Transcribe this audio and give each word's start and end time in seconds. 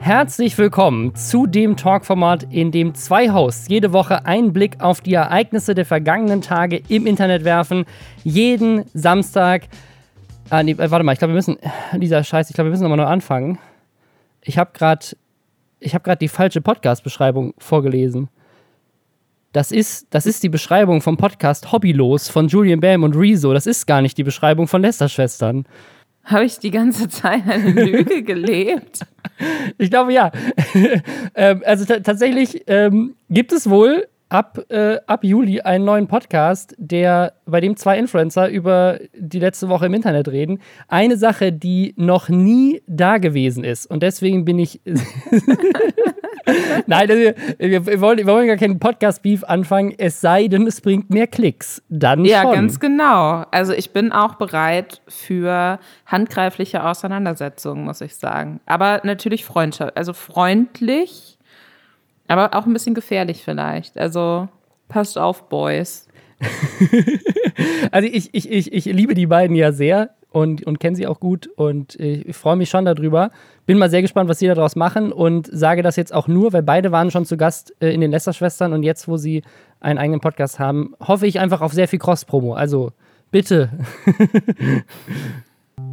Herzlich 0.00 0.56
willkommen 0.56 1.14
zu 1.16 1.46
dem 1.46 1.76
Talkformat, 1.76 2.44
in 2.52 2.70
dem 2.70 2.94
zwei 2.94 3.30
Hosts 3.30 3.68
jede 3.68 3.92
Woche 3.92 4.24
einen 4.26 4.52
Blick 4.52 4.80
auf 4.80 5.00
die 5.00 5.12
Ereignisse 5.12 5.74
der 5.74 5.84
vergangenen 5.84 6.40
Tage 6.40 6.80
im 6.88 7.06
Internet 7.06 7.44
werfen. 7.44 7.84
Jeden 8.22 8.84
Samstag. 8.94 9.64
Ah, 10.50 10.62
nee, 10.62 10.78
warte 10.78 11.02
mal, 11.02 11.12
ich 11.12 11.18
glaube, 11.18 11.32
wir 11.32 11.36
müssen. 11.36 11.58
Dieser 11.94 12.22
Scheiß, 12.22 12.48
ich 12.48 12.54
glaube, 12.54 12.68
wir 12.68 12.70
müssen 12.70 12.84
nochmal 12.84 12.98
neu 12.98 13.06
anfangen. 13.06 13.58
Ich 14.40 14.56
habe 14.56 14.70
gerade. 14.72 15.04
Ich 15.80 15.94
habe 15.94 16.04
gerade 16.04 16.18
die 16.18 16.28
falsche 16.28 16.60
Podcast-Beschreibung 16.60 17.54
vorgelesen. 17.58 18.28
Das 19.52 19.72
ist, 19.72 20.06
das 20.10 20.26
ist 20.26 20.42
die 20.42 20.48
Beschreibung 20.48 21.00
vom 21.00 21.16
Podcast 21.16 21.72
Hobbylos 21.72 22.28
von 22.28 22.48
Julian 22.48 22.80
Bam 22.80 23.02
und 23.02 23.16
Rezo. 23.16 23.52
Das 23.52 23.66
ist 23.66 23.86
gar 23.86 24.02
nicht 24.02 24.16
die 24.18 24.24
Beschreibung 24.24 24.68
von 24.68 24.82
Lester-Schwestern. 24.82 25.66
Habe 26.28 26.44
ich 26.44 26.58
die 26.58 26.70
ganze 26.70 27.08
Zeit 27.08 27.48
eine 27.48 27.70
Lüge 27.70 28.22
gelebt? 28.22 29.00
Ich 29.78 29.90
glaube 29.90 30.12
ja. 30.12 30.30
ähm, 31.34 31.62
also 31.64 31.86
tatsächlich 31.86 32.64
ähm, 32.66 33.14
gibt 33.30 33.52
es 33.52 33.68
wohl 33.70 34.06
ab, 34.28 34.58
äh, 34.68 34.98
ab 35.06 35.24
Juli 35.24 35.60
einen 35.60 35.84
neuen 35.84 36.06
Podcast, 36.06 36.74
der, 36.78 37.32
bei 37.46 37.60
dem 37.60 37.76
zwei 37.76 37.98
Influencer 37.98 38.48
über 38.48 38.98
die 39.16 39.38
letzte 39.38 39.68
Woche 39.68 39.86
im 39.86 39.94
Internet 39.94 40.28
reden. 40.28 40.60
Eine 40.88 41.16
Sache, 41.16 41.52
die 41.52 41.94
noch 41.96 42.28
nie 42.28 42.82
da 42.86 43.18
gewesen 43.18 43.64
ist. 43.64 43.86
Und 43.86 44.02
deswegen 44.02 44.44
bin 44.44 44.58
ich. 44.58 44.80
Nein, 46.86 47.10
also, 47.10 47.32
wir, 47.58 47.86
wir, 47.86 48.00
wollen, 48.00 48.18
wir 48.18 48.26
wollen 48.26 48.46
gar 48.46 48.56
keinen 48.56 48.78
Podcast-Beef 48.78 49.44
anfangen, 49.44 49.92
es 49.98 50.22
sei 50.22 50.48
denn, 50.48 50.66
es 50.66 50.80
bringt 50.80 51.10
mehr 51.10 51.26
Klicks. 51.26 51.82
Dann 51.90 52.24
ja, 52.24 52.42
schon. 52.42 52.54
ganz 52.54 52.80
genau. 52.80 53.44
Also 53.50 53.74
ich 53.74 53.92
bin 53.92 54.12
auch 54.12 54.36
bereit 54.36 55.02
für 55.08 55.78
handgreifliche 56.06 56.84
Auseinandersetzungen, 56.84 57.84
muss 57.84 58.00
ich 58.00 58.16
sagen. 58.16 58.60
Aber 58.64 59.02
natürlich 59.04 59.44
Freundschaft, 59.44 59.96
also 59.96 60.14
freundlich 60.14 61.37
aber 62.28 62.54
auch 62.54 62.66
ein 62.66 62.72
bisschen 62.72 62.94
gefährlich 62.94 63.42
vielleicht. 63.42 63.98
Also 63.98 64.48
passt 64.88 65.18
auf, 65.18 65.48
Boys. 65.48 66.06
also 67.90 68.08
ich, 68.08 68.32
ich, 68.32 68.50
ich, 68.50 68.72
ich 68.72 68.84
liebe 68.84 69.14
die 69.14 69.26
beiden 69.26 69.56
ja 69.56 69.72
sehr 69.72 70.10
und, 70.30 70.64
und 70.66 70.78
kenne 70.78 70.94
sie 70.94 71.06
auch 71.06 71.20
gut 71.20 71.48
und 71.56 71.96
ich 71.98 72.36
freue 72.36 72.56
mich 72.56 72.68
schon 72.70 72.84
darüber. 72.84 73.30
Bin 73.66 73.78
mal 73.78 73.90
sehr 73.90 74.02
gespannt, 74.02 74.28
was 74.28 74.38
sie 74.38 74.46
daraus 74.46 74.76
machen 74.76 75.10
und 75.10 75.48
sage 75.50 75.82
das 75.82 75.96
jetzt 75.96 76.14
auch 76.14 76.28
nur, 76.28 76.52
weil 76.52 76.62
beide 76.62 76.92
waren 76.92 77.10
schon 77.10 77.24
zu 77.24 77.36
Gast 77.36 77.74
äh, 77.80 77.90
in 77.90 78.00
den 78.00 78.10
Lester-Schwestern 78.10 78.72
und 78.72 78.82
jetzt, 78.82 79.08
wo 79.08 79.16
sie 79.16 79.42
einen 79.80 79.98
eigenen 79.98 80.20
Podcast 80.20 80.58
haben, 80.58 80.94
hoffe 81.00 81.26
ich 81.26 81.40
einfach 81.40 81.60
auf 81.60 81.72
sehr 81.72 81.88
viel 81.88 81.98
Cross-Promo. 81.98 82.54
Also 82.54 82.92
bitte. 83.30 83.70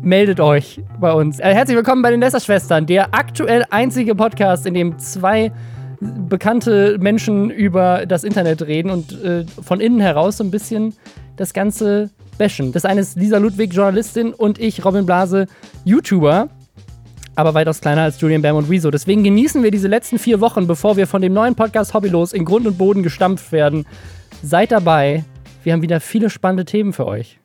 meldet 0.02 0.40
euch 0.40 0.82
bei 1.00 1.12
uns. 1.14 1.40
Äh, 1.40 1.54
herzlich 1.54 1.78
willkommen 1.78 2.02
bei 2.02 2.12
den 2.12 2.20
Lester-Schwestern, 2.20 2.86
der 2.86 3.14
aktuell 3.14 3.66
einzige 3.70 4.16
Podcast, 4.16 4.66
in 4.66 4.74
dem 4.74 5.00
zwei 5.00 5.52
bekannte 6.00 6.98
Menschen 7.00 7.50
über 7.50 8.06
das 8.06 8.24
Internet 8.24 8.62
reden 8.62 8.90
und 8.90 9.12
äh, 9.24 9.46
von 9.62 9.80
innen 9.80 10.00
heraus 10.00 10.38
so 10.38 10.44
ein 10.44 10.52
bisschen 10.52 10.94
das 11.36 11.54
Ganze 11.54 12.10
bashen. 12.38 12.72
Das 12.72 12.86
eine 12.86 13.02
ist 13.02 13.18
Lisa 13.18 13.38
Ludwig, 13.38 13.74
Journalistin, 13.74 14.34
und 14.34 14.60
ich, 14.60 14.84
Robin 14.84 15.06
Blase, 15.06 15.48
YouTuber. 15.84 16.50
Aber 17.38 17.54
weitaus 17.54 17.82
kleiner 17.82 18.04
als 18.04 18.20
Julian 18.22 18.42
Bam 18.42 18.56
und 18.56 18.70
Rezo. 18.70 18.92
Deswegen 18.92 19.24
genießen 19.24 19.62
wir 19.62 19.72
diese 19.72 19.90
letzten 19.90 20.20
vier 20.20 20.40
Wochen, 20.40 20.68
bevor 20.68 20.96
wir 20.96 21.06
von 21.06 21.22
dem 21.22 21.34
neuen 21.34 21.56
Podcast 21.56 21.94
Hobbylos 21.94 22.32
in 22.32 22.46
Grund 22.46 22.66
und 22.66 22.78
Boden 22.78 23.04
gestampft 23.04 23.52
werden. 23.52 23.86
Seid 24.42 24.72
dabei. 24.72 25.26
Wir 25.64 25.74
haben 25.74 25.82
wieder 25.82 26.00
viele 26.00 26.30
spannende 26.30 26.64
Themen 26.64 26.94
für 26.94 27.06
euch. 27.06 27.40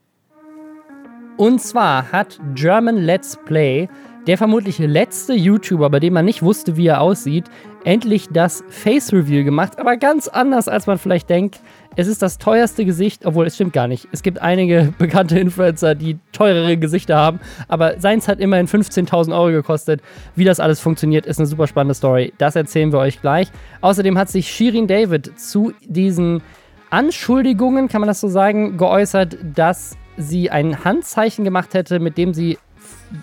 Und 1.36 1.60
zwar 1.60 2.12
hat 2.12 2.38
German 2.54 2.98
Let's 2.98 3.38
Play 3.46 3.88
der 4.26 4.38
vermutlich 4.38 4.78
letzte 4.78 5.34
YouTuber, 5.34 5.90
bei 5.90 6.00
dem 6.00 6.14
man 6.14 6.24
nicht 6.24 6.42
wusste, 6.42 6.76
wie 6.76 6.86
er 6.86 7.00
aussieht, 7.00 7.44
endlich 7.84 8.28
das 8.30 8.62
Face 8.68 9.12
Reveal 9.12 9.44
gemacht, 9.44 9.78
aber 9.78 9.96
ganz 9.96 10.28
anders, 10.28 10.68
als 10.68 10.86
man 10.86 10.98
vielleicht 10.98 11.30
denkt. 11.30 11.60
Es 11.96 12.06
ist 12.06 12.22
das 12.22 12.38
teuerste 12.38 12.84
Gesicht, 12.84 13.26
obwohl 13.26 13.46
es 13.46 13.54
stimmt 13.54 13.72
gar 13.72 13.88
nicht. 13.88 14.06
Es 14.12 14.22
gibt 14.22 14.40
einige 14.40 14.92
bekannte 14.98 15.38
Influencer, 15.38 15.94
die 15.94 16.18
teurere 16.32 16.76
Gesichter 16.76 17.16
haben, 17.16 17.40
aber 17.68 17.98
seins 17.98 18.28
hat 18.28 18.40
immerhin 18.40 18.68
15.000 18.68 19.32
Euro 19.32 19.50
gekostet. 19.50 20.00
Wie 20.36 20.44
das 20.44 20.60
alles 20.60 20.80
funktioniert, 20.80 21.26
ist 21.26 21.38
eine 21.38 21.46
super 21.46 21.66
spannende 21.66 21.94
Story. 21.94 22.32
Das 22.38 22.56
erzählen 22.56 22.92
wir 22.92 22.98
euch 22.98 23.20
gleich. 23.20 23.48
Außerdem 23.80 24.16
hat 24.18 24.28
sich 24.28 24.48
Shirin 24.48 24.86
David 24.86 25.38
zu 25.38 25.72
diesen 25.86 26.42
Anschuldigungen, 26.90 27.88
kann 27.88 28.00
man 28.00 28.08
das 28.08 28.20
so 28.20 28.28
sagen, 28.28 28.76
geäußert, 28.76 29.38
dass 29.54 29.96
sie 30.16 30.50
ein 30.50 30.84
Handzeichen 30.84 31.44
gemacht 31.44 31.74
hätte, 31.74 31.98
mit 31.98 32.18
dem 32.18 32.34
sie 32.34 32.58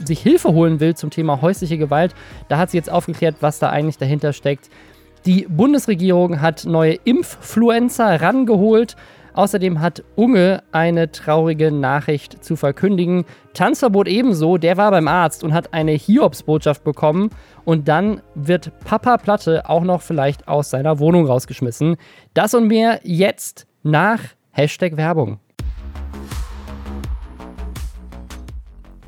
sich 0.06 0.20
Hilfe 0.20 0.50
holen 0.50 0.80
will 0.80 0.96
zum 0.96 1.09
Thema 1.09 1.42
häusliche 1.42 1.78
Gewalt. 1.78 2.14
Da 2.48 2.58
hat 2.58 2.72
sie 2.72 2.78
jetzt 2.78 2.92
aufgeklärt, 2.92 3.38
was 3.42 3.59
da 3.59 3.70
eigentlich 3.70 3.98
dahinter 3.98 4.34
steckt. 4.34 4.70
Die 5.25 5.46
Bundesregierung 5.50 6.42
hat 6.42 6.66
neue 6.66 6.94
Impffluencer 7.03 8.22
rangeholt. 8.22 8.96
Außerdem 9.34 9.81
hat 9.81 10.03
Unge 10.16 10.64
eine 10.72 11.12
traurige 11.12 11.72
Nachricht 11.72 12.44
zu 12.44 12.56
verkündigen. 12.56 13.24
Tanzverbot 13.53 14.08
ebenso, 14.08 14.58
der 14.58 14.78
war 14.78 14.90
beim 14.90 15.08
Arzt 15.08 15.44
und 15.44 15.53
hat 15.53 15.75
eine 15.75 15.92
Hiobsbotschaft 15.92 16.84
bekommen. 16.84 17.30
Und 17.64 17.88
dann 17.88 18.22
wird 18.34 18.72
Papa 18.84 19.18
Platte 19.18 19.69
auch 19.69 19.84
noch 19.84 20.02
vielleicht 20.02 20.48
aus 20.48 20.72
seiner 20.72 20.98
Wohnung 20.98 21.28
rausgeschmissen. 21.28 21.98
Das 22.34 22.56
und 22.56 22.68
mehr 22.68 23.00
jetzt 23.04 23.68
nach 23.84 24.22
Hashtag 24.52 24.98
Werbung. 24.98 25.40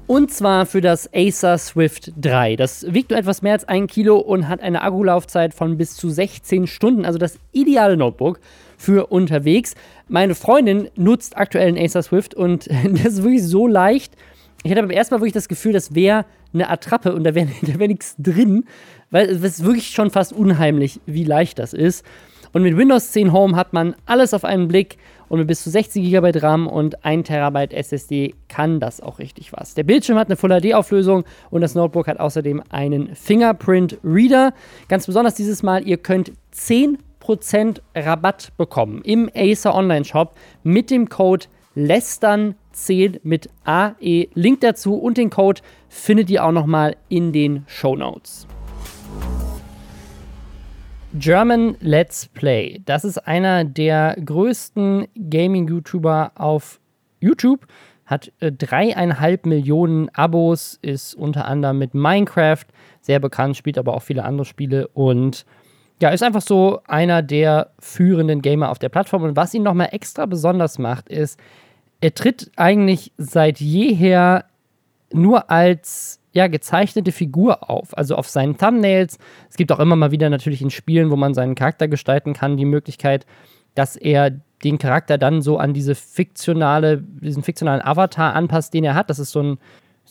Und 0.10 0.32
zwar 0.32 0.66
für 0.66 0.82
das 0.82 1.08
Acer 1.14 1.60
Swift 1.60 2.14
3. 2.20 2.56
Das 2.56 2.92
wiegt 2.92 3.12
nur 3.12 3.20
etwas 3.20 3.44
mehr 3.44 3.54
als 3.54 3.68
ein 3.68 3.86
Kilo 3.86 4.18
und 4.18 4.48
hat 4.48 4.60
eine 4.60 4.82
Akkulaufzeit 4.82 5.54
von 5.54 5.78
bis 5.78 5.96
zu 5.96 6.10
16 6.10 6.66
Stunden. 6.66 7.06
Also 7.06 7.20
das 7.20 7.38
ideale 7.52 7.96
Notebook 7.96 8.40
für 8.76 9.12
unterwegs. 9.12 9.76
Meine 10.08 10.34
Freundin 10.34 10.90
nutzt 10.96 11.38
aktuell 11.38 11.68
ein 11.68 11.78
Acer 11.78 12.02
Swift 12.02 12.34
und 12.34 12.66
das 12.86 13.14
ist 13.14 13.24
wirklich 13.24 13.44
so 13.44 13.68
leicht. 13.68 14.16
Ich 14.64 14.72
hatte 14.72 14.82
beim 14.82 14.90
ersten 14.90 15.14
Mal 15.14 15.22
wirklich 15.22 15.34
das 15.34 15.48
Gefühl, 15.48 15.74
das 15.74 15.94
wäre 15.94 16.26
eine 16.56 16.72
Attrappe 16.72 17.14
und 17.14 17.24
da 17.24 17.36
wäre 17.36 17.48
wär 17.62 17.88
nichts 17.88 18.16
drin, 18.18 18.66
weil 19.12 19.30
es 19.30 19.44
ist 19.44 19.64
wirklich 19.64 19.90
schon 19.92 20.10
fast 20.10 20.34
unheimlich, 20.34 21.00
wie 21.06 21.24
leicht 21.24 21.60
das 21.60 21.72
ist. 21.72 22.04
Und 22.52 22.64
mit 22.64 22.76
Windows 22.76 23.12
10 23.12 23.32
Home 23.32 23.56
hat 23.56 23.74
man 23.74 23.94
alles 24.08 24.34
auf 24.34 24.44
einen 24.44 24.70
Blick 24.70 24.98
und 25.30 25.40
mit 25.40 25.48
bis 25.48 25.64
zu 25.64 25.70
60 25.70 26.04
GB 26.04 26.40
RAM 26.40 26.68
und 26.68 27.06
1 27.06 27.28
TB 27.28 27.74
SSD 27.74 28.36
kann 28.48 28.80
das 28.80 29.00
auch 29.00 29.20
richtig 29.20 29.54
was. 29.54 29.76
Der 29.76 29.84
Bildschirm 29.84 30.18
hat 30.18 30.28
eine 30.28 30.36
Full 30.36 30.50
HD-Auflösung 30.50 31.24
und 31.50 31.62
das 31.62 31.76
Notebook 31.76 32.08
hat 32.08 32.20
außerdem 32.20 32.62
einen 32.70 33.16
Fingerprint 33.16 34.00
Reader. 34.04 34.54
Ganz 34.88 35.06
besonders 35.06 35.36
dieses 35.36 35.64
Mal, 35.64 35.88
ihr 35.88 35.98
könnt 35.98 36.34
10% 36.54 36.98
Rabatt 37.96 38.52
bekommen 38.58 39.02
im 39.04 39.30
Acer 39.34 39.76
Online 39.76 40.04
Shop 40.04 40.36
mit 40.64 40.92
dem 40.92 41.08
Code 41.08 41.46
LESTERN10 41.76 43.20
mit 43.24 43.50
AE. 43.64 44.28
Link 44.34 44.62
dazu 44.62 44.96
und 44.96 45.18
den 45.18 45.30
Code 45.30 45.62
findet 45.88 46.30
ihr 46.30 46.44
auch 46.44 46.52
nochmal 46.52 46.96
in 47.08 47.32
den 47.32 47.64
Show 47.68 47.96
Notes. 47.96 48.48
German 51.14 51.76
Let's 51.82 52.28
Play. 52.28 52.82
Das 52.86 53.04
ist 53.04 53.18
einer 53.18 53.64
der 53.64 54.16
größten 54.24 55.08
Gaming-YouTuber 55.30 56.34
auf 56.36 56.80
YouTube. 57.20 57.66
Hat 58.06 58.32
äh, 58.40 58.52
dreieinhalb 58.52 59.46
Millionen 59.46 60.10
Abos, 60.10 60.78
ist 60.82 61.16
unter 61.16 61.46
anderem 61.46 61.80
mit 61.80 61.96
Minecraft 61.96 62.66
sehr 63.02 63.20
bekannt, 63.20 63.58
spielt 63.58 63.78
aber 63.80 63.96
auch 63.96 64.04
viele 64.04 64.24
andere 64.24 64.46
Spiele 64.46 64.88
und 64.90 65.46
ja, 66.02 66.10
ist 66.10 66.24
einfach 66.24 66.42
so 66.42 66.80
einer 66.88 67.22
der 67.22 67.72
führenden 67.80 68.42
Gamer 68.42 68.70
auf 68.70 68.80
der 68.80 68.90
Plattform. 68.90 69.24
Und 69.24 69.36
was 69.36 69.54
ihn 69.54 69.64
nochmal 69.64 69.90
extra 69.92 70.26
besonders 70.28 70.80
macht, 70.80 71.10
ist, 71.10 71.40
er 72.02 72.14
tritt 72.14 72.52
eigentlich 72.56 73.12
seit 73.18 73.60
jeher 73.60 74.46
nur 75.12 75.50
als 75.50 76.19
ja, 76.32 76.48
gezeichnete 76.48 77.12
Figur 77.12 77.70
auf. 77.70 77.98
Also 77.98 78.16
auf 78.16 78.28
seinen 78.28 78.58
Thumbnails. 78.58 79.18
Es 79.50 79.58
gibt 79.58 79.72
auch 79.72 79.80
immer 79.80 79.96
mal 79.96 80.12
wieder 80.12 80.30
natürlich 80.30 80.62
in 80.62 80.70
Spielen, 80.70 81.10
wo 81.10 81.16
man 81.16 81.34
seinen 81.34 81.56
Charakter 81.56 81.88
gestalten 81.88 82.34
kann, 82.34 82.58
die 82.58 82.66
Möglichkeit, 82.66 83.26
dass 83.76 83.96
er 83.96 84.32
den 84.64 84.78
Charakter 84.78 85.18
dann 85.18 85.42
so 85.42 85.58
an 85.58 85.74
diese 85.74 85.96
fiktionale, 85.96 87.02
diesen 87.22 87.44
fiktionalen 87.44 87.82
Avatar 87.82 88.36
anpasst, 88.36 88.74
den 88.74 88.84
er 88.84 88.96
hat. 88.96 89.10
Das 89.10 89.20
ist 89.20 89.32
so 89.32 89.42
ein, 89.42 89.58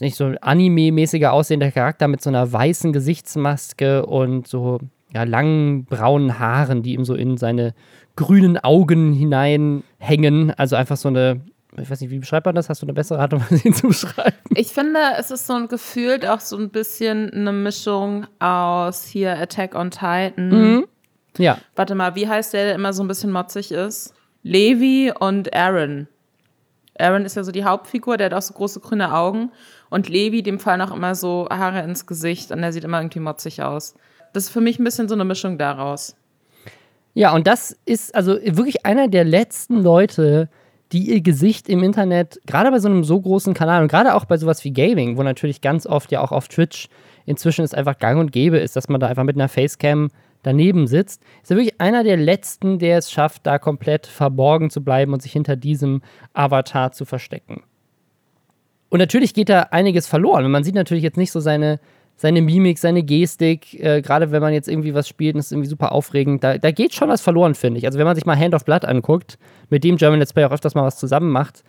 nicht 0.00 0.16
so 0.16 0.26
anime-mäßiger 0.40 1.32
aussehender 1.32 1.70
Charakter 1.70 2.08
mit 2.08 2.22
so 2.22 2.30
einer 2.30 2.50
weißen 2.50 2.92
Gesichtsmaske 2.92 4.06
und 4.06 4.46
so 4.46 4.78
ja, 5.12 5.24
langen 5.24 5.84
braunen 5.84 6.38
Haaren, 6.38 6.82
die 6.82 6.94
ihm 6.94 7.04
so 7.04 7.14
in 7.14 7.36
seine 7.36 7.74
grünen 8.16 8.58
Augen 8.58 9.12
hineinhängen. 9.12 10.52
Also 10.52 10.76
einfach 10.76 10.96
so 10.96 11.08
eine 11.08 11.40
ich 11.82 11.90
weiß 11.90 12.00
nicht, 12.00 12.10
wie 12.10 12.18
beschreibt 12.18 12.46
man 12.46 12.54
das? 12.54 12.68
Hast 12.68 12.82
du 12.82 12.86
eine 12.86 12.94
bessere 12.94 13.18
Art 13.18 13.32
Weise, 13.50 13.66
ihn 13.66 13.74
zu 13.74 13.88
beschreiben? 13.88 14.36
Ich 14.54 14.68
finde, 14.68 15.00
es 15.18 15.30
ist 15.30 15.46
so 15.46 15.54
ein 15.54 15.68
gefühlt 15.68 16.26
auch 16.26 16.40
so 16.40 16.56
ein 16.56 16.70
bisschen 16.70 17.30
eine 17.32 17.52
Mischung 17.52 18.26
aus 18.38 19.04
hier 19.04 19.38
Attack 19.38 19.74
on 19.74 19.90
Titan. 19.90 20.32
Mhm. 20.48 20.86
Ja. 21.36 21.58
Warte 21.76 21.94
mal, 21.94 22.14
wie 22.14 22.28
heißt 22.28 22.52
der, 22.52 22.64
der 22.64 22.74
immer 22.74 22.92
so 22.92 23.02
ein 23.02 23.08
bisschen 23.08 23.30
motzig 23.30 23.72
ist? 23.72 24.14
Levi 24.42 25.12
und 25.18 25.54
Aaron. 25.54 26.08
Aaron 26.98 27.24
ist 27.24 27.36
ja 27.36 27.44
so 27.44 27.52
die 27.52 27.64
Hauptfigur, 27.64 28.16
der 28.16 28.26
hat 28.26 28.34
auch 28.34 28.42
so 28.42 28.54
große 28.54 28.80
grüne 28.80 29.14
Augen. 29.14 29.52
Und 29.90 30.08
Levi, 30.08 30.42
dem 30.42 30.58
fallen 30.58 30.80
auch 30.80 30.94
immer 30.94 31.14
so 31.14 31.48
Haare 31.50 31.82
ins 31.82 32.06
Gesicht 32.06 32.50
und 32.50 32.60
der 32.60 32.72
sieht 32.72 32.84
immer 32.84 33.00
irgendwie 33.00 33.20
motzig 33.20 33.62
aus. 33.62 33.94
Das 34.32 34.44
ist 34.44 34.50
für 34.50 34.60
mich 34.60 34.78
ein 34.78 34.84
bisschen 34.84 35.08
so 35.08 35.14
eine 35.14 35.24
Mischung 35.24 35.58
daraus. 35.58 36.16
Ja, 37.14 37.32
und 37.34 37.46
das 37.46 37.76
ist 37.84 38.14
also 38.14 38.34
wirklich 38.34 38.84
einer 38.84 39.08
der 39.08 39.24
letzten 39.24 39.82
Leute, 39.82 40.48
die 40.92 41.10
ihr 41.10 41.20
Gesicht 41.20 41.68
im 41.68 41.82
Internet, 41.82 42.40
gerade 42.46 42.70
bei 42.70 42.78
so 42.78 42.88
einem 42.88 43.04
so 43.04 43.20
großen 43.20 43.54
Kanal 43.54 43.82
und 43.82 43.88
gerade 43.88 44.14
auch 44.14 44.24
bei 44.24 44.36
sowas 44.36 44.64
wie 44.64 44.72
Gaming, 44.72 45.16
wo 45.16 45.22
natürlich 45.22 45.60
ganz 45.60 45.86
oft 45.86 46.10
ja 46.12 46.20
auch 46.20 46.32
auf 46.32 46.48
Twitch 46.48 46.88
inzwischen 47.26 47.62
es 47.62 47.74
einfach 47.74 47.98
gang 47.98 48.18
und 48.18 48.32
gäbe 48.32 48.58
ist, 48.58 48.74
dass 48.74 48.88
man 48.88 49.00
da 49.00 49.06
einfach 49.06 49.24
mit 49.24 49.36
einer 49.36 49.48
Facecam 49.48 50.08
daneben 50.42 50.86
sitzt, 50.86 51.22
ist 51.42 51.50
er 51.50 51.56
wirklich 51.56 51.80
einer 51.80 52.04
der 52.04 52.16
letzten, 52.16 52.78
der 52.78 52.98
es 52.98 53.10
schafft, 53.10 53.46
da 53.46 53.58
komplett 53.58 54.06
verborgen 54.06 54.70
zu 54.70 54.82
bleiben 54.82 55.12
und 55.12 55.20
sich 55.20 55.32
hinter 55.32 55.56
diesem 55.56 56.02
Avatar 56.32 56.92
zu 56.92 57.04
verstecken. 57.04 57.62
Und 58.88 58.98
natürlich 58.98 59.34
geht 59.34 59.50
da 59.50 59.62
einiges 59.70 60.06
verloren. 60.06 60.44
Und 60.44 60.50
man 60.50 60.64
sieht 60.64 60.74
natürlich 60.74 61.04
jetzt 61.04 61.18
nicht 61.18 61.32
so 61.32 61.40
seine, 61.40 61.80
seine 62.18 62.42
Mimik, 62.42 62.78
seine 62.78 63.04
Gestik, 63.04 63.78
äh, 63.80 64.02
gerade 64.02 64.32
wenn 64.32 64.42
man 64.42 64.52
jetzt 64.52 64.68
irgendwie 64.68 64.92
was 64.92 65.08
spielt 65.08 65.36
und 65.36 65.38
ist 65.38 65.52
irgendwie 65.52 65.68
super 65.68 65.92
aufregend, 65.92 66.42
da, 66.42 66.58
da 66.58 66.72
geht 66.72 66.92
schon 66.92 67.08
was 67.08 67.20
verloren, 67.20 67.54
finde 67.54 67.78
ich. 67.78 67.86
Also 67.86 67.96
wenn 67.96 68.06
man 68.06 68.16
sich 68.16 68.26
mal 68.26 68.36
Hand 68.36 68.54
of 68.54 68.64
Blood 68.64 68.84
anguckt, 68.84 69.38
mit 69.70 69.84
dem 69.84 69.96
German 69.96 70.18
Let's 70.18 70.32
Play 70.32 70.44
auch 70.44 70.50
öfters 70.50 70.74
mal 70.74 70.82
was 70.82 70.98
zusammen 70.98 71.30
macht, 71.30 71.62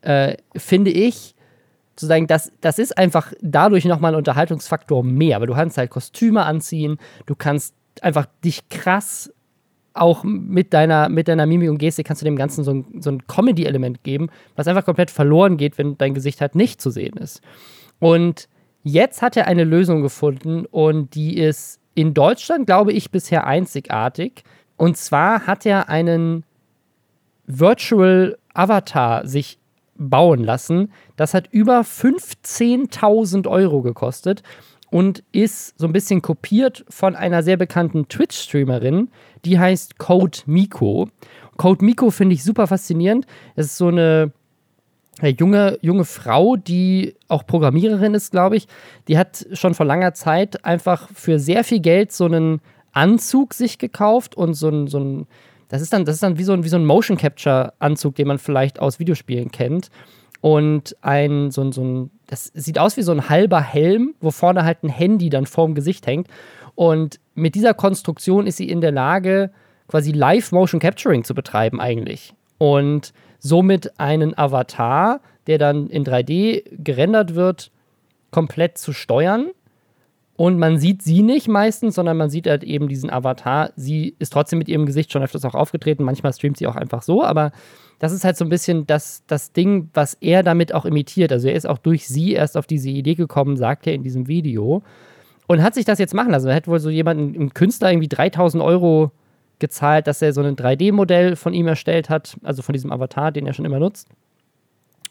äh, 0.00 0.38
finde 0.56 0.90
ich, 0.90 1.34
sozusagen, 1.96 2.26
das, 2.26 2.50
das 2.62 2.78
ist 2.78 2.96
einfach 2.96 3.34
dadurch 3.42 3.84
nochmal 3.84 4.14
ein 4.14 4.18
Unterhaltungsfaktor 4.18 5.04
mehr. 5.04 5.36
Aber 5.36 5.46
du 5.46 5.52
kannst 5.52 5.76
halt 5.76 5.90
Kostüme 5.90 6.44
anziehen, 6.46 6.96
du 7.26 7.34
kannst 7.34 7.74
einfach 8.00 8.26
dich 8.42 8.70
krass 8.70 9.30
auch 9.92 10.24
mit 10.24 10.72
deiner, 10.72 11.10
mit 11.10 11.28
deiner 11.28 11.44
Mimik 11.44 11.68
und 11.68 11.76
Gestik 11.76 12.06
kannst 12.06 12.22
du 12.22 12.24
dem 12.24 12.36
Ganzen 12.36 12.64
so 12.64 12.72
ein, 12.72 12.86
so 13.00 13.10
ein 13.10 13.26
Comedy-Element 13.26 14.02
geben, 14.02 14.30
was 14.56 14.66
einfach 14.66 14.86
komplett 14.86 15.10
verloren 15.10 15.58
geht, 15.58 15.76
wenn 15.76 15.98
dein 15.98 16.14
Gesicht 16.14 16.40
halt 16.40 16.54
nicht 16.54 16.80
zu 16.80 16.88
sehen 16.88 17.18
ist. 17.18 17.42
Und 17.98 18.48
jetzt 18.82 19.22
hat 19.22 19.36
er 19.36 19.46
eine 19.46 19.64
Lösung 19.64 20.02
gefunden 20.02 20.64
und 20.66 21.14
die 21.14 21.38
ist 21.38 21.80
in 21.94 22.14
Deutschland, 22.14 22.66
glaube 22.66 22.92
ich, 22.92 23.10
bisher 23.10 23.46
einzigartig. 23.46 24.44
Und 24.76 24.96
zwar 24.96 25.46
hat 25.46 25.66
er 25.66 25.88
einen 25.88 26.44
Virtual 27.46 28.38
Avatar 28.54 29.26
sich 29.26 29.58
bauen 29.96 30.42
lassen. 30.42 30.92
Das 31.16 31.34
hat 31.34 31.48
über 31.50 31.80
15.000 31.80 33.46
Euro 33.46 33.82
gekostet 33.82 34.42
und 34.90 35.22
ist 35.32 35.78
so 35.78 35.86
ein 35.86 35.92
bisschen 35.92 36.22
kopiert 36.22 36.84
von 36.88 37.14
einer 37.14 37.42
sehr 37.42 37.56
bekannten 37.56 38.08
Twitch-Streamerin, 38.08 39.10
die 39.44 39.58
heißt 39.58 39.98
Code 39.98 40.38
Miko. 40.46 41.08
Code 41.56 41.84
Miko 41.84 42.10
finde 42.10 42.34
ich 42.34 42.42
super 42.42 42.66
faszinierend. 42.66 43.26
Es 43.54 43.66
ist 43.66 43.76
so 43.76 43.88
eine 43.88 44.32
junge, 45.28 45.78
junge 45.82 46.04
Frau, 46.04 46.56
die 46.56 47.14
auch 47.28 47.46
Programmiererin 47.46 48.14
ist, 48.14 48.30
glaube 48.30 48.56
ich. 48.56 48.66
Die 49.08 49.18
hat 49.18 49.46
schon 49.52 49.74
vor 49.74 49.86
langer 49.86 50.14
Zeit 50.14 50.64
einfach 50.64 51.08
für 51.14 51.38
sehr 51.38 51.64
viel 51.64 51.80
Geld 51.80 52.12
so 52.12 52.24
einen 52.24 52.60
Anzug 52.92 53.54
sich 53.54 53.78
gekauft 53.78 54.36
und 54.36 54.54
so 54.54 54.68
ein, 54.68 54.86
so 54.88 54.98
ein 54.98 55.26
das 55.68 55.82
ist 55.82 55.92
dann, 55.92 56.04
das 56.04 56.16
ist 56.16 56.22
dann 56.22 56.36
wie 56.36 56.42
so 56.42 56.52
ein, 56.52 56.64
wie 56.64 56.68
so 56.68 56.76
ein 56.76 56.84
Motion 56.84 57.16
Capture 57.16 57.72
Anzug, 57.78 58.16
den 58.16 58.26
man 58.26 58.38
vielleicht 58.38 58.80
aus 58.80 58.98
Videospielen 58.98 59.52
kennt. 59.52 59.88
Und 60.40 60.96
ein, 61.00 61.50
so 61.50 61.62
ein, 61.62 61.72
so 61.72 61.84
ein, 61.84 62.10
das 62.26 62.50
sieht 62.54 62.78
aus 62.78 62.96
wie 62.96 63.02
so 63.02 63.12
ein 63.12 63.28
halber 63.28 63.60
Helm, 63.60 64.14
wo 64.20 64.30
vorne 64.30 64.64
halt 64.64 64.82
ein 64.82 64.88
Handy 64.88 65.30
dann 65.30 65.46
vorm 65.46 65.74
Gesicht 65.74 66.06
hängt. 66.06 66.26
Und 66.74 67.20
mit 67.34 67.54
dieser 67.54 67.72
Konstruktion 67.72 68.46
ist 68.46 68.56
sie 68.56 68.68
in 68.68 68.80
der 68.80 68.90
Lage, 68.90 69.52
quasi 69.86 70.12
Live 70.12 70.50
Motion 70.50 70.80
Capturing 70.80 71.24
zu 71.24 71.34
betreiben, 71.34 71.80
eigentlich. 71.80 72.34
Und 72.58 73.12
somit 73.40 73.98
einen 73.98 74.36
Avatar, 74.38 75.20
der 75.48 75.58
dann 75.58 75.88
in 75.88 76.04
3D 76.04 76.62
gerendert 76.82 77.34
wird, 77.34 77.72
komplett 78.30 78.78
zu 78.78 78.92
steuern 78.92 79.50
und 80.40 80.58
man 80.58 80.78
sieht 80.78 81.02
sie 81.02 81.20
nicht 81.20 81.48
meistens, 81.48 81.96
sondern 81.96 82.16
man 82.16 82.30
sieht 82.30 82.46
halt 82.46 82.64
eben 82.64 82.88
diesen 82.88 83.10
Avatar. 83.10 83.72
Sie 83.76 84.16
ist 84.18 84.32
trotzdem 84.32 84.58
mit 84.58 84.70
ihrem 84.70 84.86
Gesicht 84.86 85.12
schon 85.12 85.22
öfters 85.22 85.44
auch 85.44 85.54
aufgetreten. 85.54 86.02
Manchmal 86.02 86.32
streamt 86.32 86.56
sie 86.56 86.66
auch 86.66 86.76
einfach 86.76 87.02
so, 87.02 87.22
aber 87.22 87.52
das 87.98 88.10
ist 88.12 88.24
halt 88.24 88.38
so 88.38 88.46
ein 88.46 88.48
bisschen 88.48 88.86
das, 88.86 89.22
das 89.26 89.52
Ding, 89.52 89.90
was 89.92 90.14
er 90.14 90.42
damit 90.42 90.72
auch 90.72 90.86
imitiert. 90.86 91.30
Also 91.30 91.48
er 91.48 91.56
ist 91.56 91.68
auch 91.68 91.76
durch 91.76 92.08
sie 92.08 92.32
erst 92.32 92.56
auf 92.56 92.66
diese 92.66 92.88
Idee 92.88 93.16
gekommen, 93.16 93.58
sagt 93.58 93.86
er 93.86 93.92
in 93.92 94.02
diesem 94.02 94.28
Video. 94.28 94.82
Und 95.46 95.62
hat 95.62 95.74
sich 95.74 95.84
das 95.84 95.98
jetzt 95.98 96.14
machen 96.14 96.30
lassen. 96.30 96.48
Er 96.48 96.54
hat 96.54 96.68
wohl 96.68 96.80
so 96.80 96.88
jemanden, 96.88 97.34
einen 97.34 97.52
Künstler, 97.52 97.90
irgendwie 97.90 98.08
3000 98.08 98.62
Euro 98.62 99.10
gezahlt, 99.60 100.06
dass 100.06 100.22
er 100.22 100.32
so 100.32 100.40
ein 100.42 100.56
3D-Modell 100.56 101.36
von 101.36 101.52
ihm 101.52 101.68
erstellt 101.68 102.08
hat, 102.08 102.36
also 102.42 102.62
von 102.62 102.72
diesem 102.72 102.92
Avatar, 102.92 103.32
den 103.32 103.46
er 103.46 103.52
schon 103.52 103.64
immer 103.64 103.78
nutzt. 103.78 104.08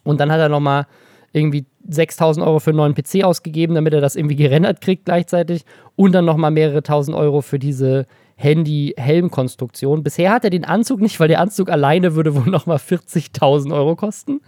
Und 0.04 0.20
dann 0.20 0.32
hat 0.32 0.40
er 0.40 0.50
nochmal 0.50 0.88
irgendwie 1.32 1.66
6000 1.88 2.46
Euro 2.46 2.60
für 2.60 2.72
einen 2.72 2.78
neuen 2.78 2.96
PC 2.96 3.24
ausgegeben, 3.24 3.76
damit 3.76 3.94
er 3.94 4.02
das 4.02 4.16
irgendwie 4.16 4.36
gerendert 4.36 4.82
kriegt 4.82 5.06
gleichzeitig 5.06 5.64
und 5.96 6.12
dann 6.12 6.26
nochmal 6.26 6.52
mehrere 6.52 6.84
tausend 6.84 7.16
Euro 7.16 7.42
für 7.42 7.60
diese 7.60 8.08
Handy-Helm-Konstruktion. 8.36 10.02
Bisher 10.02 10.32
hat 10.32 10.44
er 10.44 10.50
den 10.50 10.66
Anzug 10.66 11.02
nicht, 11.02 11.20
weil 11.20 11.28
der 11.28 11.42
Anzug 11.42 11.70
alleine 11.70 12.16
würde 12.16 12.36
wohl 12.36 12.50
nochmal 12.50 12.78
40.000 12.78 13.74
Euro 13.74 13.96
kosten. 13.96 14.42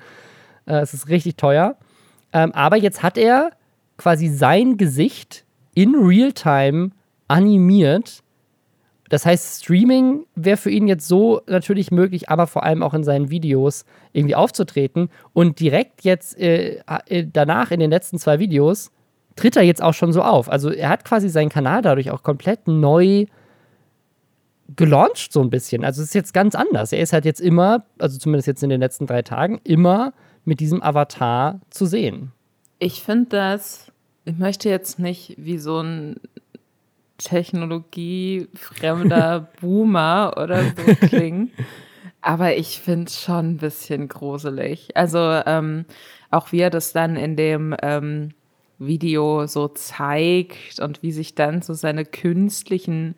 Äh, 0.65 0.79
es 0.79 0.93
ist 0.93 1.09
richtig 1.09 1.37
teuer. 1.37 1.75
Ähm, 2.33 2.51
aber 2.53 2.77
jetzt 2.77 3.03
hat 3.03 3.17
er 3.17 3.51
quasi 3.97 4.29
sein 4.29 4.77
Gesicht 4.77 5.45
in 5.75 5.95
Realtime 5.95 6.91
animiert 7.27 8.23
das 9.11 9.25
heißt, 9.25 9.61
Streaming 9.61 10.25
wäre 10.35 10.55
für 10.55 10.69
ihn 10.69 10.87
jetzt 10.87 11.05
so 11.05 11.41
natürlich 11.45 11.91
möglich, 11.91 12.29
aber 12.29 12.47
vor 12.47 12.63
allem 12.63 12.81
auch 12.81 12.93
in 12.93 13.03
seinen 13.03 13.29
Videos 13.29 13.83
irgendwie 14.13 14.35
aufzutreten. 14.35 15.09
Und 15.33 15.59
direkt 15.59 16.05
jetzt 16.05 16.39
äh, 16.39 16.79
äh, 17.07 17.27
danach 17.29 17.71
in 17.71 17.81
den 17.81 17.89
letzten 17.89 18.19
zwei 18.19 18.39
Videos 18.39 18.89
tritt 19.35 19.57
er 19.57 19.63
jetzt 19.63 19.83
auch 19.83 19.93
schon 19.93 20.13
so 20.13 20.21
auf. 20.21 20.49
Also 20.49 20.71
er 20.71 20.87
hat 20.87 21.03
quasi 21.03 21.27
seinen 21.27 21.49
Kanal 21.49 21.81
dadurch 21.81 22.09
auch 22.09 22.23
komplett 22.23 22.69
neu 22.69 23.25
gelauncht, 24.77 25.33
so 25.33 25.41
ein 25.41 25.49
bisschen. 25.49 25.83
Also 25.83 26.01
es 26.01 26.07
ist 26.07 26.15
jetzt 26.15 26.33
ganz 26.33 26.55
anders. 26.55 26.93
Er 26.93 27.01
ist 27.01 27.11
halt 27.11 27.25
jetzt 27.25 27.41
immer, 27.41 27.83
also 27.99 28.17
zumindest 28.17 28.47
jetzt 28.47 28.63
in 28.63 28.69
den 28.69 28.79
letzten 28.79 29.07
drei 29.07 29.23
Tagen, 29.23 29.59
immer 29.65 30.13
mit 30.45 30.61
diesem 30.61 30.81
Avatar 30.81 31.59
zu 31.69 31.85
sehen. 31.85 32.31
Ich 32.79 33.03
finde 33.03 33.25
das, 33.31 33.91
ich 34.23 34.37
möchte 34.37 34.69
jetzt 34.69 34.99
nicht 34.99 35.35
wie 35.37 35.57
so 35.57 35.81
ein 35.81 36.15
technologiefremder 37.23 39.49
Boomer 39.61 40.33
oder 40.37 40.63
so 40.63 40.95
klingen. 41.07 41.51
Aber 42.21 42.55
ich 42.55 42.79
finde 42.79 43.07
es 43.07 43.21
schon 43.21 43.53
ein 43.53 43.57
bisschen 43.57 44.07
gruselig. 44.07 44.95
Also 44.95 45.19
ähm, 45.19 45.85
auch 46.29 46.51
wie 46.51 46.59
er 46.59 46.69
das 46.69 46.93
dann 46.93 47.15
in 47.15 47.35
dem 47.35 47.75
ähm, 47.81 48.29
Video 48.77 49.47
so 49.47 49.67
zeigt 49.67 50.79
und 50.79 51.03
wie 51.03 51.11
sich 51.11 51.35
dann 51.35 51.61
so 51.61 51.73
seine 51.73 52.05
künstlichen, 52.05 53.15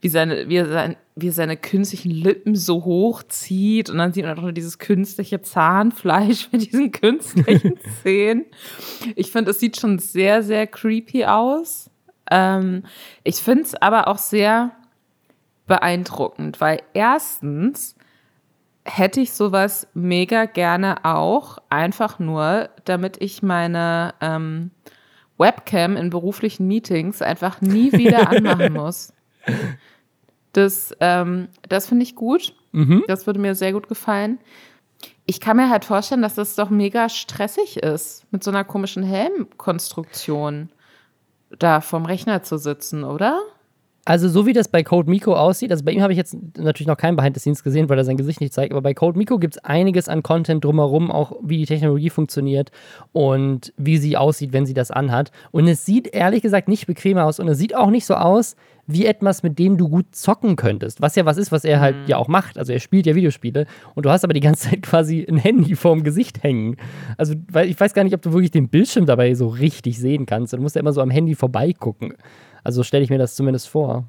wie 0.00 0.08
seine, 0.08 0.48
wie 0.48 0.56
er, 0.56 0.68
sein, 0.68 0.96
wie 1.16 1.30
seine 1.30 1.56
künstlichen 1.56 2.10
Lippen 2.10 2.54
so 2.54 2.84
hochzieht 2.84 3.90
und 3.90 3.98
dann 3.98 4.12
sieht 4.12 4.24
man 4.24 4.38
auch 4.38 4.42
nur 4.42 4.52
dieses 4.52 4.78
künstliche 4.78 5.42
Zahnfleisch 5.42 6.48
mit 6.52 6.62
diesen 6.62 6.92
künstlichen 6.92 7.78
Zähnen. 8.02 8.46
Ich 9.16 9.32
finde, 9.32 9.50
es 9.50 9.60
sieht 9.60 9.78
schon 9.78 9.98
sehr, 9.98 10.42
sehr 10.42 10.66
creepy 10.66 11.24
aus. 11.24 11.89
Ähm, 12.30 12.84
ich 13.24 13.36
finde 13.36 13.64
es 13.64 13.74
aber 13.74 14.08
auch 14.08 14.18
sehr 14.18 14.72
beeindruckend, 15.66 16.60
weil 16.60 16.82
erstens 16.94 17.96
hätte 18.84 19.20
ich 19.20 19.32
sowas 19.32 19.86
mega 19.94 20.46
gerne 20.46 21.04
auch, 21.04 21.58
einfach 21.68 22.18
nur, 22.18 22.70
damit 22.84 23.20
ich 23.20 23.42
meine 23.42 24.14
ähm, 24.20 24.70
Webcam 25.38 25.96
in 25.96 26.10
beruflichen 26.10 26.66
Meetings 26.66 27.22
einfach 27.22 27.60
nie 27.60 27.92
wieder 27.92 28.30
anmachen 28.30 28.72
muss. 28.74 29.12
Das, 30.52 30.94
ähm, 31.00 31.48
das 31.68 31.86
finde 31.86 32.02
ich 32.02 32.14
gut. 32.14 32.54
Mhm. 32.72 33.04
Das 33.06 33.26
würde 33.26 33.38
mir 33.38 33.54
sehr 33.54 33.72
gut 33.72 33.88
gefallen. 33.88 34.38
Ich 35.26 35.40
kann 35.40 35.56
mir 35.56 35.70
halt 35.70 35.84
vorstellen, 35.84 36.22
dass 36.22 36.34
das 36.34 36.56
doch 36.56 36.70
mega 36.70 37.08
stressig 37.08 37.78
ist 37.78 38.24
mit 38.32 38.42
so 38.42 38.50
einer 38.50 38.64
komischen 38.64 39.02
Helmkonstruktion 39.02 40.70
da 41.58 41.80
vom 41.80 42.06
Rechner 42.06 42.42
zu 42.42 42.58
sitzen, 42.58 43.04
oder? 43.04 43.40
Also, 44.10 44.28
so 44.28 44.44
wie 44.44 44.52
das 44.52 44.66
bei 44.66 44.82
Code 44.82 45.08
Miko 45.08 45.36
aussieht, 45.36 45.70
also 45.70 45.84
bei 45.84 45.92
ihm 45.92 46.02
habe 46.02 46.12
ich 46.12 46.16
jetzt 46.16 46.36
natürlich 46.58 46.88
noch 46.88 46.96
kein 46.96 47.14
Behind 47.14 47.36
the 47.36 47.40
Scenes 47.40 47.62
gesehen, 47.62 47.88
weil 47.88 47.96
er 47.96 48.04
sein 48.04 48.16
Gesicht 48.16 48.40
nicht 48.40 48.52
zeigt, 48.52 48.72
aber 48.72 48.82
bei 48.82 48.92
Code 48.92 49.16
Miko 49.16 49.38
gibt 49.38 49.54
es 49.54 49.64
einiges 49.64 50.08
an 50.08 50.24
Content 50.24 50.64
drumherum, 50.64 51.12
auch 51.12 51.36
wie 51.44 51.58
die 51.58 51.66
Technologie 51.66 52.10
funktioniert 52.10 52.72
und 53.12 53.72
wie 53.76 53.98
sie 53.98 54.16
aussieht, 54.16 54.52
wenn 54.52 54.66
sie 54.66 54.74
das 54.74 54.90
anhat. 54.90 55.30
Und 55.52 55.68
es 55.68 55.86
sieht 55.86 56.08
ehrlich 56.08 56.42
gesagt 56.42 56.66
nicht 56.66 56.88
bequem 56.88 57.18
aus 57.18 57.38
und 57.38 57.46
es 57.46 57.58
sieht 57.58 57.76
auch 57.76 57.88
nicht 57.88 58.04
so 58.04 58.14
aus 58.14 58.56
wie 58.88 59.06
etwas, 59.06 59.44
mit 59.44 59.60
dem 59.60 59.76
du 59.76 59.88
gut 59.88 60.06
zocken 60.10 60.56
könntest. 60.56 61.00
Was 61.00 61.14
ja 61.14 61.24
was 61.24 61.36
ist, 61.36 61.52
was 61.52 61.64
er 61.64 61.78
halt 61.78 61.94
mhm. 61.94 62.06
ja 62.08 62.16
auch 62.16 62.26
macht. 62.26 62.58
Also, 62.58 62.72
er 62.72 62.80
spielt 62.80 63.06
ja 63.06 63.14
Videospiele 63.14 63.66
und 63.94 64.06
du 64.06 64.10
hast 64.10 64.24
aber 64.24 64.32
die 64.32 64.40
ganze 64.40 64.70
Zeit 64.70 64.82
quasi 64.82 65.24
ein 65.28 65.36
Handy 65.36 65.76
vorm 65.76 66.02
Gesicht 66.02 66.42
hängen. 66.42 66.78
Also, 67.16 67.34
ich 67.64 67.78
weiß 67.78 67.94
gar 67.94 68.02
nicht, 68.02 68.14
ob 68.14 68.22
du 68.22 68.32
wirklich 68.32 68.50
den 68.50 68.70
Bildschirm 68.70 69.06
dabei 69.06 69.34
so 69.34 69.46
richtig 69.46 70.00
sehen 70.00 70.26
kannst. 70.26 70.52
Du 70.52 70.58
musst 70.58 70.74
ja 70.74 70.80
immer 70.80 70.92
so 70.92 71.00
am 71.00 71.10
Handy 71.10 71.36
vorbeigucken. 71.36 72.14
Also 72.64 72.82
stelle 72.82 73.04
ich 73.04 73.10
mir 73.10 73.18
das 73.18 73.34
zumindest 73.34 73.68
vor. 73.68 74.04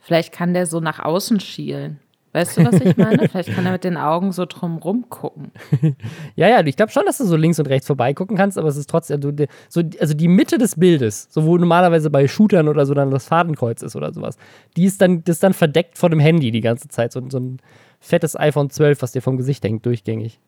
Vielleicht 0.00 0.32
kann 0.32 0.54
der 0.54 0.66
so 0.66 0.80
nach 0.80 0.98
außen 0.98 1.40
schielen. 1.40 2.00
Weißt 2.34 2.56
du, 2.56 2.64
was 2.64 2.80
ich 2.80 2.96
meine? 2.96 3.28
Vielleicht 3.30 3.54
kann 3.54 3.64
er 3.64 3.70
mit 3.70 3.84
den 3.84 3.96
Augen 3.96 4.32
so 4.32 4.44
drumrum 4.44 5.08
gucken. 5.08 5.52
ja, 6.34 6.48
ja, 6.48 6.66
ich 6.66 6.74
glaube 6.74 6.90
schon, 6.90 7.06
dass 7.06 7.18
du 7.18 7.24
so 7.24 7.36
links 7.36 7.60
und 7.60 7.68
rechts 7.68 7.86
vorbeigucken 7.86 8.36
kannst, 8.36 8.58
aber 8.58 8.66
es 8.66 8.76
ist 8.76 8.90
trotzdem 8.90 9.20
also, 9.22 9.30
so, 9.68 9.82
also 10.00 10.14
die 10.14 10.26
Mitte 10.26 10.58
des 10.58 10.74
Bildes, 10.74 11.28
so 11.30 11.44
wo 11.44 11.56
normalerweise 11.56 12.10
bei 12.10 12.26
Shootern 12.26 12.66
oder 12.66 12.86
so 12.86 12.94
dann 12.94 13.12
das 13.12 13.26
Fadenkreuz 13.26 13.82
ist 13.82 13.94
oder 13.94 14.12
sowas, 14.12 14.36
die 14.76 14.84
ist 14.84 15.00
dann, 15.00 15.22
das 15.22 15.36
ist 15.36 15.44
dann 15.44 15.54
verdeckt 15.54 15.96
vor 15.96 16.10
dem 16.10 16.18
Handy 16.18 16.50
die 16.50 16.60
ganze 16.60 16.88
Zeit. 16.88 17.12
So, 17.12 17.22
so 17.30 17.38
ein 17.38 17.60
fettes 18.00 18.36
iPhone 18.36 18.68
12, 18.68 19.00
was 19.00 19.12
dir 19.12 19.22
vom 19.22 19.36
Gesicht 19.36 19.62
hängt, 19.62 19.86
durchgängig. 19.86 20.40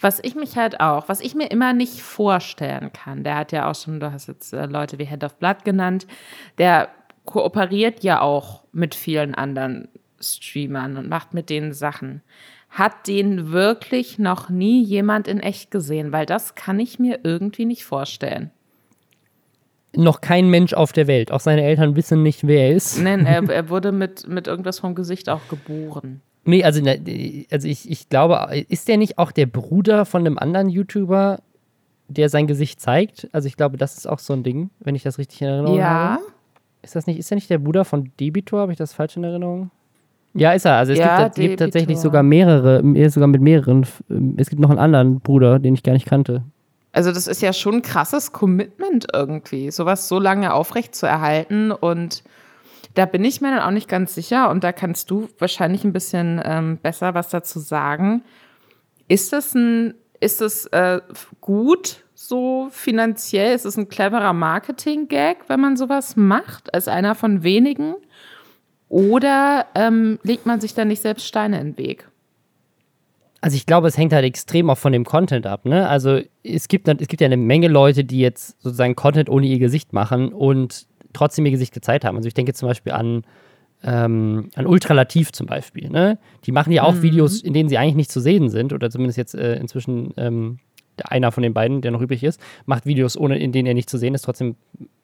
Was 0.00 0.20
ich 0.22 0.34
mich 0.34 0.56
halt 0.56 0.80
auch, 0.80 1.08
was 1.08 1.20
ich 1.20 1.34
mir 1.34 1.50
immer 1.50 1.72
nicht 1.72 2.02
vorstellen 2.02 2.92
kann, 2.92 3.24
der 3.24 3.36
hat 3.36 3.52
ja 3.52 3.70
auch 3.70 3.74
schon, 3.74 3.98
du 3.98 4.12
hast 4.12 4.26
jetzt 4.26 4.52
äh, 4.52 4.66
Leute 4.66 4.98
wie 4.98 5.06
Head 5.06 5.24
of 5.24 5.36
Blood 5.36 5.64
genannt, 5.64 6.06
der 6.58 6.90
kooperiert 7.24 8.04
ja 8.04 8.20
auch 8.20 8.62
mit 8.72 8.94
vielen 8.94 9.34
anderen 9.34 9.88
Streamern 10.20 10.96
und 10.96 11.08
macht 11.08 11.34
mit 11.34 11.50
denen 11.50 11.72
Sachen. 11.72 12.22
Hat 12.70 13.06
den 13.06 13.52
wirklich 13.52 14.18
noch 14.18 14.48
nie 14.48 14.82
jemand 14.82 15.28
in 15.28 15.40
echt 15.40 15.70
gesehen? 15.70 16.12
Weil 16.12 16.26
das 16.26 16.54
kann 16.54 16.78
ich 16.78 16.98
mir 16.98 17.20
irgendwie 17.22 17.64
nicht 17.64 17.84
vorstellen. 17.84 18.50
Noch 19.94 20.20
kein 20.20 20.50
Mensch 20.50 20.74
auf 20.74 20.92
der 20.92 21.06
Welt. 21.06 21.32
Auch 21.32 21.40
seine 21.40 21.62
Eltern 21.62 21.96
wissen 21.96 22.22
nicht, 22.22 22.46
wer 22.46 22.68
er 22.68 22.76
ist. 22.76 23.00
Nein, 23.00 23.24
er, 23.24 23.42
er 23.48 23.68
wurde 23.70 23.92
mit, 23.92 24.28
mit 24.28 24.46
irgendwas 24.46 24.80
vom 24.80 24.94
Gesicht 24.94 25.28
auch 25.30 25.48
geboren. 25.48 26.20
Nee, 26.46 26.64
also, 26.64 26.80
also 27.50 27.68
ich, 27.68 27.90
ich 27.90 28.08
glaube, 28.08 28.64
ist 28.68 28.88
der 28.88 28.96
nicht 28.96 29.18
auch 29.18 29.32
der 29.32 29.46
Bruder 29.46 30.04
von 30.04 30.22
einem 30.22 30.38
anderen 30.38 30.68
YouTuber, 30.68 31.40
der 32.08 32.28
sein 32.28 32.46
Gesicht 32.46 32.80
zeigt? 32.80 33.28
Also 33.32 33.48
ich 33.48 33.56
glaube, 33.56 33.76
das 33.76 33.96
ist 33.96 34.06
auch 34.06 34.20
so 34.20 34.32
ein 34.32 34.42
Ding, 34.42 34.70
wenn 34.80 34.94
ich 34.94 35.02
das 35.02 35.18
richtig 35.18 35.42
in 35.42 35.48
Erinnerung 35.48 35.78
ja. 35.78 35.88
habe. 35.88 36.22
Ist 36.82 36.94
das 36.94 37.06
nicht, 37.06 37.18
ist 37.18 37.30
er 37.32 37.34
nicht 37.34 37.50
der 37.50 37.58
Bruder 37.58 37.84
von 37.84 38.12
Debitor? 38.20 38.60
Habe 38.60 38.72
ich 38.72 38.78
das 38.78 38.94
falsch 38.94 39.16
in 39.16 39.24
Erinnerung? 39.24 39.70
Ja, 40.34 40.52
ist 40.52 40.66
er. 40.66 40.76
Also 40.76 40.92
es 40.92 40.98
ja, 40.98 41.24
gibt, 41.24 41.36
gibt, 41.36 41.58
tatsächlich 41.58 41.98
sogar 41.98 42.22
mehrere, 42.22 43.10
sogar 43.10 43.26
mit 43.26 43.40
mehreren. 43.40 43.86
Es 44.36 44.48
gibt 44.48 44.60
noch 44.60 44.70
einen 44.70 44.78
anderen 44.78 45.20
Bruder, 45.20 45.58
den 45.58 45.74
ich 45.74 45.82
gar 45.82 45.94
nicht 45.94 46.06
kannte. 46.06 46.44
Also 46.92 47.10
das 47.12 47.26
ist 47.26 47.42
ja 47.42 47.52
schon 47.52 47.76
ein 47.76 47.82
krasses 47.82 48.32
Commitment 48.32 49.06
irgendwie, 49.12 49.70
sowas 49.70 50.08
so 50.08 50.18
lange 50.18 50.54
aufrecht 50.54 50.94
zu 50.94 51.06
erhalten 51.06 51.72
und 51.72 52.22
da 52.96 53.04
bin 53.04 53.24
ich 53.24 53.42
mir 53.42 53.50
dann 53.50 53.60
auch 53.60 53.70
nicht 53.70 53.88
ganz 53.88 54.14
sicher 54.14 54.50
und 54.50 54.64
da 54.64 54.72
kannst 54.72 55.10
du 55.10 55.28
wahrscheinlich 55.38 55.84
ein 55.84 55.92
bisschen 55.92 56.40
ähm, 56.42 56.78
besser 56.78 57.14
was 57.14 57.28
dazu 57.28 57.58
sagen. 57.58 58.22
Ist 59.06 59.34
das 59.34 59.54
ein, 59.54 59.94
ist 60.18 60.40
das 60.40 60.64
äh, 60.68 61.00
gut 61.42 62.04
so 62.14 62.68
finanziell? 62.70 63.54
Ist 63.54 63.66
es 63.66 63.76
ein 63.76 63.90
cleverer 63.90 64.32
Marketing-Gag, 64.32 65.48
wenn 65.48 65.60
man 65.60 65.76
sowas 65.76 66.16
macht, 66.16 66.72
als 66.72 66.88
einer 66.88 67.14
von 67.14 67.42
wenigen? 67.42 67.96
Oder 68.88 69.66
ähm, 69.74 70.18
legt 70.22 70.46
man 70.46 70.62
sich 70.62 70.72
da 70.72 70.86
nicht 70.86 71.02
selbst 71.02 71.26
Steine 71.26 71.60
in 71.60 71.72
den 71.72 71.78
Weg? 71.78 72.08
Also 73.42 73.56
ich 73.56 73.66
glaube, 73.66 73.88
es 73.88 73.98
hängt 73.98 74.14
halt 74.14 74.24
extrem 74.24 74.70
auch 74.70 74.78
von 74.78 74.92
dem 74.92 75.04
Content 75.04 75.46
ab. 75.46 75.66
Ne? 75.66 75.86
Also 75.86 76.20
es 76.42 76.68
gibt, 76.68 76.88
es 76.88 77.08
gibt 77.08 77.20
ja 77.20 77.26
eine 77.26 77.36
Menge 77.36 77.68
Leute, 77.68 78.04
die 78.04 78.20
jetzt 78.20 78.60
sozusagen 78.62 78.96
Content 78.96 79.28
ohne 79.28 79.46
ihr 79.46 79.58
Gesicht 79.58 79.92
machen 79.92 80.32
und 80.32 80.86
trotzdem 81.16 81.44
ihr 81.46 81.52
Gesicht 81.52 81.74
gezeigt 81.74 82.04
haben. 82.04 82.16
Also 82.16 82.28
ich 82.28 82.34
denke 82.34 82.52
zum 82.52 82.68
Beispiel 82.68 82.92
an, 82.92 83.24
ähm, 83.82 84.50
an 84.54 84.66
Ultralativ 84.66 85.32
zum 85.32 85.46
Beispiel. 85.46 85.90
Ne? 85.90 86.18
Die 86.44 86.52
machen 86.52 86.72
ja 86.72 86.82
auch 86.82 86.94
mhm. 86.94 87.02
Videos, 87.02 87.42
in 87.42 87.52
denen 87.52 87.68
sie 87.68 87.78
eigentlich 87.78 87.96
nicht 87.96 88.10
zu 88.10 88.20
sehen 88.20 88.48
sind 88.48 88.72
oder 88.72 88.90
zumindest 88.90 89.18
jetzt 89.18 89.34
äh, 89.34 89.56
inzwischen 89.56 90.12
ähm, 90.16 90.58
einer 91.04 91.32
von 91.32 91.42
den 91.42 91.54
beiden, 91.54 91.82
der 91.82 91.90
noch 91.90 92.00
übrig 92.00 92.24
ist, 92.24 92.40
macht 92.64 92.86
Videos, 92.86 93.16
ohne 93.16 93.38
in 93.38 93.52
denen 93.52 93.66
er 93.66 93.74
nicht 93.74 93.90
zu 93.90 93.98
sehen 93.98 94.14
ist. 94.14 94.22
Trotzdem 94.22 94.56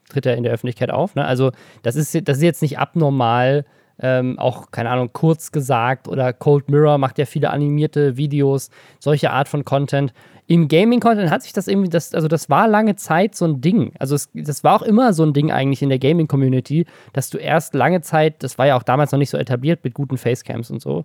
tritt 0.08 0.26
er 0.26 0.36
in 0.36 0.42
der 0.42 0.52
Öffentlichkeit 0.52 0.90
auf. 0.90 1.14
Ne? 1.14 1.24
Also 1.24 1.52
das 1.82 1.96
ist, 1.96 2.28
das 2.28 2.38
ist 2.38 2.42
jetzt 2.42 2.62
nicht 2.62 2.78
abnormal. 2.78 3.64
Ähm, 4.00 4.38
auch, 4.38 4.70
keine 4.70 4.90
Ahnung, 4.90 5.10
kurz 5.12 5.52
gesagt 5.52 6.08
oder 6.08 6.32
Cold 6.32 6.70
Mirror 6.70 6.98
macht 6.98 7.18
ja 7.18 7.26
viele 7.26 7.50
animierte 7.50 8.16
Videos, 8.16 8.70
solche 8.98 9.30
Art 9.30 9.48
von 9.48 9.64
Content. 9.64 10.12
Im 10.48 10.68
Gaming-Content 10.68 11.30
hat 11.30 11.42
sich 11.42 11.52
das 11.52 11.68
irgendwie, 11.68 11.88
das, 11.88 12.14
also 12.14 12.28
das 12.28 12.50
war 12.50 12.68
lange 12.68 12.96
Zeit 12.96 13.34
so 13.34 13.44
ein 13.44 13.60
Ding. 13.60 13.92
Also 13.98 14.14
es, 14.14 14.28
das 14.34 14.64
war 14.64 14.74
auch 14.74 14.82
immer 14.82 15.12
so 15.12 15.22
ein 15.22 15.32
Ding 15.32 15.50
eigentlich 15.50 15.82
in 15.82 15.88
der 15.88 15.98
Gaming-Community, 15.98 16.86
dass 17.12 17.30
du 17.30 17.38
erst 17.38 17.74
lange 17.74 18.00
Zeit, 18.00 18.42
das 18.42 18.58
war 18.58 18.66
ja 18.66 18.76
auch 18.76 18.82
damals 18.82 19.12
noch 19.12 19.18
nicht 19.18 19.30
so 19.30 19.38
etabliert 19.38 19.84
mit 19.84 19.94
guten 19.94 20.18
Facecams 20.18 20.70
und 20.70 20.82
so, 20.82 21.04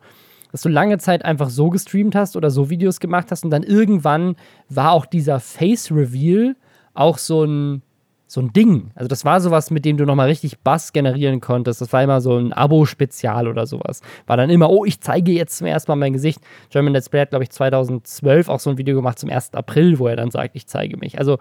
dass 0.51 0.61
du 0.61 0.69
lange 0.69 0.97
Zeit 0.97 1.23
einfach 1.23 1.49
so 1.49 1.69
gestreamt 1.69 2.15
hast 2.15 2.35
oder 2.35 2.49
so 2.49 2.69
Videos 2.69 2.99
gemacht 2.99 3.27
hast 3.31 3.43
und 3.43 3.51
dann 3.51 3.63
irgendwann 3.63 4.35
war 4.69 4.91
auch 4.91 5.05
dieser 5.05 5.39
Face-Reveal 5.39 6.55
auch 6.93 7.17
so 7.17 7.43
ein, 7.43 7.83
so 8.27 8.41
ein 8.41 8.51
Ding. 8.51 8.91
Also 8.93 9.07
das 9.07 9.23
war 9.23 9.39
sowas, 9.39 9.71
mit 9.71 9.85
dem 9.85 9.95
du 9.95 10.05
nochmal 10.05 10.27
richtig 10.27 10.59
Bass 10.59 10.91
generieren 10.91 11.39
konntest. 11.39 11.79
Das 11.79 11.93
war 11.93 12.03
immer 12.03 12.19
so 12.19 12.37
ein 12.37 12.51
Abo-Spezial 12.51 13.47
oder 13.47 13.65
sowas. 13.65 14.01
War 14.27 14.35
dann 14.35 14.49
immer, 14.49 14.69
oh, 14.69 14.83
ich 14.83 14.99
zeige 14.99 15.31
jetzt 15.31 15.57
zum 15.57 15.67
ersten 15.67 15.91
Mal 15.91 15.95
mein 15.95 16.13
Gesicht. 16.13 16.41
German 16.69 16.93
Let's 16.93 17.07
Play 17.07 17.21
hat, 17.21 17.29
glaube 17.29 17.43
ich, 17.43 17.51
2012 17.51 18.49
auch 18.49 18.59
so 18.59 18.69
ein 18.69 18.77
Video 18.77 18.95
gemacht 18.95 19.17
zum 19.17 19.29
1. 19.29 19.53
April, 19.53 19.97
wo 19.97 20.07
er 20.07 20.17
dann 20.17 20.29
sagt, 20.29 20.55
ich 20.57 20.67
zeige 20.67 20.97
mich. 20.97 21.17
Also 21.17 21.37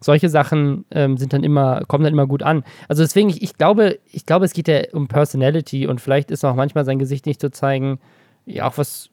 solche 0.00 0.28
Sachen 0.28 0.84
ähm, 0.90 1.16
sind 1.16 1.32
dann 1.32 1.42
immer, 1.42 1.82
kommen 1.86 2.04
dann 2.04 2.12
immer 2.12 2.26
gut 2.26 2.42
an. 2.42 2.64
Also 2.86 3.02
deswegen, 3.02 3.30
ich, 3.30 3.42
ich, 3.42 3.56
glaube, 3.56 3.98
ich 4.12 4.26
glaube, 4.26 4.44
es 4.44 4.52
geht 4.52 4.68
ja 4.68 4.82
um 4.92 5.08
Personality 5.08 5.86
und 5.86 6.02
vielleicht 6.02 6.30
ist 6.30 6.44
auch 6.44 6.54
manchmal 6.54 6.84
sein 6.84 6.98
Gesicht 6.98 7.24
nicht 7.24 7.40
zu 7.40 7.50
zeigen, 7.50 7.98
ja 8.44 8.68
auch 8.68 8.76
was, 8.76 9.08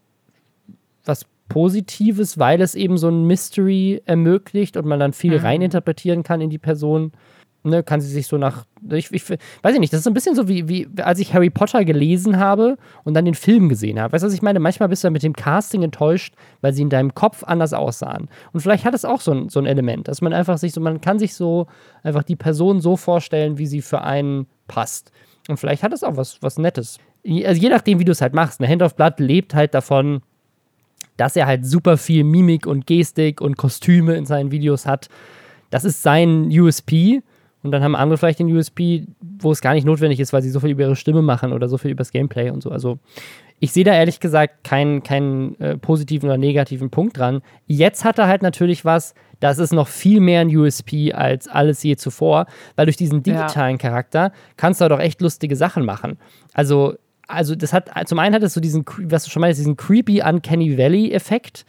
was 1.06 1.26
Positives, 1.50 2.40
weil 2.40 2.62
es 2.62 2.76
eben 2.76 2.98
so 2.98 3.10
ein 3.10 3.26
Mystery 3.26 4.02
ermöglicht 4.06 4.78
und 4.78 4.86
man 4.86 5.00
dann 5.00 5.14
viel 5.14 5.38
mhm. 5.38 5.46
reininterpretieren 5.46 6.24
kann 6.24 6.42
in 6.42 6.50
die 6.50 6.58
Person. 6.58 7.12
Ne, 7.66 7.82
kann 7.82 8.02
sie 8.02 8.10
sich 8.10 8.28
so 8.28 8.38
nach. 8.38 8.66
Ich, 8.92 9.10
ich, 9.14 9.30
weiß 9.30 9.74
ich 9.74 9.80
nicht, 9.80 9.94
das 9.94 10.00
ist 10.00 10.04
so 10.04 10.10
ein 10.10 10.14
bisschen 10.14 10.36
so 10.36 10.50
wie, 10.50 10.68
wie, 10.68 10.86
als 10.98 11.20
ich 11.20 11.34
Harry 11.34 11.50
Potter 11.50 11.86
gelesen 11.86 12.38
habe 12.38 12.78
und 13.06 13.14
dann 13.14 13.24
den 13.24 13.36
Film 13.36 13.70
gesehen 13.70 14.02
habe. 14.02 14.12
Weißt 14.12 14.22
du, 14.22 14.28
was 14.28 14.34
ich 14.34 14.42
meine? 14.42 14.60
Manchmal 14.60 14.90
bist 14.90 15.06
du 15.06 15.10
mit 15.10 15.24
dem 15.24 15.32
Casting 15.32 15.82
enttäuscht, 15.82 16.36
weil 16.60 16.74
sie 16.74 16.82
in 16.82 16.90
deinem 16.90 17.14
Kopf 17.14 17.42
anders 17.46 17.72
aussahen. 17.72 18.28
Und 18.52 18.60
vielleicht 18.60 18.84
hat 18.84 18.94
es 18.94 19.06
auch 19.06 19.22
so 19.22 19.32
ein, 19.32 19.48
so 19.48 19.62
ein 19.62 19.66
Element, 19.66 20.10
dass 20.10 20.20
man 20.20 20.34
einfach 20.34 20.58
sich 20.58 20.74
so, 20.74 20.82
man 20.82 21.00
kann 21.00 21.20
sich 21.20 21.36
so 21.36 21.68
einfach 22.04 22.24
die 22.24 22.36
Person 22.36 22.82
so 22.82 22.98
vorstellen, 22.98 23.58
wie 23.58 23.68
sie 23.68 23.82
für 23.82 24.02
einen 24.02 24.48
passt. 24.68 25.14
Und 25.48 25.56
vielleicht 25.56 25.84
hat 25.84 25.94
es 25.94 26.04
auch 26.04 26.18
was, 26.18 26.42
was 26.42 26.58
Nettes. 26.58 26.98
Also 27.26 27.62
je 27.62 27.70
nachdem, 27.70 28.00
wie 28.00 28.06
du 28.06 28.12
es 28.12 28.22
halt 28.22 28.34
machst. 28.34 28.60
Eine 28.60 28.70
Hand 28.70 28.82
of 28.82 28.98
Blood 28.98 29.20
lebt 29.20 29.56
halt 29.56 29.74
davon, 29.74 30.22
dass 31.18 31.36
er 31.36 31.48
halt 31.48 31.66
super 31.66 31.98
viel 31.98 32.24
Mimik 32.24 32.66
und 32.66 32.88
Gestik 32.88 33.42
und 33.42 33.58
Kostüme 33.58 34.16
in 34.16 34.26
seinen 34.26 34.52
Videos 34.52 34.86
hat. 34.86 35.10
Das 35.70 35.84
ist 35.84 36.04
sein 36.04 36.50
USP. 36.52 37.22
Und 37.64 37.72
dann 37.72 37.82
haben 37.82 37.96
andere 37.96 38.18
vielleicht 38.18 38.40
den 38.40 38.54
USP, 38.54 39.06
wo 39.22 39.52
es 39.52 39.62
gar 39.62 39.74
nicht 39.74 39.86
notwendig 39.86 40.20
ist, 40.20 40.34
weil 40.34 40.42
sie 40.42 40.50
so 40.50 40.60
viel 40.60 40.72
über 40.72 40.84
ihre 40.84 40.98
Stimme 40.98 41.22
machen 41.22 41.54
oder 41.54 41.70
so 41.70 41.78
viel 41.78 41.92
über 41.92 42.00
das 42.00 42.12
Gameplay 42.12 42.50
und 42.50 42.62
so. 42.62 42.70
Also 42.70 43.00
ich 43.62 43.72
sehe 43.72 43.86
da 43.86 43.94
ehrlich 43.94 44.20
gesagt 44.20 44.66
keinen, 44.66 45.02
keinen 45.04 45.58
äh, 45.62 45.78
positiven 45.78 46.28
oder 46.28 46.38
negativen 46.38 46.90
Punkt 46.90 47.18
dran. 47.18 47.42
Jetzt 47.66 48.04
hat 48.04 48.20
er 48.20 48.28
halt 48.28 48.42
natürlich 48.42 48.84
was, 48.84 49.14
das 49.40 49.60
ist 49.60 49.72
noch 49.72 49.88
viel 49.88 50.20
mehr 50.20 50.42
ein 50.42 50.54
USP 50.54 51.14
als 51.14 51.48
alles 51.48 51.82
je 51.82 51.96
zuvor, 51.96 52.48
weil 52.76 52.86
durch 52.86 52.98
diesen 52.98 53.24
digitalen 53.24 53.78
ja. 53.78 53.78
Charakter 53.78 54.34
kannst 54.58 54.82
du 54.82 54.90
doch 54.90 55.00
echt 55.00 55.22
lustige 55.22 55.56
Sachen 55.56 55.86
machen. 55.86 56.18
Also 56.54 56.96
also 57.28 57.56
das 57.56 57.74
hat, 57.74 57.90
zum 58.08 58.20
einen 58.20 58.36
hat 58.36 58.44
es 58.44 58.54
so 58.54 58.62
diesen, 58.62 58.86
was 59.04 59.24
du 59.24 59.30
schon 59.30 59.42
meinst, 59.42 59.60
diesen 59.60 59.78
creepy 59.78 60.22
Uncanny 60.22 60.78
Valley-Effekt. 60.78 61.66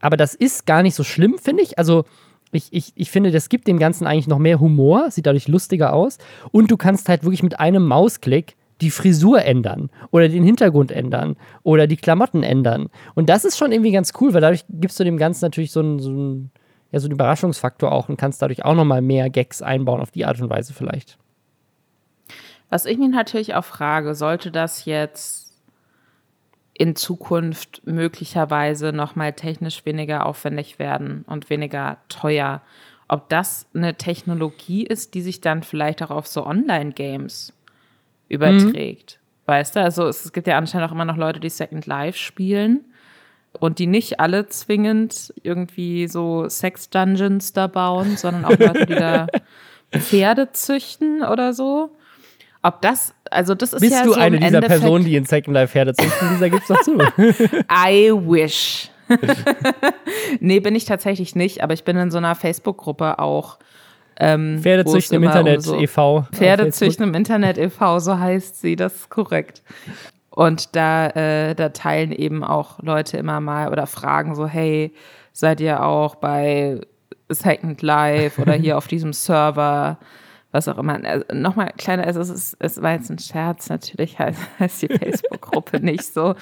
Aber 0.00 0.16
das 0.16 0.34
ist 0.34 0.66
gar 0.66 0.82
nicht 0.82 0.94
so 0.94 1.04
schlimm, 1.04 1.38
finde 1.38 1.62
ich. 1.62 1.78
Also 1.78 2.04
ich, 2.52 2.68
ich, 2.72 2.92
ich 2.94 3.10
finde, 3.10 3.30
das 3.30 3.48
gibt 3.48 3.66
dem 3.66 3.78
Ganzen 3.78 4.06
eigentlich 4.06 4.28
noch 4.28 4.38
mehr 4.38 4.60
Humor, 4.60 5.10
sieht 5.10 5.26
dadurch 5.26 5.48
lustiger 5.48 5.92
aus. 5.92 6.18
Und 6.50 6.70
du 6.70 6.76
kannst 6.76 7.08
halt 7.08 7.24
wirklich 7.24 7.42
mit 7.42 7.58
einem 7.58 7.86
Mausklick 7.86 8.56
die 8.80 8.90
Frisur 8.90 9.42
ändern 9.44 9.90
oder 10.10 10.28
den 10.28 10.44
Hintergrund 10.44 10.90
ändern 10.90 11.36
oder 11.62 11.86
die 11.86 11.96
Klamotten 11.96 12.42
ändern. 12.42 12.88
Und 13.14 13.28
das 13.28 13.44
ist 13.44 13.56
schon 13.56 13.72
irgendwie 13.72 13.92
ganz 13.92 14.12
cool, 14.20 14.34
weil 14.34 14.40
dadurch 14.40 14.64
gibst 14.68 14.98
du 14.98 15.04
dem 15.04 15.18
Ganzen 15.18 15.44
natürlich 15.44 15.70
so 15.70 15.80
einen, 15.80 16.00
so 16.00 16.10
einen, 16.10 16.50
ja, 16.90 16.98
so 16.98 17.06
einen 17.06 17.12
Überraschungsfaktor 17.12 17.92
auch 17.92 18.08
und 18.08 18.16
kannst 18.16 18.42
dadurch 18.42 18.64
auch 18.64 18.74
nochmal 18.74 19.00
mehr 19.00 19.30
Gags 19.30 19.62
einbauen 19.62 20.00
auf 20.00 20.10
die 20.10 20.26
Art 20.26 20.40
und 20.40 20.50
Weise 20.50 20.74
vielleicht. 20.74 21.16
Was 22.72 22.86
ich 22.86 22.96
mir 22.96 23.10
natürlich 23.10 23.54
auch 23.54 23.66
frage, 23.66 24.14
sollte 24.14 24.50
das 24.50 24.86
jetzt 24.86 25.52
in 26.72 26.96
Zukunft 26.96 27.82
möglicherweise 27.84 28.94
nochmal 28.94 29.34
technisch 29.34 29.84
weniger 29.84 30.24
aufwendig 30.24 30.78
werden 30.78 31.22
und 31.26 31.50
weniger 31.50 31.98
teuer, 32.08 32.62
ob 33.08 33.28
das 33.28 33.66
eine 33.74 33.96
Technologie 33.96 34.86
ist, 34.86 35.12
die 35.12 35.20
sich 35.20 35.42
dann 35.42 35.62
vielleicht 35.62 36.02
auch 36.02 36.10
auf 36.10 36.26
so 36.26 36.46
Online-Games 36.46 37.52
überträgt. 38.30 39.18
Mhm. 39.20 39.50
Weißt 39.50 39.76
du, 39.76 39.82
also 39.82 40.06
es, 40.06 40.32
gibt 40.32 40.46
ja 40.46 40.56
anscheinend 40.56 40.88
auch 40.88 40.94
immer 40.94 41.04
noch 41.04 41.18
Leute, 41.18 41.40
die 41.40 41.50
Second 41.50 41.84
Life 41.84 42.16
spielen 42.16 42.86
und 43.52 43.80
die 43.80 43.86
nicht 43.86 44.18
alle 44.18 44.46
zwingend 44.46 45.34
irgendwie 45.42 46.08
so 46.08 46.48
Sex-Dungeons 46.48 47.52
da 47.52 47.66
bauen, 47.66 48.16
sondern 48.16 48.46
auch 48.46 48.58
Leute, 48.58 48.86
die 48.86 48.94
da 48.94 49.26
Pferde 49.92 50.52
züchten 50.52 51.22
oder 51.22 51.52
so. 51.52 51.94
Ob 52.62 52.80
das, 52.80 53.12
also 53.30 53.54
das 53.54 53.72
ist 53.72 53.80
Bist 53.80 53.92
ja 53.92 54.04
du 54.04 54.12
so 54.12 54.20
eine 54.20 54.36
dieser 54.38 54.58
Endeffekt 54.58 54.80
Personen, 54.80 55.04
die 55.04 55.16
in 55.16 55.24
Second 55.24 55.54
Life 55.54 55.72
Pferde 55.72 55.94
züchten? 55.94 56.28
Dieser 56.30 56.50
gibt's 56.50 56.68
doch 56.68 56.80
zu. 56.82 56.98
I 57.70 58.12
wish. 58.12 58.88
nee, 60.40 60.60
bin 60.60 60.74
ich 60.76 60.84
tatsächlich 60.84 61.34
nicht, 61.34 61.62
aber 61.62 61.74
ich 61.74 61.84
bin 61.84 61.96
in 61.96 62.10
so 62.10 62.18
einer 62.18 62.34
Facebook-Gruppe 62.34 63.18
auch. 63.18 63.58
Ähm, 64.16 64.60
Pferdezüchten 64.60 65.16
im 65.16 65.24
Internet 65.24 65.56
um 65.56 65.62
so 65.62 65.80
e.V. 65.80 66.26
Pferdezüchten 66.32 67.08
im 67.08 67.14
Internet 67.14 67.58
e.V., 67.58 67.98
so 67.98 68.18
heißt 68.18 68.60
sie, 68.60 68.76
das 68.76 68.94
ist 68.94 69.10
korrekt. 69.10 69.62
Und 70.30 70.76
da, 70.76 71.08
äh, 71.08 71.54
da 71.54 71.70
teilen 71.70 72.12
eben 72.12 72.44
auch 72.44 72.78
Leute 72.80 73.16
immer 73.16 73.40
mal 73.40 73.70
oder 73.70 73.86
fragen 73.86 74.34
so, 74.34 74.46
hey, 74.46 74.94
seid 75.32 75.60
ihr 75.60 75.84
auch 75.84 76.14
bei 76.14 76.80
Second 77.28 77.82
Life 77.82 78.40
oder 78.40 78.52
hier 78.52 78.76
auf 78.78 78.86
diesem 78.86 79.12
Server? 79.12 79.98
Was 80.52 80.68
auch 80.68 80.78
immer. 80.78 81.02
Also, 81.04 81.24
Nochmal 81.32 81.72
kleiner, 81.76 82.04
also 82.04 82.20
es, 82.20 82.30
ist, 82.30 82.56
es 82.60 82.80
war 82.80 82.92
jetzt 82.92 83.10
ein 83.10 83.18
Scherz, 83.18 83.68
natürlich 83.68 84.18
heißt, 84.18 84.38
heißt 84.60 84.82
die 84.82 84.88
Facebook-Gruppe 84.88 85.80
nicht 85.80 86.04
so. 86.04 86.34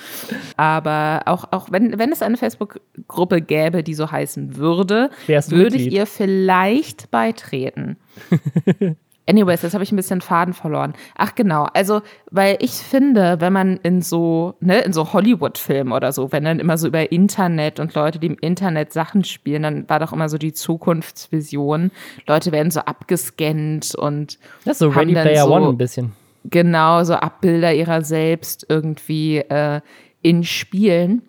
Aber 0.56 1.22
auch, 1.26 1.46
auch 1.52 1.70
wenn, 1.70 1.98
wenn 1.98 2.12
es 2.12 2.22
eine 2.22 2.36
Facebook-Gruppe 2.36 3.40
gäbe, 3.40 3.82
die 3.82 3.94
so 3.94 4.10
heißen 4.10 4.56
würde, 4.56 5.10
würde 5.26 5.76
ich 5.76 5.92
ihr 5.92 6.06
vielleicht 6.06 7.10
beitreten. 7.10 7.96
Anyways, 9.30 9.62
jetzt 9.62 9.74
habe 9.74 9.84
ich 9.84 9.92
ein 9.92 9.96
bisschen 9.96 10.20
Faden 10.20 10.54
verloren. 10.54 10.92
Ach 11.14 11.36
genau, 11.36 11.68
also 11.72 12.02
weil 12.32 12.56
ich 12.58 12.72
finde, 12.72 13.40
wenn 13.40 13.52
man 13.52 13.76
in 13.76 14.02
so 14.02 14.54
ne, 14.58 14.80
in 14.80 14.92
so 14.92 15.12
Hollywood-Filmen 15.12 15.92
oder 15.92 16.10
so, 16.10 16.32
wenn 16.32 16.42
dann 16.42 16.58
immer 16.58 16.76
so 16.76 16.88
über 16.88 17.12
Internet 17.12 17.78
und 17.78 17.94
Leute, 17.94 18.18
die 18.18 18.26
im 18.26 18.36
Internet 18.40 18.92
Sachen 18.92 19.22
spielen, 19.22 19.62
dann 19.62 19.88
war 19.88 20.00
doch 20.00 20.12
immer 20.12 20.28
so 20.28 20.36
die 20.36 20.52
Zukunftsvision. 20.52 21.92
Leute 22.26 22.50
werden 22.50 22.72
so 22.72 22.80
abgescannt 22.80 23.94
und 23.94 24.40
das 24.64 24.72
ist 24.72 24.78
so 24.80 24.88
Ready 24.88 25.12
Player 25.12 25.44
so, 25.44 25.54
One 25.54 25.68
ein 25.68 25.78
bisschen. 25.78 26.12
Genau, 26.46 27.04
so 27.04 27.14
Abbilder 27.14 27.72
ihrer 27.72 28.02
selbst 28.02 28.66
irgendwie 28.68 29.38
äh, 29.38 29.80
in 30.22 30.42
Spielen. 30.42 31.22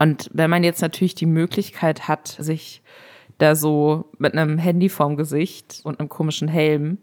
Und 0.00 0.30
wenn 0.32 0.48
man 0.48 0.64
jetzt 0.64 0.80
natürlich 0.80 1.14
die 1.14 1.26
Möglichkeit 1.26 2.08
hat, 2.08 2.28
sich 2.28 2.80
da 3.42 3.54
so 3.54 4.06
mit 4.18 4.34
einem 4.34 4.58
Handy 4.58 4.88
vorm 4.88 5.16
Gesicht 5.16 5.80
und 5.84 5.98
einem 5.98 6.08
komischen 6.08 6.48
Helm 6.48 6.98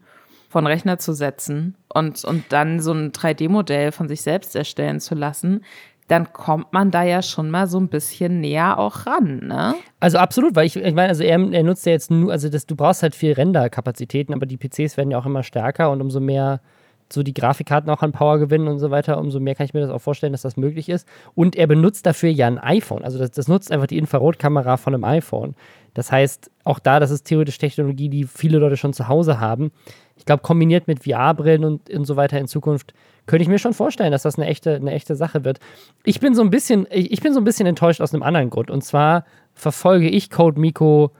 von 0.49 0.65
Rechner 0.65 0.97
zu 0.97 1.13
setzen 1.13 1.75
und, 1.93 2.23
und 2.25 2.45
dann 2.49 2.79
so 2.79 2.91
ein 2.91 3.11
3D-Modell 3.11 3.91
von 3.91 4.07
sich 4.07 4.21
selbst 4.21 4.55
erstellen 4.55 4.99
zu 4.99 5.13
lassen, 5.13 5.63
dann 6.07 6.33
kommt 6.33 6.73
man 6.73 6.89
da 6.89 7.03
ja 7.03 7.21
schon 7.21 7.51
mal 7.51 7.67
so 7.67 7.79
ein 7.79 7.87
bisschen 7.87 8.41
näher 8.41 8.79
auch 8.79 9.05
ran, 9.05 9.45
ne? 9.45 9.75
Also 9.99 10.17
absolut, 10.17 10.55
weil 10.55 10.65
ich, 10.65 10.75
ich 10.75 10.95
meine, 10.95 11.09
also 11.09 11.23
er, 11.23 11.39
er 11.51 11.63
nutzt 11.63 11.85
ja 11.85 11.91
jetzt 11.91 12.09
nur, 12.09 12.31
also 12.31 12.49
das, 12.49 12.65
du 12.65 12.75
brauchst 12.75 13.03
halt 13.03 13.13
viel 13.13 13.33
Renderkapazitäten, 13.33 14.33
aber 14.33 14.47
die 14.47 14.57
PCs 14.57 14.97
werden 14.97 15.11
ja 15.11 15.19
auch 15.19 15.27
immer 15.27 15.43
stärker 15.43 15.91
und 15.91 16.01
umso 16.01 16.19
mehr 16.19 16.61
so 17.11 17.23
die 17.23 17.33
Grafikkarten 17.33 17.89
auch 17.89 18.01
an 18.01 18.11
Power 18.11 18.37
gewinnen 18.37 18.67
und 18.67 18.79
so 18.79 18.91
weiter, 18.91 19.17
umso 19.17 19.39
mehr 19.39 19.55
kann 19.55 19.65
ich 19.65 19.73
mir 19.73 19.81
das 19.81 19.89
auch 19.89 19.99
vorstellen, 19.99 20.31
dass 20.31 20.43
das 20.43 20.57
möglich 20.57 20.89
ist. 20.89 21.07
Und 21.35 21.55
er 21.55 21.67
benutzt 21.67 22.05
dafür 22.05 22.29
ja 22.29 22.47
ein 22.47 22.59
iPhone. 22.59 23.03
Also 23.03 23.17
das, 23.17 23.31
das 23.31 23.47
nutzt 23.47 23.71
einfach 23.71 23.87
die 23.87 23.97
Infrarotkamera 23.97 24.77
von 24.77 24.93
einem 24.93 25.03
iPhone. 25.03 25.55
Das 25.93 26.11
heißt, 26.11 26.51
auch 26.63 26.79
da, 26.79 26.99
das 26.99 27.11
ist 27.11 27.23
theoretisch 27.23 27.57
Technologie, 27.57 28.09
die 28.09 28.25
viele 28.25 28.59
Leute 28.59 28.77
schon 28.77 28.93
zu 28.93 29.07
Hause 29.07 29.39
haben. 29.39 29.71
Ich 30.17 30.25
glaube, 30.25 30.43
kombiniert 30.43 30.87
mit 30.87 31.03
VR-Brillen 31.03 31.65
und, 31.65 31.89
und 31.89 32.05
so 32.05 32.15
weiter 32.15 32.39
in 32.39 32.47
Zukunft, 32.47 32.93
könnte 33.25 33.43
ich 33.43 33.49
mir 33.49 33.59
schon 33.59 33.73
vorstellen, 33.73 34.11
dass 34.11 34.23
das 34.23 34.37
eine 34.37 34.47
echte, 34.47 34.75
eine 34.75 34.91
echte 34.91 35.15
Sache 35.15 35.43
wird. 35.43 35.59
Ich 36.03 36.19
bin 36.19 36.35
so 36.35 36.41
ein 36.41 36.49
bisschen, 36.49 36.87
ich 36.91 37.21
bin 37.21 37.33
so 37.33 37.39
ein 37.39 37.43
bisschen 37.43 37.67
enttäuscht 37.67 38.01
aus 38.01 38.13
einem 38.13 38.23
anderen 38.23 38.49
Grund. 38.49 38.71
Und 38.71 38.83
zwar 38.83 39.25
verfolge 39.53 40.09
ich 40.09 40.29
Code 40.29 40.59
Miko 40.59 41.11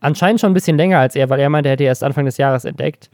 anscheinend 0.00 0.40
schon 0.40 0.50
ein 0.50 0.54
bisschen 0.54 0.76
länger 0.76 0.98
als 0.98 1.16
er, 1.16 1.30
weil 1.30 1.40
er 1.40 1.50
meinte, 1.50 1.68
er 1.68 1.72
hätte 1.72 1.84
erst 1.84 2.04
Anfang 2.04 2.24
des 2.24 2.36
Jahres 2.36 2.64
entdeckt. 2.64 3.10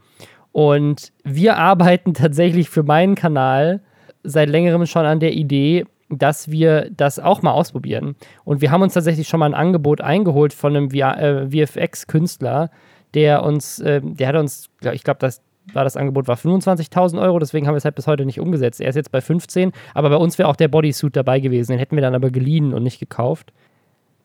Und 0.55 1.13
wir 1.25 1.57
arbeiten 1.57 2.15
tatsächlich 2.15 2.71
für 2.71 2.85
meinen 2.85 3.17
Kanal 3.17 3.81
seit 4.23 4.49
längerem 4.49 4.87
schon 4.87 5.05
an 5.05 5.19
der 5.19 5.33
Idee, 5.33 5.85
dass 6.09 6.49
wir 6.49 6.91
das 6.97 7.19
auch 7.19 7.43
mal 7.43 7.51
ausprobieren. 7.51 8.15
Und 8.45 8.61
wir 8.61 8.71
haben 8.71 8.81
uns 8.81 8.95
tatsächlich 8.95 9.27
schon 9.27 9.41
mal 9.41 9.47
ein 9.47 9.55
Angebot 9.55 10.01
eingeholt 10.01 10.53
von 10.53 10.77
einem 10.77 10.91
äh, 10.91 11.67
VFX-Künstler, 11.67 12.71
der 13.15 13.43
uns, 13.43 13.81
äh, 13.81 14.01
der 14.01 14.29
hat 14.29 14.37
uns, 14.37 14.71
ich 14.93 15.03
glaube, 15.03 15.19
das 15.19 15.43
war 15.73 15.83
das 15.83 15.97
Angebot 15.97 16.29
war 16.29 16.37
25.000 16.37 17.21
Euro, 17.21 17.39
deswegen 17.41 17.67
haben 17.67 17.75
wir 17.75 17.79
es 17.79 17.85
halt 17.85 17.97
bis 17.97 18.07
heute 18.07 18.25
nicht 18.25 18.39
umgesetzt. 18.39 18.81
Er 18.81 18.91
ist 18.91 18.97
jetzt 18.97 19.11
bei 19.11 19.21
15, 19.21 19.73
aber 19.93 20.11
bei 20.11 20.17
uns 20.17 20.39
wäre 20.39 20.49
auch 20.49 20.57
der 20.57 20.69
Bodysuit 20.69 21.17
dabei 21.17 21.41
gewesen. 21.41 21.73
Den 21.73 21.79
hätten 21.81 21.97
wir 21.97 22.03
dann 22.03 22.15
aber 22.15 22.31
geliehen 22.31 22.75
und 22.75 22.85
nicht 22.85 23.01
gekauft. 23.01 23.53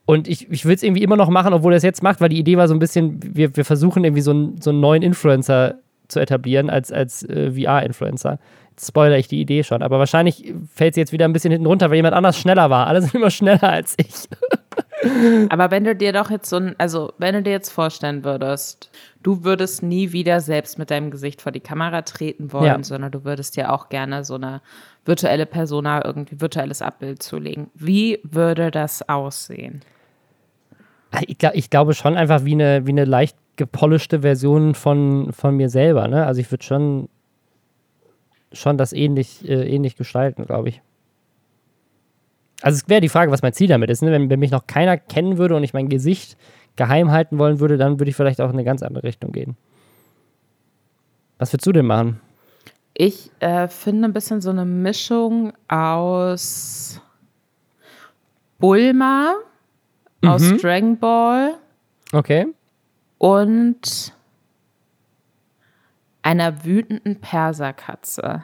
Und 0.06 0.28
ich, 0.28 0.52
ich 0.52 0.66
will 0.66 0.76
es 0.76 0.84
irgendwie 0.84 1.02
immer 1.02 1.16
noch 1.16 1.30
machen, 1.30 1.54
obwohl 1.54 1.74
er 1.74 1.78
es 1.78 1.84
jetzt 1.84 2.04
macht, 2.04 2.22
weil 2.22 2.30
die 2.30 2.40
Idee 2.40 2.58
war 2.58 2.68
so 2.68 2.76
ein 2.76 2.80
bisschen, 2.80 3.20
wir, 3.24 3.56
wir 3.56 3.66
versuchen 3.66 4.04
irgendwie 4.04 4.22
so, 4.22 4.32
ein, 4.32 4.62
so 4.62 4.70
einen 4.70 4.80
neuen 4.80 5.02
Influencer 5.02 5.80
zu 6.10 6.20
etablieren 6.20 6.70
als, 6.70 6.92
als 6.92 7.24
äh, 7.24 7.52
VR-Influencer. 7.52 8.40
Jetzt 8.72 8.88
spoilere 8.88 9.20
ich 9.20 9.28
die 9.28 9.40
Idee 9.42 9.64
schon, 9.64 9.82
aber 9.82 10.00
wahrscheinlich 10.00 10.54
fällt 10.74 10.96
sie 10.96 11.02
jetzt 11.02 11.12
wieder 11.12 11.26
ein 11.26 11.34
bisschen 11.34 11.52
hinten 11.52 11.68
runter, 11.68 11.90
weil 11.90 11.98
jemand 11.98 12.16
anders 12.16 12.38
schneller 12.38 12.70
war. 12.70 12.88
Alle 12.88 13.02
sind 13.02 13.14
immer 13.16 13.30
schneller 13.30 13.64
als 13.64 13.96
ich. 13.98 14.28
aber 15.50 15.72
wenn 15.72 15.84
du 15.84 15.96
dir 15.96 16.12
doch 16.12 16.30
jetzt 16.30 16.50
so 16.50 16.58
ein, 16.58 16.76
also 16.78 17.14
wenn 17.18 17.36
du 17.36 17.44
dir 17.44 17.52
jetzt 17.52 17.70
vorstellen 17.70 18.24
würdest, 18.24 18.92
du 19.24 19.44
würdest 19.44 19.84
nie 19.84 20.12
wieder 20.12 20.42
selbst 20.42 20.78
mit 20.78 20.92
deinem 20.92 21.12
Gesicht 21.12 21.42
vor 21.42 21.52
die 21.52 21.60
Kamera 21.60 22.02
treten 22.02 22.52
wollen, 22.52 22.66
ja. 22.66 22.84
sondern 22.84 23.12
du 23.12 23.24
würdest 23.24 23.56
dir 23.56 23.72
auch 23.72 23.90
gerne 23.90 24.24
so 24.24 24.36
eine 24.36 24.62
virtuelle 25.06 25.46
Persona, 25.46 26.04
irgendwie 26.06 26.42
virtuelles 26.42 26.82
Abbild 26.82 27.24
zulegen. 27.24 27.70
Wie 27.74 28.20
würde 28.24 28.72
das 28.72 29.08
aussehen? 29.08 29.82
Ich, 31.26 31.38
ich 31.54 31.70
glaube 31.70 31.94
schon 31.94 32.16
einfach 32.16 32.46
wie 32.46 32.54
eine, 32.54 32.86
wie 32.86 32.92
eine 32.92 33.06
leicht 33.06 33.36
gepolischte 33.60 34.22
Version 34.22 34.74
von, 34.74 35.34
von 35.34 35.58
mir 35.58 35.68
selber. 35.68 36.08
Ne? 36.08 36.26
Also 36.26 36.40
ich 36.40 36.50
würde 36.50 36.64
schon, 36.64 37.10
schon 38.54 38.78
das 38.78 38.94
ähnlich, 38.94 39.48
äh, 39.48 39.70
ähnlich 39.70 39.98
gestalten, 39.98 40.46
glaube 40.46 40.70
ich. 40.70 40.82
Also 42.62 42.78
es 42.78 42.88
wäre 42.88 43.02
die 43.02 43.10
Frage, 43.10 43.34
was 43.34 43.42
mein 43.42 43.52
Ziel 43.52 43.68
damit 43.68 43.90
ist. 43.90 44.02
Ne? 44.02 44.12
Wenn, 44.12 44.30
wenn 44.30 44.40
mich 44.40 44.52
noch 44.52 44.66
keiner 44.66 44.98
kennen 44.98 45.38
würde 45.38 45.58
und 45.58 45.64
ich 45.66 45.74
mein 45.74 45.90
Gesicht 45.90 46.38
geheim 46.78 47.12
halten 47.12 47.38
wollen 47.38 47.60
würde, 47.60 47.76
dann 47.76 48.00
würde 48.00 48.10
ich 48.10 48.16
vielleicht 48.16 48.40
auch 48.40 48.48
in 48.48 48.56
eine 48.56 48.64
ganz 48.64 48.82
andere 48.82 49.04
Richtung 49.04 49.34
gehen. 49.34 49.58
Was 51.38 51.52
würdest 51.52 51.68
du 51.68 51.74
denn 51.74 51.86
machen? 51.86 52.22
Ich 52.94 53.30
äh, 53.42 53.68
finde 53.68 54.08
ein 54.08 54.14
bisschen 54.14 54.40
so 54.40 54.52
eine 54.52 54.64
Mischung 54.64 55.52
aus 55.68 57.02
Bulma, 58.58 59.36
mhm. 60.22 60.30
aus 60.30 60.50
Dragon 60.62 60.98
Ball. 60.98 61.56
Okay 62.14 62.48
und 63.20 64.14
einer 66.24 66.66
wütenden 66.66 67.22
Perserkatze. 67.22 68.44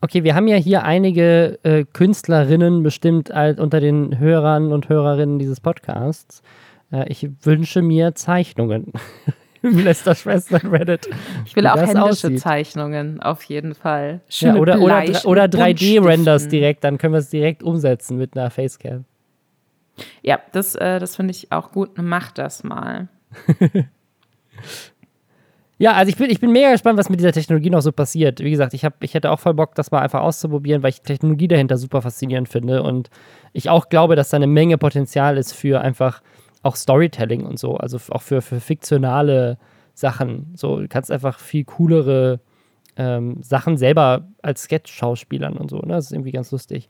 Okay, 0.00 0.24
wir 0.24 0.34
haben 0.34 0.48
ja 0.48 0.56
hier 0.56 0.82
einige 0.84 1.58
äh, 1.62 1.84
Künstlerinnen 1.84 2.82
bestimmt 2.82 3.30
als 3.30 3.58
unter 3.58 3.80
den 3.80 4.18
Hörern 4.18 4.72
und 4.72 4.88
Hörerinnen 4.88 5.38
dieses 5.38 5.60
Podcasts. 5.60 6.42
Äh, 6.92 7.08
ich 7.08 7.28
wünsche 7.42 7.82
mir 7.82 8.14
Zeichnungen. 8.14 8.92
Lester 9.62 10.14
Schwestern 10.14 10.70
Reddit. 10.70 11.08
Ich 11.44 11.56
will 11.56 11.66
auch 11.66 11.76
händische 11.76 12.02
aussieht. 12.02 12.40
Zeichnungen, 12.40 13.20
auf 13.20 13.42
jeden 13.42 13.74
Fall. 13.74 14.20
Ja, 14.28 14.54
oder, 14.54 14.80
oder, 14.80 15.04
oder 15.24 15.44
3D-Renders 15.44 16.46
direkt, 16.46 16.84
dann 16.84 16.96
können 16.96 17.14
wir 17.14 17.18
es 17.18 17.30
direkt 17.30 17.64
umsetzen 17.64 18.18
mit 18.18 18.36
einer 18.36 18.50
Facecam. 18.50 19.04
Ja, 20.22 20.38
das, 20.52 20.76
äh, 20.76 21.00
das 21.00 21.16
finde 21.16 21.32
ich 21.32 21.50
auch 21.50 21.72
gut. 21.72 21.90
Mach 21.96 22.30
das 22.30 22.62
mal. 22.62 23.08
Ja, 25.80 25.92
also 25.92 26.10
ich 26.10 26.16
bin, 26.16 26.28
ich 26.28 26.40
bin 26.40 26.50
mega 26.50 26.72
gespannt, 26.72 26.98
was 26.98 27.08
mit 27.08 27.20
dieser 27.20 27.30
Technologie 27.30 27.70
noch 27.70 27.82
so 27.82 27.92
passiert. 27.92 28.40
Wie 28.40 28.50
gesagt, 28.50 28.74
ich, 28.74 28.84
hab, 28.84 29.02
ich 29.02 29.14
hätte 29.14 29.30
auch 29.30 29.38
voll 29.38 29.54
Bock, 29.54 29.76
das 29.76 29.92
mal 29.92 30.00
einfach 30.00 30.22
auszuprobieren, 30.22 30.82
weil 30.82 30.90
ich 30.90 31.02
die 31.02 31.06
Technologie 31.06 31.46
dahinter 31.46 31.76
super 31.76 32.02
faszinierend 32.02 32.48
finde 32.48 32.82
und 32.82 33.10
ich 33.52 33.70
auch 33.70 33.88
glaube, 33.88 34.16
dass 34.16 34.30
da 34.30 34.36
eine 34.36 34.48
Menge 34.48 34.76
Potenzial 34.76 35.38
ist 35.38 35.52
für 35.52 35.80
einfach 35.80 36.20
auch 36.62 36.74
Storytelling 36.74 37.46
und 37.46 37.60
so, 37.60 37.76
also 37.76 37.98
auch 38.10 38.22
für, 38.22 38.42
für 38.42 38.58
fiktionale 38.58 39.56
Sachen. 39.94 40.52
So, 40.56 40.80
du 40.80 40.88
kannst 40.88 41.12
einfach 41.12 41.38
viel 41.38 41.64
coolere 41.64 42.40
ähm, 42.96 43.40
Sachen 43.42 43.76
selber 43.76 44.26
als 44.42 44.64
Sketch-Schauspielern 44.64 45.56
und 45.56 45.70
so, 45.70 45.78
ne? 45.78 45.94
Das 45.94 46.06
ist 46.06 46.12
irgendwie 46.12 46.32
ganz 46.32 46.50
lustig. 46.50 46.88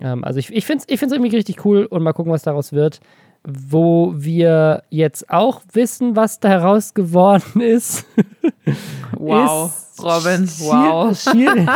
Ähm, 0.00 0.24
also 0.24 0.38
ich, 0.38 0.50
ich 0.50 0.64
finde 0.64 0.84
es 0.86 0.92
ich 0.92 0.98
find's 0.98 1.12
irgendwie 1.14 1.36
richtig 1.36 1.66
cool 1.66 1.84
und 1.84 2.02
mal 2.02 2.14
gucken, 2.14 2.32
was 2.32 2.42
daraus 2.42 2.72
wird 2.72 3.00
wo 3.44 4.12
wir 4.16 4.84
jetzt 4.90 5.30
auch 5.30 5.62
wissen, 5.72 6.16
was 6.16 6.40
da 6.40 6.48
heraus 6.48 6.94
geworden 6.94 7.60
ist. 7.60 8.06
Wow, 9.16 9.66
ist 9.66 10.02
Robin, 10.02 10.48
wow. 10.60 11.18
Shirin, 11.18 11.68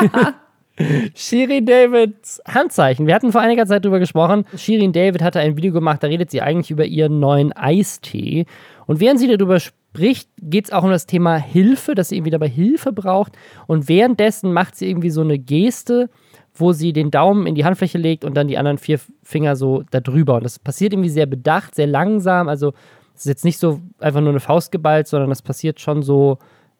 Shirin 1.14 1.66
Davids 1.66 2.40
Handzeichen. 2.46 3.06
Wir 3.06 3.14
hatten 3.14 3.32
vor 3.32 3.40
einiger 3.40 3.66
Zeit 3.66 3.84
darüber 3.84 3.98
gesprochen. 3.98 4.44
Shirin 4.56 4.92
David 4.92 5.22
hatte 5.22 5.40
ein 5.40 5.56
Video 5.56 5.72
gemacht, 5.72 6.02
da 6.02 6.06
redet 6.06 6.30
sie 6.30 6.42
eigentlich 6.42 6.70
über 6.70 6.84
ihren 6.84 7.18
neuen 7.18 7.52
Eistee. 7.52 8.46
Und 8.86 9.00
während 9.00 9.18
sie 9.18 9.26
darüber 9.26 9.58
spricht, 9.58 10.28
geht 10.40 10.66
es 10.66 10.72
auch 10.72 10.84
um 10.84 10.90
das 10.90 11.06
Thema 11.06 11.36
Hilfe, 11.36 11.94
dass 11.94 12.10
sie 12.10 12.16
irgendwie 12.16 12.30
dabei 12.30 12.48
Hilfe 12.48 12.92
braucht. 12.92 13.32
Und 13.66 13.88
währenddessen 13.88 14.52
macht 14.52 14.76
sie 14.76 14.88
irgendwie 14.88 15.10
so 15.10 15.22
eine 15.22 15.38
Geste, 15.38 16.10
wo 16.60 16.72
sie 16.72 16.92
den 16.92 17.10
Daumen 17.10 17.46
in 17.46 17.54
die 17.54 17.64
Handfläche 17.64 17.98
legt 17.98 18.24
und 18.24 18.34
dann 18.34 18.48
die 18.48 18.58
anderen 18.58 18.78
vier 18.78 19.00
Finger 19.22 19.56
so 19.56 19.82
da 19.90 20.00
drüber. 20.00 20.36
Und 20.36 20.44
das 20.44 20.58
passiert 20.58 20.92
irgendwie 20.92 21.10
sehr 21.10 21.26
bedacht, 21.26 21.74
sehr 21.74 21.86
langsam. 21.86 22.48
Also 22.48 22.72
es 23.14 23.22
ist 23.22 23.26
jetzt 23.26 23.44
nicht 23.44 23.58
so 23.58 23.80
einfach 23.98 24.20
nur 24.20 24.30
eine 24.30 24.40
Faust 24.40 24.72
geballt, 24.72 25.08
sondern 25.08 25.30
das 25.30 25.42
passiert 25.42 25.80
schon 25.80 26.02
so, 26.02 26.38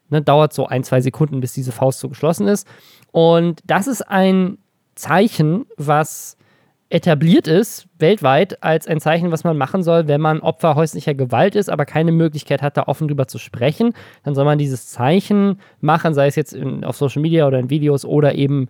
ne, 0.08 0.22
dauert 0.22 0.52
so 0.52 0.66
ein, 0.66 0.84
zwei 0.84 1.00
Sekunden, 1.00 1.40
bis 1.40 1.52
diese 1.52 1.72
Faust 1.72 2.00
so 2.00 2.08
geschlossen 2.08 2.48
ist. 2.48 2.66
Und 3.12 3.60
das 3.66 3.86
ist 3.86 4.02
ein 4.02 4.58
Zeichen, 4.94 5.66
was 5.76 6.36
etabliert 6.88 7.48
ist 7.48 7.88
weltweit 7.98 8.62
als 8.62 8.86
ein 8.86 9.00
Zeichen, 9.00 9.32
was 9.32 9.42
man 9.42 9.56
machen 9.56 9.82
soll, 9.82 10.06
wenn 10.06 10.20
man 10.20 10.40
Opfer 10.40 10.76
häuslicher 10.76 11.14
Gewalt 11.14 11.56
ist, 11.56 11.68
aber 11.68 11.84
keine 11.84 12.12
Möglichkeit 12.12 12.62
hat, 12.62 12.76
da 12.76 12.84
offen 12.84 13.08
drüber 13.08 13.26
zu 13.26 13.38
sprechen. 13.38 13.92
Dann 14.22 14.34
soll 14.34 14.44
man 14.44 14.58
dieses 14.58 14.86
Zeichen 14.86 15.60
machen, 15.80 16.14
sei 16.14 16.28
es 16.28 16.36
jetzt 16.36 16.52
in, 16.52 16.84
auf 16.84 16.96
Social 16.96 17.22
Media 17.22 17.46
oder 17.46 17.58
in 17.58 17.70
Videos 17.70 18.04
oder 18.04 18.34
eben 18.34 18.68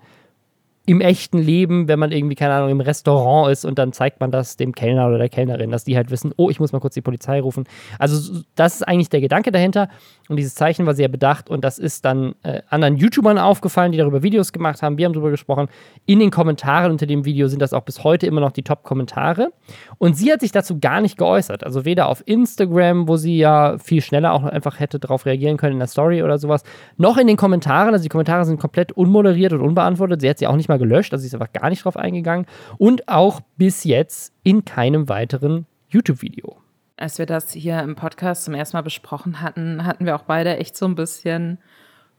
im 0.87 1.01
echten 1.01 1.39
Leben, 1.39 1.89
wenn 1.89 1.99
man 1.99 2.13
irgendwie, 2.13 2.37
keine 2.37 2.55
Ahnung, 2.55 2.71
im 2.71 2.81
Restaurant 2.81 3.51
ist 3.51 3.65
und 3.65 3.77
dann 3.77 3.93
zeigt 3.93 4.21
man 4.21 4.31
das 4.31 4.57
dem 4.57 4.73
Kellner 4.73 5.09
oder 5.09 5.19
der 5.19 5.29
Kellnerin, 5.29 5.73
dass 5.73 5.83
die 5.83 5.97
halt 5.97 6.13
wissen, 6.13 6.33
oh, 6.37 6.49
ich 6.49 6.61
muss 6.61 6.73
mal 6.73 6.79
kurz 6.79 6.95
die 6.95 7.01
Polizei 7.01 7.41
rufen. 7.41 7.65
Also 7.99 8.41
das 8.55 8.77
ist 8.77 8.83
eigentlich 8.87 9.11
der 9.11 9.21
Gedanke 9.21 9.51
dahinter 9.51 9.89
und 10.29 10.37
dieses 10.37 10.55
Zeichen 10.55 10.87
war 10.87 10.95
sehr 10.95 11.09
bedacht 11.09 11.51
und 11.51 11.65
das 11.65 11.81
ist 11.81 12.05
dann 12.05 12.37
äh, 12.45 12.63
anderen 12.71 12.97
YouTubern 12.97 13.37
aufgefallen, 13.37 13.91
die 13.91 13.99
darüber 13.99 14.23
Videos 14.23 14.53
gemacht 14.53 14.81
haben. 14.81 14.97
Wir 14.97 15.07
haben 15.07 15.13
darüber 15.13 15.31
gesprochen. 15.31 15.67
In 16.07 16.21
den 16.21 16.31
Kommentaren 16.31 16.93
unter 16.93 17.07
dem 17.07 17.25
Video 17.25 17.49
sind 17.49 17.61
das 17.61 17.73
auch 17.73 17.83
bis 17.83 18.05
heute 18.05 18.29
immer 18.29 18.41
noch 18.41 18.53
die 18.53 18.63
Top-Kommentare 18.63 19.51
und 19.99 20.17
sie 20.17 20.33
hat 20.33 20.41
sich 20.41 20.53
dazu 20.53 20.79
gar 20.79 21.01
nicht 21.01 21.19
geäußert. 21.19 21.65
Also 21.65 21.85
weder 21.85 22.09
auf 22.09 22.23
Instagram, 22.27 23.09
wo 23.09 23.17
sie 23.17 23.37
ja 23.39 23.77
viel 23.79 24.03
schneller 24.03 24.33
auch 24.33 24.45
einfach 24.45 24.79
hätte 24.79 25.01
darauf 25.01 25.27
reagieren 25.27 25.57
können 25.57 25.73
in 25.73 25.79
der 25.81 25.89
Story 25.89 26.23
oder 26.23 26.39
sowas, 26.39 26.63
noch 26.97 27.17
in 27.17 27.27
den 27.27 27.37
Kommentaren. 27.37 27.93
Also 27.93 28.05
die 28.05 28.09
Kommentare 28.09 28.45
sind 28.45 28.61
komplett 28.61 28.93
unmoderiert 28.93 29.53
und 29.53 29.63
unbeantwortet. 29.63 30.21
Sie 30.21 30.31
hat 30.31 30.39
sie 30.39 30.47
auch 30.47 30.55
nicht 30.55 30.69
mal 30.69 30.76
gelöscht, 30.79 31.13
also 31.13 31.25
ist 31.25 31.35
einfach 31.35 31.53
gar 31.53 31.71
nicht 31.71 31.85
drauf 31.85 31.97
eingegangen. 31.97 32.47
Und 32.79 33.09
auch 33.09 33.41
bis 33.57 33.85
jetzt 33.85 34.33
in 34.43 34.65
keinem 34.65 35.09
weiteren 35.09 35.67
YouTube-Video. 35.89 36.57
Als 36.97 37.19
wir 37.19 37.27
das 37.27 37.53
hier 37.53 37.81
im 37.81 37.95
Podcast 37.95 38.45
zum 38.45 38.55
ersten 38.55 38.77
Mal 38.77 38.83
besprochen 38.83 39.41
hatten, 39.41 39.85
hatten 39.85 40.07
wir 40.07 40.17
auch 40.17 40.23
beide 40.23 40.57
echt 40.57 40.77
so 40.77 40.87
ein 40.87 40.95
bisschen 40.95 41.59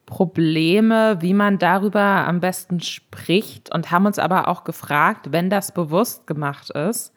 Probleme, 0.05 1.17
wie 1.19 1.33
man 1.33 1.57
darüber 1.57 1.99
am 2.01 2.39
besten 2.39 2.79
spricht 2.79 3.73
und 3.73 3.91
haben 3.91 4.05
uns 4.05 4.19
aber 4.19 4.47
auch 4.47 4.63
gefragt, 4.63 5.31
wenn 5.31 5.49
das 5.49 5.73
bewusst 5.73 6.27
gemacht 6.27 6.69
ist, 6.69 7.11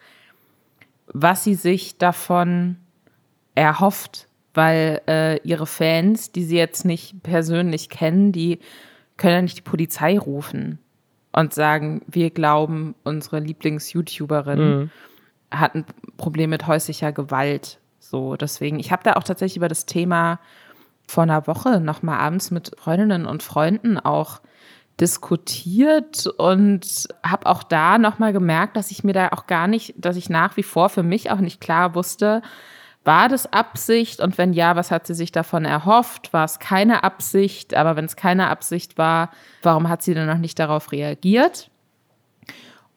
was 1.07 1.45
sie 1.45 1.55
sich 1.55 1.99
davon 1.99 2.77
erhofft, 3.55 4.27
weil 4.55 5.03
äh, 5.07 5.37
ihre 5.47 5.67
Fans, 5.67 6.33
die 6.33 6.43
sie 6.43 6.57
jetzt 6.57 6.85
nicht 6.85 7.23
persönlich 7.23 7.91
kennen, 7.91 8.33
die 8.33 8.59
können 9.17 9.35
ja 9.35 9.43
nicht 9.43 9.59
die 9.59 9.63
Polizei 9.63 10.19
rufen 10.19 10.81
und 11.33 11.55
sagen, 11.55 12.03
wir 12.07 12.31
glauben, 12.31 12.95
unsere 13.05 13.39
Lieblings-YouTuberin 13.39 14.59
mhm. 14.59 14.91
hat 15.51 15.75
ein 15.75 15.85
Problem 16.17 16.51
mit 16.51 16.67
häuslicher 16.67 17.13
Gewalt. 17.13 17.79
So, 17.99 18.37
deswegen, 18.37 18.81
ich 18.81 18.93
habe 18.93 19.03
da 19.05 19.13
auch 19.15 19.23
tatsächlich 19.23 19.59
über 19.59 19.69
das 19.69 19.87
Thema 19.87 20.41
vor 21.07 21.25
einer 21.25 21.47
Woche 21.47 21.81
nochmal 21.81 22.19
abends 22.19 22.51
mit 22.51 22.73
Freundinnen 22.79 23.27
und 23.27 23.43
Freunden 23.43 23.99
auch 23.99 24.41
diskutiert 25.01 26.27
und 26.27 27.09
habe 27.23 27.47
auch 27.47 27.63
da 27.63 27.99
nochmal 27.99 28.33
gemerkt, 28.33 28.77
dass 28.77 28.91
ich 28.91 29.03
mir 29.03 29.13
da 29.13 29.29
auch 29.29 29.47
gar 29.47 29.67
nicht, 29.67 29.95
dass 29.97 30.17
ich 30.17 30.29
nach 30.29 30.57
wie 30.57 30.63
vor 30.63 30.89
für 30.89 31.03
mich 31.03 31.31
auch 31.31 31.39
nicht 31.39 31.61
klar 31.61 31.95
wusste, 31.95 32.43
war 33.05 33.29
das 33.29 33.51
Absicht 33.53 34.21
und 34.21 34.37
wenn 34.37 34.53
ja, 34.53 34.77
was 34.77 34.91
hat 34.91 35.07
sie 35.07 35.15
sich 35.15 35.33
davon 35.33 35.65
erhofft? 35.65 36.33
War 36.33 36.45
es 36.45 36.59
keine 36.59 37.03
Absicht? 37.03 37.75
Aber 37.75 37.97
wenn 37.97 38.05
es 38.05 38.17
keine 38.17 38.49
Absicht 38.49 38.99
war, 38.99 39.31
warum 39.63 39.89
hat 39.89 40.03
sie 40.03 40.15
denn 40.15 40.27
noch 40.27 40.39
nicht 40.39 40.59
darauf 40.59 40.93
reagiert? 40.93 41.71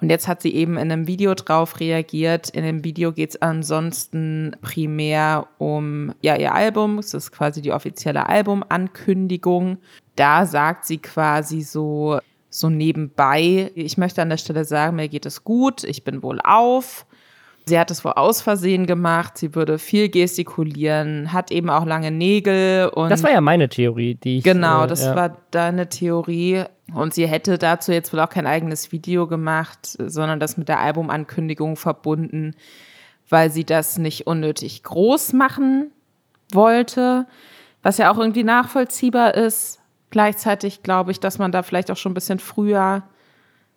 Und 0.01 0.09
jetzt 0.09 0.27
hat 0.27 0.41
sie 0.41 0.53
eben 0.53 0.73
in 0.73 0.91
einem 0.91 1.07
Video 1.07 1.33
drauf 1.33 1.79
reagiert. 1.79 2.49
In 2.49 2.65
dem 2.65 2.83
Video 2.83 3.13
geht 3.13 3.29
es 3.29 3.41
ansonsten 3.41 4.53
primär 4.61 5.47
um 5.59 6.13
ja, 6.21 6.35
ihr 6.35 6.53
Album. 6.53 6.99
Es 6.99 7.13
ist 7.13 7.31
quasi 7.31 7.61
die 7.61 7.71
offizielle 7.71 8.27
Albumankündigung. 8.27 9.77
Da 10.17 10.45
sagt 10.45 10.85
sie 10.85 10.97
quasi 10.97 11.61
so, 11.61 12.19
so 12.49 12.69
nebenbei, 12.69 13.71
ich 13.75 13.97
möchte 13.97 14.21
an 14.21 14.29
der 14.29 14.37
Stelle 14.37 14.65
sagen, 14.65 14.97
mir 14.97 15.07
geht 15.07 15.25
es 15.25 15.45
gut, 15.45 15.85
ich 15.85 16.03
bin 16.03 16.21
wohl 16.21 16.41
auf. 16.43 17.05
Sie 17.65 17.79
hat 17.79 17.91
es 17.91 18.03
wohl 18.03 18.11
aus 18.13 18.41
Versehen 18.41 18.85
gemacht, 18.87 19.37
sie 19.37 19.55
würde 19.55 19.79
viel 19.79 20.09
gestikulieren, 20.09 21.31
hat 21.31 21.49
eben 21.49 21.69
auch 21.69 21.85
lange 21.85 22.11
Nägel 22.11 22.89
und. 22.89 23.09
Das 23.09 23.23
war 23.23 23.31
ja 23.31 23.39
meine 23.39 23.69
Theorie, 23.69 24.15
die 24.15 24.39
ich. 24.39 24.43
Genau, 24.43 24.83
äh, 24.83 24.87
das 24.87 25.03
ja. 25.03 25.15
war 25.15 25.37
deine 25.51 25.87
Theorie. 25.87 26.65
Und 26.93 27.13
sie 27.13 27.25
hätte 27.27 27.57
dazu 27.57 27.93
jetzt 27.93 28.11
wohl 28.11 28.19
auch 28.19 28.29
kein 28.29 28.45
eigenes 28.45 28.91
Video 28.91 29.27
gemacht, 29.27 29.97
sondern 29.97 30.41
das 30.41 30.57
mit 30.57 30.67
der 30.67 30.81
Albumankündigung 30.81 31.77
verbunden, 31.77 32.55
weil 33.29 33.49
sie 33.49 33.63
das 33.63 33.97
nicht 33.97 34.27
unnötig 34.27 34.83
groß 34.83 35.31
machen 35.31 35.91
wollte. 36.51 37.25
Was 37.81 37.97
ja 37.97 38.11
auch 38.11 38.17
irgendwie 38.17 38.43
nachvollziehbar 38.43 39.35
ist. 39.35 39.79
Gleichzeitig 40.09 40.83
glaube 40.83 41.11
ich, 41.11 41.19
dass 41.19 41.39
man 41.39 41.51
da 41.51 41.63
vielleicht 41.63 41.89
auch 41.89 41.97
schon 41.97 42.11
ein 42.11 42.15
bisschen 42.15 42.39
früher 42.39 43.03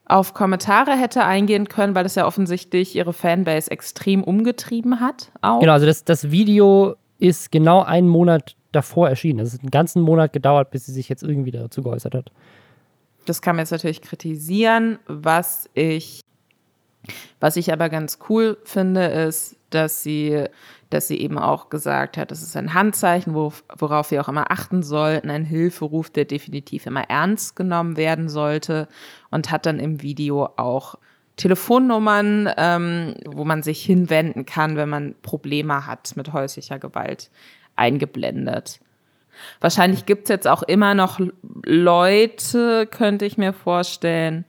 auf 0.07 0.35
Kommentare 0.35 0.93
hätte 0.93 1.25
eingehen 1.25 1.69
können, 1.69 1.95
weil 1.95 2.05
das 2.05 2.15
ja 2.15 2.27
offensichtlich 2.27 2.95
ihre 2.95 3.13
Fanbase 3.13 3.71
extrem 3.71 4.23
umgetrieben 4.23 5.01
hat. 5.01 5.33
Auch. 5.43 5.61
Genau, 5.61 5.73
also 5.73 5.87
das, 5.87 6.05
das 6.05 6.31
Video 6.31 6.95
ist 7.19 7.51
genau 7.51 7.83
einen 7.83 8.09
Monat 8.09 8.57
davor 8.73 9.09
erschienen. 9.09 9.41
Es 9.41 9.53
hat 9.53 9.61
einen 9.61 9.71
ganzen 9.71 10.03
Monat 10.03 10.33
gedauert, 10.33 10.71
bis 10.71 10.87
sie 10.87 10.93
sich 10.93 11.09
jetzt 11.09 11.23
irgendwie 11.23 11.51
dazu 11.51 11.83
geäußert 11.83 12.15
hat. 12.15 12.31
Das 13.25 13.43
kann 13.43 13.57
man 13.57 13.65
jetzt 13.65 13.73
natürlich 13.73 14.03
kritisieren. 14.03 15.01
Was 15.09 15.69
ich, 15.75 16.21
was 17.41 17.57
ich 17.57 17.73
aber 17.73 17.89
ganz 17.89 18.19
cool 18.29 18.59
finde, 18.65 19.07
ist, 19.07 19.57
dass 19.71 20.05
sie 20.05 20.45
dass 20.91 21.09
sie 21.09 21.21
eben 21.21 21.39
auch 21.39 21.69
gesagt 21.69 22.17
hat, 22.17 22.31
das 22.31 22.43
ist 22.43 22.57
ein 22.57 22.75
Handzeichen, 22.75 23.35
worauf 23.35 24.11
wir 24.11 24.21
auch 24.21 24.29
immer 24.29 24.51
achten 24.51 24.83
sollten, 24.83 25.31
ein 25.31 25.45
Hilferuf, 25.45 26.11
der 26.11 26.25
definitiv 26.25 26.87
immer 26.87 27.09
ernst 27.11 27.57
genommen 27.57 27.97
werden 27.97 28.29
sollte 28.29 28.89
und 29.31 29.51
hat 29.51 29.67
dann 29.67 29.81
im 29.81 30.03
Video 30.03 30.49
auch 30.57 30.97
Telefonnummern, 31.37 32.51
ähm, 32.57 33.15
wo 33.27 33.45
man 33.45 33.63
sich 33.63 33.85
hinwenden 33.85 34.47
kann, 34.47 34.77
wenn 34.77 34.89
man 34.89 35.15
Probleme 35.23 35.87
hat 35.87 36.17
mit 36.17 36.33
häuslicher 36.33 36.79
Gewalt, 36.79 37.31
eingeblendet. 37.75 38.81
Wahrscheinlich 39.61 40.07
gibt 40.07 40.25
es 40.25 40.29
jetzt 40.31 40.49
auch 40.49 40.63
immer 40.63 40.95
noch 40.95 41.21
Leute, 41.65 42.87
könnte 42.87 43.27
ich 43.27 43.37
mir 43.37 43.53
vorstellen, 43.53 44.47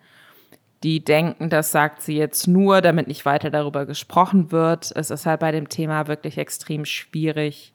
die 0.83 1.03
denken, 1.03 1.49
das 1.49 1.71
sagt 1.71 2.01
sie 2.01 2.17
jetzt 2.17 2.47
nur, 2.47 2.81
damit 2.81 3.07
nicht 3.07 3.25
weiter 3.25 3.49
darüber 3.49 3.85
gesprochen 3.85 4.51
wird. 4.51 4.91
Es 4.95 5.09
ist 5.09 5.25
halt 5.25 5.39
bei 5.39 5.51
dem 5.51 5.69
Thema 5.69 6.07
wirklich 6.07 6.37
extrem 6.37 6.85
schwierig 6.85 7.73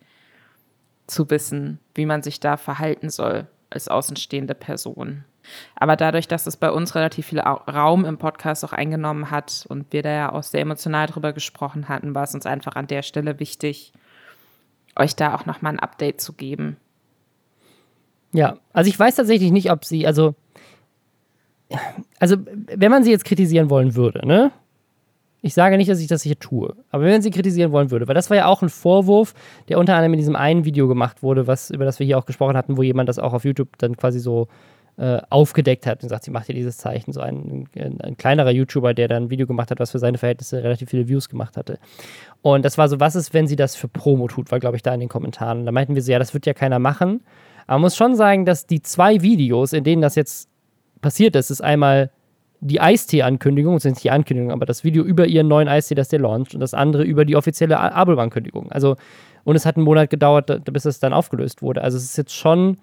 zu 1.07 1.29
wissen, 1.31 1.79
wie 1.95 2.07
man 2.07 2.23
sich 2.23 2.39
da 2.41 2.57
verhalten 2.57 3.11
soll 3.11 3.49
als 3.71 3.89
außenstehende 3.89 4.55
Person. 4.55 5.25
Aber 5.75 5.97
dadurch, 5.97 6.29
dass 6.29 6.47
es 6.47 6.57
bei 6.57 6.71
uns 6.71 6.95
relativ 6.95 7.27
viel 7.27 7.41
Raum 7.41 8.05
im 8.05 8.19
Podcast 8.19 8.65
auch 8.65 8.73
eingenommen 8.73 9.31
hat 9.31 9.67
und 9.69 9.93
wir 9.93 10.03
da 10.03 10.11
ja 10.11 10.33
auch 10.33 10.45
sehr 10.45 10.61
emotional 10.61 11.07
drüber 11.07 11.33
gesprochen 11.33 11.89
hatten, 11.89 12.15
war 12.15 12.23
es 12.23 12.35
uns 12.35 12.47
einfach 12.47 12.77
an 12.77 12.87
der 12.87 13.03
Stelle 13.03 13.41
wichtig, 13.41 13.93
euch 14.95 15.17
da 15.17 15.35
auch 15.35 15.47
nochmal 15.47 15.73
ein 15.73 15.81
Update 15.81 16.21
zu 16.21 16.35
geben. 16.35 16.77
Ja, 18.33 18.59
also 18.73 18.89
ich 18.89 18.99
weiß 18.99 19.17
tatsächlich 19.17 19.51
nicht, 19.51 19.71
ob 19.71 19.85
sie, 19.85 20.07
also 20.07 20.35
also 22.19 22.37
wenn 22.77 22.91
man 22.91 23.05
sie 23.05 23.11
jetzt 23.11 23.25
kritisieren 23.25 23.71
wollen 23.71 23.95
würde, 23.95 24.27
ne? 24.27 24.53
Ich 25.45 25.55
sage 25.55 25.77
nicht, 25.77 25.91
dass 25.91 25.99
ich 25.99 26.07
das 26.07 26.23
hier 26.23 26.39
tue, 26.39 26.77
aber 26.91 27.03
wenn 27.03 27.11
man 27.11 27.23
sie 27.23 27.31
kritisieren 27.31 27.73
wollen 27.73 27.91
würde, 27.91 28.07
weil 28.07 28.15
das 28.15 28.31
war 28.31 28.37
ja 28.37 28.47
auch 28.47 28.63
ein 28.63 28.69
Vorwurf, 28.69 29.35
der 29.69 29.79
unter 29.79 29.95
anderem 29.95 30.13
in 30.13 30.19
diesem 30.19 30.37
einen 30.37 30.65
Video 30.65 30.87
gemacht 30.87 31.25
wurde, 31.25 31.49
was, 31.49 31.71
über 31.71 31.85
das 31.85 31.99
wir 31.99 32.07
hier 32.07 32.17
auch 32.17 32.27
gesprochen 32.27 32.57
hatten, 32.57 32.77
wo 32.77 32.83
jemand 32.83 33.09
das 33.09 33.19
auch 33.19 33.33
auf 33.33 33.45
YouTube 33.45 33.77
dann 33.79 33.97
quasi 33.97 34.21
so 34.21 34.47
äh, 34.99 35.21
aufgedeckt 35.31 35.87
hat 35.87 36.03
und 36.03 36.11
sagt, 36.11 36.25
sie 36.25 36.31
macht 36.31 36.47
hier 36.47 36.55
dieses 36.55 36.77
Zeichen. 36.77 37.13
So 37.13 37.21
ein, 37.21 37.67
ein, 37.75 38.01
ein, 38.03 38.17
kleinerer 38.17 38.51
YouTuber, 38.51 38.95
der 38.95 39.09
dann 39.09 39.25
ein 39.25 39.31
Video 39.31 39.47
gemacht 39.47 39.71
hat, 39.71 39.81
was 39.81 39.91
für 39.91 39.99
seine 39.99 40.19
Verhältnisse 40.19 40.63
relativ 40.63 40.91
viele 40.91 41.09
Views 41.09 41.29
gemacht 41.29 41.57
hatte. 41.57 41.79
Und 42.43 42.65
das 42.65 42.77
war 42.77 42.89
so, 42.89 43.01
was 43.01 43.17
ist, 43.17 43.33
wenn 43.33 43.47
sie 43.47 43.57
das 43.57 43.75
für 43.75 43.89
Promo 43.89 44.29
tut, 44.29 44.51
war, 44.53 44.61
glaube 44.61 44.77
ich, 44.77 44.83
da 44.83 44.93
in 44.93 45.01
den 45.01 45.09
Kommentaren. 45.09 45.65
Da 45.65 45.73
meinten 45.73 45.95
wir 45.95 46.03
so, 46.03 46.13
ja, 46.13 46.19
das 46.19 46.35
wird 46.35 46.45
ja 46.45 46.53
keiner 46.53 46.79
machen. 46.79 47.23
Aber 47.67 47.77
man 47.77 47.83
muss 47.83 47.97
schon 47.97 48.17
sagen, 48.17 48.45
dass 48.45 48.67
die 48.67 48.83
zwei 48.83 49.23
Videos, 49.23 49.73
in 49.73 49.83
denen 49.83 50.03
das 50.03 50.15
jetzt 50.15 50.51
passiert 51.03 51.37
ist, 51.37 51.51
ist 51.51 51.61
einmal 51.61 52.11
die 52.61 52.81
Eistee-Ankündigung, 52.81 53.75
das 53.75 53.85
ist 53.85 53.91
nicht 53.91 54.05
die 54.05 54.11
Ankündigung, 54.11 54.53
aber 54.53 54.67
das 54.67 54.85
Video 54.85 55.03
über 55.03 55.27
ihren 55.27 55.49
neuen 55.49 55.69
Eistee, 55.69 55.97
das 55.97 56.09
der 56.09 56.21
launcht, 56.21 56.55
und 56.55 56.61
das 56.61 56.75
andere 56.75 57.03
über 57.03 57.25
die 57.25 57.37
offizielle 57.37 57.79
Abo-Ankündigung. 57.79 58.71
Also, 58.71 58.97
und 59.45 59.57
es 59.57 59.67
hat 59.67 59.77
einen 59.77 59.85
Monat 59.85 60.11
gedauert, 60.11 60.65
bis 60.73 60.85
es 60.85 61.01
dann 61.01 61.13
aufgelöst 61.13 61.61
wurde. 61.61 61.83
Also 61.83 61.97
es 61.97 62.05
ist 62.05 62.17
jetzt 62.17 62.35
schon 62.35 62.79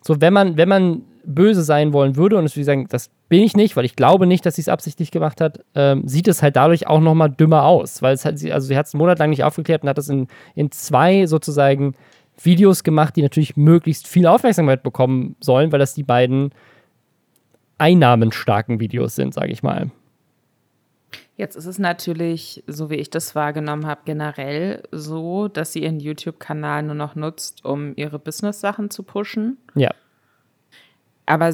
so, 0.00 0.20
wenn 0.20 0.32
man, 0.32 0.56
wenn 0.56 0.68
man 0.68 1.02
böse 1.24 1.62
sein 1.62 1.92
wollen 1.92 2.16
würde, 2.16 2.36
und 2.38 2.44
es 2.44 2.56
würde 2.56 2.64
sagen, 2.64 2.86
das 2.88 3.10
bin 3.28 3.42
ich 3.42 3.56
nicht, 3.56 3.76
weil 3.76 3.84
ich 3.84 3.96
glaube 3.96 4.26
nicht, 4.26 4.44
dass 4.44 4.56
sie 4.56 4.60
es 4.62 4.68
absichtlich 4.68 5.10
gemacht 5.10 5.40
hat, 5.40 5.60
ähm, 5.74 6.06
sieht 6.06 6.28
es 6.28 6.42
halt 6.42 6.56
dadurch 6.56 6.86
auch 6.86 7.00
nochmal 7.00 7.30
dümmer 7.30 7.64
aus. 7.64 8.02
Weil 8.02 8.14
es 8.14 8.22
sie, 8.22 8.52
also 8.52 8.66
sie 8.66 8.76
hat 8.76 8.86
es 8.86 8.94
einen 8.94 9.00
Monat 9.00 9.18
lang 9.18 9.30
nicht 9.30 9.44
aufgeklärt 9.44 9.82
und 9.82 9.88
hat 9.88 9.98
es 9.98 10.08
in, 10.08 10.28
in 10.54 10.70
zwei 10.70 11.26
sozusagen 11.26 11.94
Videos 12.42 12.84
gemacht, 12.84 13.16
die 13.16 13.22
natürlich 13.22 13.56
möglichst 13.56 14.06
viel 14.06 14.26
Aufmerksamkeit 14.26 14.82
bekommen 14.82 15.36
sollen, 15.40 15.72
weil 15.72 15.78
das 15.78 15.94
die 15.94 16.02
beiden 16.02 16.50
einnahmenstarken 17.78 18.80
Videos 18.80 19.14
sind, 19.14 19.34
sage 19.34 19.52
ich 19.52 19.62
mal. 19.62 19.90
Jetzt 21.36 21.56
ist 21.56 21.66
es 21.66 21.80
natürlich, 21.80 22.62
so 22.68 22.90
wie 22.90 22.94
ich 22.94 23.10
das 23.10 23.34
wahrgenommen 23.34 23.86
habe, 23.86 24.02
generell 24.04 24.84
so, 24.92 25.48
dass 25.48 25.72
sie 25.72 25.82
ihren 25.82 25.98
YouTube-Kanal 25.98 26.84
nur 26.84 26.94
noch 26.94 27.16
nutzt, 27.16 27.64
um 27.64 27.92
ihre 27.96 28.20
Business-Sachen 28.20 28.90
zu 28.90 29.02
pushen. 29.02 29.58
Ja. 29.74 29.90
Aber 31.26 31.52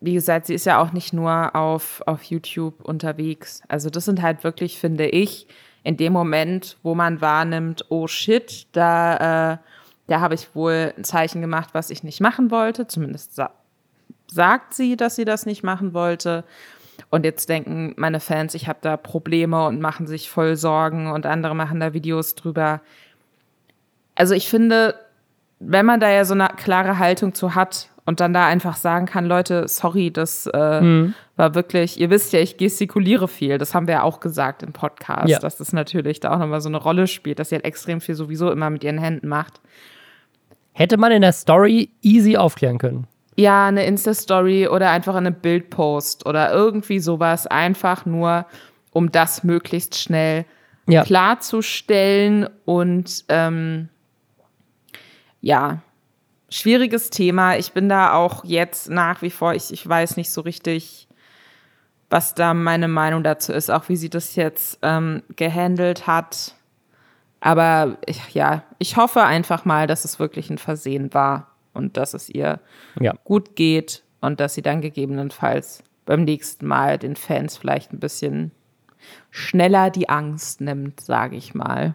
wie 0.00 0.14
gesagt, 0.14 0.46
sie 0.46 0.54
ist 0.54 0.64
ja 0.64 0.80
auch 0.80 0.92
nicht 0.92 1.12
nur 1.12 1.54
auf, 1.54 2.02
auf 2.06 2.22
YouTube 2.22 2.82
unterwegs. 2.82 3.62
Also 3.68 3.90
das 3.90 4.06
sind 4.06 4.22
halt 4.22 4.44
wirklich, 4.44 4.78
finde 4.78 5.06
ich, 5.06 5.46
in 5.82 5.96
dem 5.96 6.12
Moment, 6.12 6.78
wo 6.82 6.94
man 6.94 7.20
wahrnimmt, 7.20 7.84
oh 7.90 8.06
shit, 8.06 8.66
da, 8.72 9.52
äh, 9.52 9.58
da 10.06 10.20
habe 10.20 10.34
ich 10.34 10.54
wohl 10.54 10.94
ein 10.96 11.04
Zeichen 11.04 11.42
gemacht, 11.42 11.70
was 11.72 11.90
ich 11.90 12.02
nicht 12.02 12.20
machen 12.20 12.50
wollte. 12.50 12.86
Zumindest 12.86 13.34
sagt 14.30 14.74
sie, 14.74 14.96
dass 14.96 15.16
sie 15.16 15.24
das 15.24 15.46
nicht 15.46 15.62
machen 15.62 15.94
wollte. 15.94 16.44
Und 17.10 17.24
jetzt 17.24 17.48
denken 17.48 17.94
meine 17.96 18.20
Fans, 18.20 18.54
ich 18.54 18.68
habe 18.68 18.78
da 18.82 18.96
Probleme 18.96 19.66
und 19.66 19.80
machen 19.80 20.06
sich 20.06 20.30
voll 20.30 20.56
Sorgen 20.56 21.10
und 21.10 21.26
andere 21.26 21.54
machen 21.54 21.80
da 21.80 21.94
Videos 21.94 22.34
drüber. 22.34 22.80
Also 24.14 24.34
ich 24.34 24.48
finde, 24.48 24.94
wenn 25.60 25.86
man 25.86 26.00
da 26.00 26.10
ja 26.10 26.24
so 26.24 26.34
eine 26.34 26.48
klare 26.56 26.98
Haltung 26.98 27.34
zu 27.34 27.54
hat 27.54 27.88
und 28.04 28.20
dann 28.20 28.32
da 28.32 28.46
einfach 28.46 28.76
sagen 28.76 29.06
kann, 29.06 29.26
Leute, 29.26 29.68
sorry, 29.68 30.10
das 30.10 30.46
äh, 30.52 30.80
mhm. 30.80 31.14
war 31.36 31.54
wirklich, 31.54 32.00
ihr 32.00 32.10
wisst 32.10 32.32
ja, 32.32 32.40
ich 32.40 32.56
gestikuliere 32.56 33.28
viel, 33.28 33.58
das 33.58 33.74
haben 33.74 33.86
wir 33.86 33.94
ja 33.94 34.02
auch 34.02 34.20
gesagt 34.20 34.62
im 34.62 34.72
Podcast, 34.72 35.28
ja. 35.28 35.38
dass 35.38 35.56
das 35.56 35.72
natürlich 35.72 36.20
da 36.20 36.32
auch 36.32 36.38
nochmal 36.38 36.60
so 36.60 36.68
eine 36.68 36.78
Rolle 36.78 37.06
spielt, 37.06 37.38
dass 37.38 37.50
sie 37.50 37.56
halt 37.56 37.64
extrem 37.64 38.00
viel 38.00 38.14
sowieso 38.14 38.50
immer 38.50 38.70
mit 38.70 38.82
ihren 38.82 38.98
Händen 38.98 39.28
macht. 39.28 39.60
Hätte 40.72 40.96
man 40.96 41.12
in 41.12 41.22
der 41.22 41.32
Story 41.32 41.90
easy 42.02 42.36
aufklären 42.36 42.78
können. 42.78 43.06
Ja, 43.38 43.68
eine 43.68 43.86
Insta-Story 43.86 44.66
oder 44.66 44.90
einfach 44.90 45.14
eine 45.14 45.30
Bildpost 45.30 46.26
oder 46.26 46.52
irgendwie 46.52 46.98
sowas, 46.98 47.46
einfach 47.46 48.04
nur, 48.04 48.46
um 48.90 49.12
das 49.12 49.44
möglichst 49.44 49.96
schnell 49.96 50.44
ja. 50.88 51.04
klarzustellen 51.04 52.48
und 52.64 53.24
ähm, 53.28 53.90
ja, 55.40 55.82
schwieriges 56.50 57.10
Thema. 57.10 57.56
Ich 57.56 57.70
bin 57.70 57.88
da 57.88 58.12
auch 58.14 58.44
jetzt 58.44 58.90
nach 58.90 59.22
wie 59.22 59.30
vor, 59.30 59.54
ich, 59.54 59.72
ich 59.72 59.88
weiß 59.88 60.16
nicht 60.16 60.32
so 60.32 60.40
richtig, 60.40 61.06
was 62.10 62.34
da 62.34 62.54
meine 62.54 62.88
Meinung 62.88 63.22
dazu 63.22 63.52
ist, 63.52 63.70
auch 63.70 63.88
wie 63.88 63.96
sie 63.96 64.10
das 64.10 64.34
jetzt 64.34 64.80
ähm, 64.82 65.22
gehandelt 65.36 66.08
hat. 66.08 66.56
Aber 67.38 67.98
ich, 68.04 68.34
ja, 68.34 68.64
ich 68.80 68.96
hoffe 68.96 69.22
einfach 69.22 69.64
mal, 69.64 69.86
dass 69.86 70.04
es 70.04 70.18
wirklich 70.18 70.50
ein 70.50 70.58
Versehen 70.58 71.14
war 71.14 71.46
und 71.78 71.96
dass 71.96 72.12
es 72.12 72.28
ihr 72.28 72.60
ja. 73.00 73.14
gut 73.24 73.56
geht 73.56 74.02
und 74.20 74.40
dass 74.40 74.54
sie 74.54 74.62
dann 74.62 74.82
gegebenenfalls 74.82 75.82
beim 76.04 76.24
nächsten 76.24 76.66
Mal 76.66 76.98
den 76.98 77.16
Fans 77.16 77.56
vielleicht 77.56 77.92
ein 77.92 78.00
bisschen 78.00 78.50
schneller 79.30 79.90
die 79.90 80.08
Angst 80.08 80.60
nimmt, 80.60 81.00
sage 81.00 81.36
ich 81.36 81.54
mal. 81.54 81.94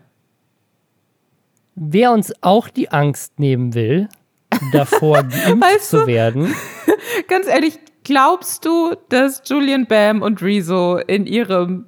Wer 1.76 2.12
uns 2.12 2.34
auch 2.42 2.70
die 2.70 2.90
Angst 2.90 3.40
nehmen 3.40 3.74
will, 3.74 4.08
davor 4.72 5.24
geimpft 5.24 5.62
weißt 5.62 5.90
zu 5.90 6.08
werden. 6.08 6.54
Ganz 7.28 7.48
ehrlich, 7.48 7.80
glaubst 8.04 8.66
du, 8.66 8.96
dass 9.10 9.42
Julian 9.46 9.86
Bam 9.86 10.22
und 10.22 10.42
Rezo 10.42 10.98
in 10.98 11.26
ihrem 11.26 11.88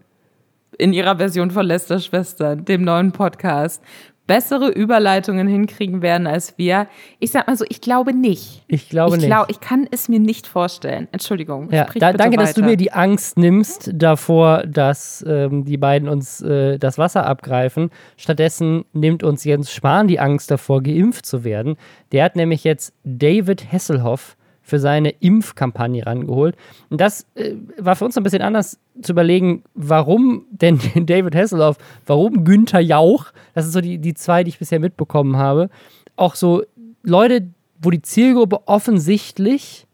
in 0.78 0.92
ihrer 0.92 1.16
Version 1.16 1.52
von 1.52 1.66
Lester 1.66 2.00
Schwestern, 2.00 2.66
dem 2.66 2.84
neuen 2.84 3.14
Podcast, 3.14 3.82
bessere 4.28 4.70
Überleitungen 4.70 5.48
hinkriegen 5.48 6.02
werden 6.02 6.28
als 6.28 6.58
wir. 6.58 6.88
Ich 7.20 7.32
sag 7.32 7.48
mal 7.48 7.56
so, 7.56 7.66
ich 7.70 7.82
glaube 7.82 8.14
nicht. 8.14 8.64
Ich 8.68 8.90
glaube 8.90 9.16
ich 9.16 9.22
nicht. 9.22 9.30
Glaub, 9.30 9.50
ich 9.50 9.60
kann 9.60 9.88
es 9.92 10.10
mir 10.10 10.20
nicht 10.20 10.48
vorstellen. 10.48 11.08
Entschuldigung. 11.12 11.70
Ja, 11.72 11.86
da, 11.96 12.14
danke, 12.14 12.38
weiter. 12.38 12.48
dass 12.48 12.54
du 12.54 12.64
mir 12.64 12.78
die 12.78 12.92
Angst 12.92 13.38
nimmst 13.38 13.92
davor, 13.94 14.64
dass 14.66 15.24
ähm, 15.28 15.66
die 15.66 15.78
beiden 15.78 16.10
uns 16.10 16.42
äh, 16.42 16.78
das 16.80 16.98
Wasser 16.98 17.26
abgreifen. 17.26 17.92
Stattdessen 18.18 18.86
nimmt 18.94 19.24
uns 19.24 19.44
Jens 19.44 19.72
Spahn 19.72 20.08
die 20.08 20.20
Angst 20.20 20.50
davor, 20.52 20.82
geimpft 20.82 21.26
zu 21.26 21.44
werden. 21.44 21.76
Der 22.12 22.24
hat 22.24 22.36
nämlich 22.36 22.64
jetzt 22.64 22.94
David 23.04 23.72
Hasselhoff 23.72 24.38
für 24.66 24.80
seine 24.80 25.12
Impfkampagne 25.12 26.06
rangeholt. 26.06 26.56
Und 26.90 27.00
das 27.00 27.28
äh, 27.36 27.54
war 27.78 27.96
für 27.96 28.04
uns 28.06 28.18
ein 28.18 28.24
bisschen 28.24 28.42
anders 28.42 28.80
zu 29.02 29.12
überlegen, 29.12 29.64
warum 29.76 30.48
denn 30.50 30.80
David 31.06 31.36
Hasselhoff, 31.36 31.78
warum 32.06 32.44
Günther 32.44 32.80
Jauch, 32.80 33.28
das 33.54 33.66
sind 33.66 33.74
so 33.74 33.82
die, 33.82 34.00
die 34.00 34.16
zwei, 34.16 34.44
die 34.44 34.50
ich 34.50 34.60
bisher 34.60 34.80
mitbekommen 34.80 35.38
habe, 35.38 35.70
auch 36.16 36.34
so 36.34 36.64
Leute, 37.04 37.48
wo 37.80 37.92
die 37.92 38.02
Zielgruppe 38.02 38.68
offensichtlich 38.68 39.86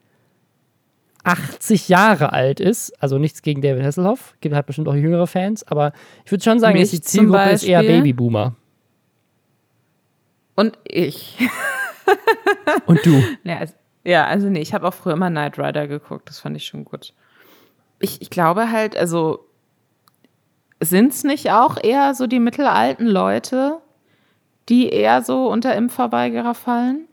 80 1.23 1.89
Jahre 1.89 2.31
alt 2.31 2.61
ist, 2.61 2.91
also 3.03 3.17
nichts 3.17 3.41
gegen 3.41 3.61
David 3.61 3.83
Hasselhoff, 3.83 4.35
gibt 4.39 4.55
halt 4.55 4.65
bestimmt 4.65 4.87
auch 4.87 4.95
jüngere 4.95 5.27
Fans, 5.27 5.67
aber 5.67 5.91
ich 6.25 6.31
würde 6.31 6.43
schon 6.43 6.59
sagen, 6.61 6.79
dass 6.79 6.91
die 6.91 7.01
Zielgruppe 7.01 7.49
ist 7.49 7.63
eher 7.63 7.83
Babyboomer. 7.83 8.55
Und 10.55 10.77
ich. 10.85 11.37
Und 12.85 13.05
du. 13.05 13.21
Ja, 13.43 13.57
also 13.57 13.73
ja, 14.03 14.25
also 14.25 14.49
nee, 14.49 14.61
ich 14.61 14.73
habe 14.73 14.87
auch 14.87 14.93
früher 14.93 15.13
immer 15.13 15.29
Knight 15.29 15.59
Rider 15.59 15.87
geguckt, 15.87 16.29
das 16.29 16.39
fand 16.39 16.55
ich 16.55 16.65
schon 16.65 16.85
gut. 16.85 17.13
Ich, 17.99 18.21
ich 18.21 18.29
glaube 18.29 18.71
halt, 18.71 18.97
also 18.97 19.45
sind 20.81 21.13
es 21.13 21.23
nicht 21.23 21.51
auch 21.51 21.77
eher 21.81 22.15
so 22.15 22.25
die 22.27 22.39
mittelalten 22.39 23.05
Leute, 23.05 23.77
die 24.69 24.89
eher 24.89 25.21
so 25.21 25.47
unter 25.47 25.75
Impfverweigerer 25.75 26.55
fallen? 26.55 27.07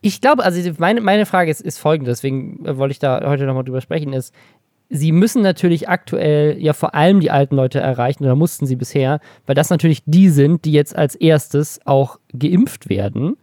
Ich 0.00 0.20
glaube, 0.20 0.44
also 0.44 0.70
meine, 0.78 1.00
meine 1.00 1.26
Frage 1.26 1.50
ist, 1.50 1.60
ist 1.60 1.78
folgende, 1.78 2.12
deswegen 2.12 2.64
wollte 2.78 2.92
ich 2.92 3.00
da 3.00 3.28
heute 3.28 3.44
nochmal 3.44 3.64
drüber 3.64 3.80
sprechen, 3.80 4.12
ist, 4.12 4.32
sie 4.88 5.10
müssen 5.10 5.42
natürlich 5.42 5.88
aktuell 5.88 6.56
ja 6.58 6.72
vor 6.72 6.94
allem 6.94 7.20
die 7.20 7.32
alten 7.32 7.56
Leute 7.56 7.80
erreichen, 7.80 8.24
oder 8.24 8.36
mussten 8.36 8.66
sie 8.66 8.76
bisher, 8.76 9.20
weil 9.46 9.56
das 9.56 9.70
natürlich 9.70 10.02
die 10.06 10.28
sind, 10.28 10.64
die 10.64 10.72
jetzt 10.72 10.94
als 10.94 11.16
erstes 11.16 11.80
auch 11.84 12.20
geimpft 12.32 12.88
werden. 12.88 13.36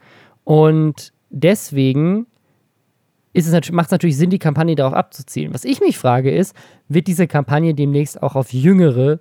Und 0.45 1.11
deswegen 1.29 2.27
macht 3.71 3.87
es 3.87 3.91
natürlich 3.91 4.17
Sinn, 4.17 4.29
die 4.29 4.39
Kampagne 4.39 4.75
darauf 4.75 4.93
abzuzielen. 4.93 5.53
Was 5.53 5.65
ich 5.65 5.81
mich 5.81 5.97
frage 5.97 6.31
ist, 6.31 6.55
wird 6.87 7.07
diese 7.07 7.27
Kampagne 7.27 7.73
demnächst 7.73 8.21
auch 8.23 8.35
auf 8.35 8.53
Jüngere 8.53 9.19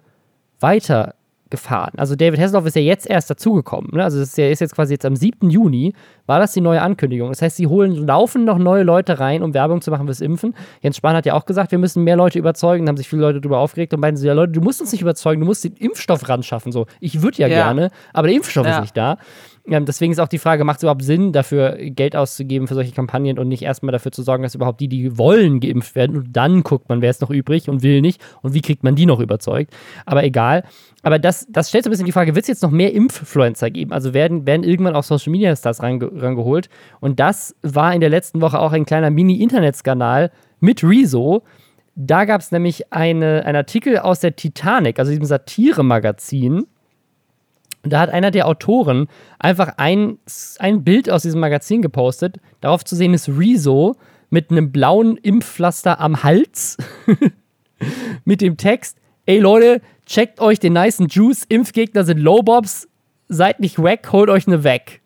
weitergefahren? 0.60 1.98
Also 1.98 2.14
David 2.14 2.38
Hasselhoff 2.38 2.66
ist 2.66 2.76
ja 2.76 2.82
jetzt 2.82 3.08
erst 3.08 3.28
dazugekommen. 3.30 3.90
Ne? 3.92 4.04
Also 4.04 4.20
er 4.40 4.50
ist 4.50 4.60
jetzt 4.60 4.74
quasi 4.74 4.94
jetzt 4.94 5.04
am 5.04 5.16
7. 5.16 5.50
Juni, 5.50 5.94
war 6.26 6.38
das 6.38 6.52
die 6.52 6.60
neue 6.60 6.80
Ankündigung. 6.80 7.28
Das 7.30 7.42
heißt, 7.42 7.56
sie 7.56 7.66
holen, 7.66 8.06
laufen 8.06 8.44
noch 8.44 8.58
neue 8.58 8.82
Leute 8.82 9.18
rein, 9.18 9.42
um 9.42 9.52
Werbung 9.52 9.80
zu 9.80 9.90
machen 9.90 10.06
fürs 10.06 10.20
Impfen. 10.20 10.54
Jens 10.80 10.96
Spahn 10.96 11.16
hat 11.16 11.26
ja 11.26 11.34
auch 11.34 11.44
gesagt, 11.44 11.72
wir 11.72 11.78
müssen 11.78 12.04
mehr 12.04 12.16
Leute 12.16 12.38
überzeugen. 12.38 12.86
Da 12.86 12.90
haben 12.90 12.96
sich 12.96 13.08
viele 13.08 13.22
Leute 13.22 13.40
darüber 13.40 13.58
aufgeregt 13.58 13.92
und 13.94 14.00
meinten 14.00 14.16
so, 14.16 14.26
ja 14.26 14.32
Leute, 14.32 14.52
du 14.52 14.60
musst 14.60 14.80
uns 14.80 14.92
nicht 14.92 15.02
überzeugen, 15.02 15.40
du 15.40 15.46
musst 15.46 15.64
den 15.64 15.74
Impfstoff 15.74 16.28
ran 16.28 16.42
schaffen. 16.42 16.70
So, 16.72 16.86
ich 17.00 17.20
würde 17.22 17.38
ja, 17.38 17.48
ja, 17.48 17.56
gerne, 17.56 17.90
aber 18.12 18.28
der 18.28 18.36
Impfstoff 18.36 18.66
ja. 18.66 18.76
ist 18.76 18.80
nicht 18.80 18.96
da. 18.96 19.18
Deswegen 19.66 20.12
ist 20.12 20.18
auch 20.18 20.28
die 20.28 20.38
Frage, 20.38 20.62
macht 20.64 20.76
es 20.78 20.82
überhaupt 20.82 21.02
Sinn, 21.02 21.32
dafür 21.32 21.78
Geld 21.78 22.16
auszugeben 22.16 22.68
für 22.68 22.74
solche 22.74 22.92
Kampagnen 22.92 23.38
und 23.38 23.48
nicht 23.48 23.62
erstmal 23.62 23.92
dafür 23.92 24.12
zu 24.12 24.22
sorgen, 24.22 24.42
dass 24.42 24.54
überhaupt 24.54 24.78
die, 24.80 24.88
die 24.88 25.16
wollen, 25.16 25.58
geimpft 25.58 25.94
werden 25.94 26.16
und 26.18 26.36
dann 26.36 26.62
guckt 26.62 26.90
man, 26.90 27.00
wer 27.00 27.08
ist 27.08 27.22
noch 27.22 27.30
übrig 27.30 27.70
und 27.70 27.82
will 27.82 28.02
nicht 28.02 28.20
und 28.42 28.52
wie 28.52 28.60
kriegt 28.60 28.84
man 28.84 28.94
die 28.94 29.06
noch 29.06 29.20
überzeugt. 29.20 29.72
Aber 30.04 30.22
egal. 30.22 30.64
Aber 31.02 31.18
das, 31.18 31.46
das 31.48 31.70
stellt 31.70 31.84
so 31.84 31.88
ein 31.88 31.92
bisschen 31.92 32.04
die 32.04 32.12
Frage, 32.12 32.34
wird 32.34 32.44
es 32.44 32.48
jetzt 32.48 32.62
noch 32.62 32.70
mehr 32.70 32.92
Influencer 32.92 33.70
geben? 33.70 33.92
Also 33.92 34.12
werden, 34.12 34.46
werden 34.46 34.64
irgendwann 34.64 34.94
auch 34.94 35.02
Social 35.02 35.30
Media 35.30 35.56
Stars 35.56 35.82
range, 35.82 36.10
rangeholt? 36.14 36.68
Und 37.00 37.18
das 37.18 37.56
war 37.62 37.94
in 37.94 38.02
der 38.02 38.10
letzten 38.10 38.42
Woche 38.42 38.58
auch 38.58 38.72
ein 38.72 38.84
kleiner 38.84 39.10
Mini-Internetskandal 39.10 40.30
mit 40.60 40.84
Rezo. 40.84 41.42
Da 41.94 42.26
gab 42.26 42.42
es 42.42 42.52
nämlich 42.52 42.92
eine, 42.92 43.46
einen 43.46 43.56
Artikel 43.56 43.98
aus 43.98 44.20
der 44.20 44.36
Titanic, 44.36 44.98
also 44.98 45.10
diesem 45.10 45.24
Satire-Magazin, 45.24 46.66
und 47.84 47.92
da 47.92 48.00
hat 48.00 48.10
einer 48.10 48.30
der 48.30 48.48
Autoren 48.48 49.08
einfach 49.38 49.74
ein, 49.76 50.18
ein 50.58 50.84
Bild 50.84 51.10
aus 51.10 51.22
diesem 51.22 51.40
Magazin 51.40 51.82
gepostet. 51.82 52.38
Darauf 52.62 52.82
zu 52.82 52.96
sehen 52.96 53.12
ist 53.12 53.28
Rezo 53.28 53.96
mit 54.30 54.50
einem 54.50 54.72
blauen 54.72 55.18
Impfpflaster 55.18 56.00
am 56.00 56.22
Hals. 56.22 56.78
mit 58.24 58.40
dem 58.40 58.56
Text: 58.56 58.98
Ey 59.26 59.38
Leute, 59.38 59.82
checkt 60.06 60.40
euch 60.40 60.58
den 60.58 60.72
nicen 60.72 61.08
Juice. 61.08 61.44
Impfgegner 61.46 62.04
sind 62.04 62.18
Lowbobs. 62.18 62.88
Seid 63.28 63.60
nicht 63.60 63.78
wack, 63.78 64.10
holt 64.12 64.30
euch 64.30 64.46
eine 64.46 64.64
weg. 64.64 65.02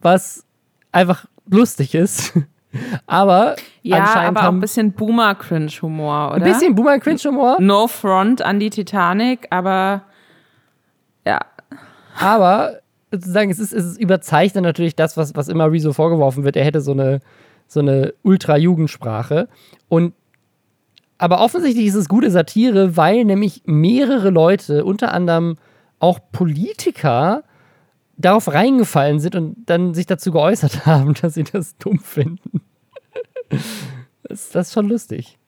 Was 0.00 0.44
einfach 0.92 1.24
lustig 1.50 1.94
ist. 1.94 2.34
aber 3.06 3.56
ja, 3.82 4.00
anscheinend 4.00 4.36
aber 4.36 4.48
auch 4.48 4.52
ein 4.52 4.60
bisschen 4.60 4.92
Boomer-Cringe-Humor, 4.92 6.32
oder? 6.34 6.44
Ein 6.44 6.52
bisschen 6.52 6.74
Boomer-Cringe-Humor. 6.74 7.56
No 7.60 7.88
front 7.88 8.42
an 8.42 8.60
die 8.60 8.68
Titanic, 8.68 9.46
aber 9.48 10.02
ja. 11.24 11.40
Aber 12.18 12.80
sozusagen, 13.10 13.50
es 13.50 13.58
ist, 13.58 13.72
es 13.72 13.96
überzeichnet 13.98 14.64
natürlich 14.64 14.96
das, 14.96 15.16
was, 15.16 15.34
was 15.34 15.48
immer 15.48 15.70
Rezo 15.70 15.92
vorgeworfen 15.92 16.44
wird. 16.44 16.56
Er 16.56 16.64
hätte 16.64 16.80
so 16.80 16.92
eine, 16.92 17.20
so 17.66 17.80
eine 17.80 18.14
Ultra-Jugendsprache. 18.22 19.48
Und 19.88 20.14
aber 21.20 21.40
offensichtlich 21.40 21.86
ist 21.86 21.96
es 21.96 22.08
gute 22.08 22.30
Satire, 22.30 22.96
weil 22.96 23.24
nämlich 23.24 23.62
mehrere 23.66 24.30
Leute, 24.30 24.84
unter 24.84 25.12
anderem 25.12 25.56
auch 25.98 26.20
Politiker, 26.30 27.42
darauf 28.16 28.52
reingefallen 28.52 29.20
sind 29.20 29.34
und 29.34 29.56
dann 29.66 29.94
sich 29.94 30.06
dazu 30.06 30.32
geäußert 30.32 30.86
haben, 30.86 31.14
dass 31.14 31.34
sie 31.34 31.44
das 31.44 31.76
dumm 31.78 31.98
finden. 31.98 32.60
das, 34.22 34.50
das 34.50 34.68
ist 34.68 34.74
schon 34.74 34.88
lustig. 34.88 35.38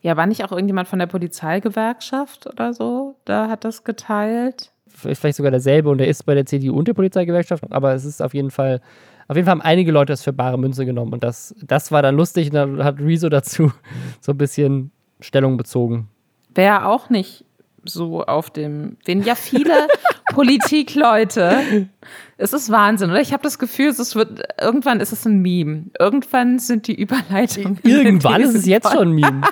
Ja, 0.00 0.16
war 0.16 0.26
nicht 0.26 0.42
auch 0.42 0.52
irgendjemand 0.52 0.88
von 0.88 0.98
der 0.98 1.06
Polizeigewerkschaft 1.06 2.46
oder 2.46 2.72
so? 2.72 3.16
Da 3.26 3.48
hat 3.48 3.64
das 3.64 3.84
geteilt 3.84 4.72
vielleicht 4.96 5.36
sogar 5.36 5.50
derselbe 5.50 5.90
und 5.90 5.98
der 5.98 6.08
ist 6.08 6.24
bei 6.24 6.34
der 6.34 6.46
CDU 6.46 6.76
und 6.76 6.88
der 6.88 6.94
Polizeigewerkschaft, 6.94 7.64
aber 7.70 7.94
es 7.94 8.04
ist 8.04 8.22
auf 8.22 8.34
jeden 8.34 8.50
Fall, 8.50 8.80
auf 9.28 9.36
jeden 9.36 9.46
Fall 9.46 9.52
haben 9.52 9.62
einige 9.62 9.92
Leute 9.92 10.12
das 10.12 10.22
für 10.22 10.32
bare 10.32 10.58
Münze 10.58 10.86
genommen 10.86 11.12
und 11.12 11.22
das, 11.22 11.54
das 11.62 11.92
war 11.92 12.02
dann 12.02 12.16
lustig 12.16 12.48
und 12.48 12.54
dann 12.54 12.84
hat 12.84 12.98
Rezo 13.00 13.28
dazu 13.28 13.72
so 14.20 14.32
ein 14.32 14.38
bisschen 14.38 14.90
Stellung 15.20 15.56
bezogen. 15.56 16.08
Wäre 16.54 16.86
auch 16.86 17.10
nicht 17.10 17.44
so 17.84 18.24
auf 18.24 18.50
dem, 18.50 18.96
wen 19.04 19.22
ja 19.22 19.34
viele 19.34 19.88
Politikleute, 20.32 21.88
es 22.36 22.52
ist 22.52 22.70
Wahnsinn, 22.70 23.10
oder? 23.10 23.20
Ich 23.20 23.32
habe 23.32 23.42
das 23.42 23.58
Gefühl, 23.58 23.88
es 23.88 24.14
wird, 24.14 24.42
irgendwann 24.60 25.00
ist 25.00 25.12
es 25.12 25.24
ein 25.24 25.40
Meme. 25.40 25.84
Irgendwann 25.98 26.58
sind 26.58 26.88
die 26.88 27.00
Überleitungen. 27.00 27.78
Irgendwann 27.82 28.40
ist 28.40 28.54
es 28.54 28.66
jetzt 28.66 28.90
schon 28.90 29.08
ein 29.08 29.14
Meme. 29.14 29.42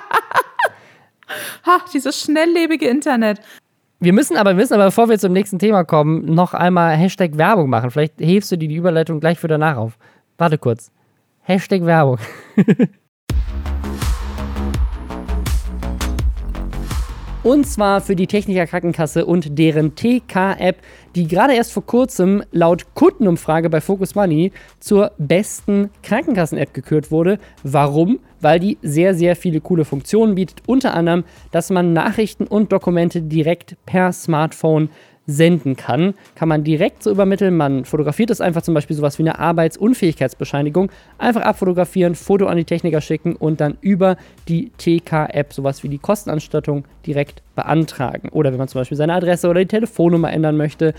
Ha, 1.65 1.79
dieses 1.91 2.21
schnelllebige 2.21 2.87
Internet. 2.87 3.41
Wir 4.05 4.13
müssen 4.13 4.37
aber, 4.37 4.53
müssen 4.53 4.75
aber, 4.75 4.85
bevor 4.85 5.09
wir 5.09 5.17
zum 5.17 5.33
nächsten 5.33 5.57
Thema 5.57 5.83
kommen, 5.83 6.25
noch 6.25 6.53
einmal 6.53 6.95
Hashtag 6.95 7.39
Werbung 7.39 7.71
machen. 7.71 7.89
Vielleicht 7.89 8.19
hebst 8.19 8.51
du 8.51 8.55
dir 8.55 8.69
die 8.69 8.75
Überleitung 8.75 9.19
gleich 9.19 9.39
für 9.39 9.47
danach 9.47 9.77
auf. 9.77 9.97
Warte 10.37 10.59
kurz. 10.59 10.91
Hashtag 11.41 11.83
Werbung. 11.87 12.19
Und 17.45 17.67
zwar 17.67 18.01
für 18.01 18.15
die 18.15 18.25
Techniker 18.25 18.65
Krankenkasse 18.65 19.23
und 19.23 19.59
deren 19.59 19.93
TK-App, 19.93 20.77
die 21.13 21.27
gerade 21.27 21.53
erst 21.53 21.73
vor 21.73 21.85
kurzem 21.85 22.41
laut 22.51 22.95
Kundenumfrage 22.95 23.69
bei 23.69 23.81
Focus 23.81 24.15
Money 24.15 24.51
zur 24.79 25.11
besten 25.19 25.91
Krankenkassen-App 26.01 26.73
gekürt 26.73 27.11
wurde. 27.11 27.37
Warum? 27.61 28.17
Weil 28.41 28.59
die 28.59 28.79
sehr, 28.81 29.13
sehr 29.13 29.35
viele 29.35 29.61
coole 29.61 29.85
Funktionen 29.85 30.33
bietet. 30.33 30.63
Unter 30.65 30.95
anderem, 30.95 31.23
dass 31.51 31.69
man 31.69 31.93
Nachrichten 31.93 32.47
und 32.47 32.71
Dokumente 32.71 33.21
direkt 33.21 33.75
per 33.85 34.11
Smartphone 34.11 34.89
senden 35.27 35.75
kann, 35.75 36.13
kann 36.35 36.49
man 36.49 36.63
direkt 36.63 37.03
so 37.03 37.11
übermitteln. 37.11 37.55
Man 37.55 37.85
fotografiert 37.85 38.29
es 38.29 38.41
einfach 38.41 38.61
zum 38.61 38.73
Beispiel 38.73 38.95
sowas 38.95 39.17
wie 39.17 39.23
eine 39.23 39.39
Arbeitsunfähigkeitsbescheinigung. 39.39 40.91
Einfach 41.17 41.41
abfotografieren, 41.41 42.15
Foto 42.15 42.45
an 42.45 42.57
die 42.57 42.65
Techniker 42.65 43.01
schicken 43.01 43.35
und 43.35 43.61
dann 43.61 43.77
über 43.81 44.17
die 44.47 44.71
TK-App 44.77 45.53
sowas 45.53 45.83
wie 45.83 45.89
die 45.89 45.97
Kostenanstattung 45.97 46.85
direkt 47.05 47.41
beantragen. 47.55 48.29
Oder 48.29 48.51
wenn 48.51 48.59
man 48.59 48.67
zum 48.67 48.81
Beispiel 48.81 48.97
seine 48.97 49.13
Adresse 49.13 49.49
oder 49.49 49.61
die 49.61 49.67
Telefonnummer 49.67 50.31
ändern 50.31 50.57
möchte 50.57 50.93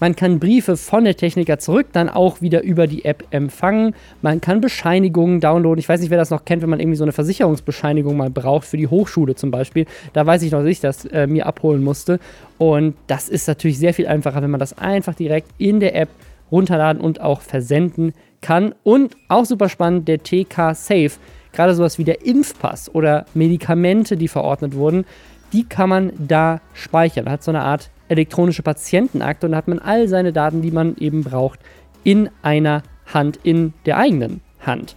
man 0.00 0.16
kann 0.16 0.38
Briefe 0.38 0.76
von 0.76 1.04
der 1.04 1.16
Techniker 1.16 1.58
zurück 1.58 1.86
dann 1.92 2.08
auch 2.08 2.40
wieder 2.40 2.62
über 2.62 2.86
die 2.86 3.04
App 3.04 3.24
empfangen. 3.30 3.94
Man 4.20 4.40
kann 4.40 4.60
Bescheinigungen 4.60 5.40
downloaden. 5.40 5.78
Ich 5.78 5.88
weiß 5.88 6.00
nicht, 6.00 6.10
wer 6.10 6.18
das 6.18 6.30
noch 6.30 6.44
kennt, 6.44 6.62
wenn 6.62 6.70
man 6.70 6.80
irgendwie 6.80 6.96
so 6.96 7.04
eine 7.04 7.12
Versicherungsbescheinigung 7.12 8.16
mal 8.16 8.30
braucht, 8.30 8.66
für 8.66 8.76
die 8.76 8.88
Hochschule 8.88 9.34
zum 9.34 9.50
Beispiel. 9.50 9.86
Da 10.12 10.26
weiß 10.26 10.42
ich 10.42 10.52
noch, 10.52 10.60
dass 10.60 10.68
ich 10.68 10.80
das 10.80 11.04
äh, 11.04 11.26
mir 11.26 11.46
abholen 11.46 11.84
musste. 11.84 12.18
Und 12.58 12.94
das 13.06 13.28
ist 13.28 13.46
natürlich 13.48 13.78
sehr 13.78 13.94
viel 13.94 14.06
einfacher, 14.06 14.42
wenn 14.42 14.50
man 14.50 14.60
das 14.60 14.76
einfach 14.76 15.14
direkt 15.14 15.48
in 15.58 15.80
der 15.80 15.94
App 15.94 16.08
runterladen 16.50 17.00
und 17.00 17.20
auch 17.20 17.40
versenden 17.40 18.12
kann. 18.40 18.74
Und 18.82 19.16
auch 19.28 19.44
super 19.44 19.68
spannend, 19.68 20.08
der 20.08 20.22
TK 20.22 20.74
Safe. 20.74 21.12
Gerade 21.52 21.74
sowas 21.74 21.98
wie 21.98 22.04
der 22.04 22.24
Impfpass 22.24 22.94
oder 22.94 23.26
Medikamente, 23.34 24.16
die 24.16 24.28
verordnet 24.28 24.74
wurden, 24.74 25.04
die 25.52 25.64
kann 25.64 25.88
man 25.88 26.12
da 26.18 26.60
speichern. 26.74 27.26
Da 27.26 27.32
hat 27.32 27.42
so 27.42 27.50
eine 27.50 27.62
Art 27.62 27.90
elektronische 28.08 28.62
Patientenakte 28.62 29.46
und 29.46 29.52
da 29.52 29.58
hat 29.58 29.68
man 29.68 29.78
all 29.78 30.08
seine 30.08 30.32
Daten, 30.32 30.62
die 30.62 30.70
man 30.70 30.96
eben 30.98 31.24
braucht, 31.24 31.60
in 32.04 32.30
einer 32.42 32.82
Hand, 33.12 33.38
in 33.42 33.72
der 33.86 33.98
eigenen 33.98 34.40
Hand. 34.60 34.94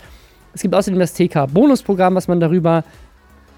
Es 0.54 0.62
gibt 0.62 0.74
außerdem 0.74 1.00
das 1.00 1.14
TK-Bonusprogramm, 1.14 2.16
was 2.16 2.28
man 2.28 2.40
darüber 2.40 2.84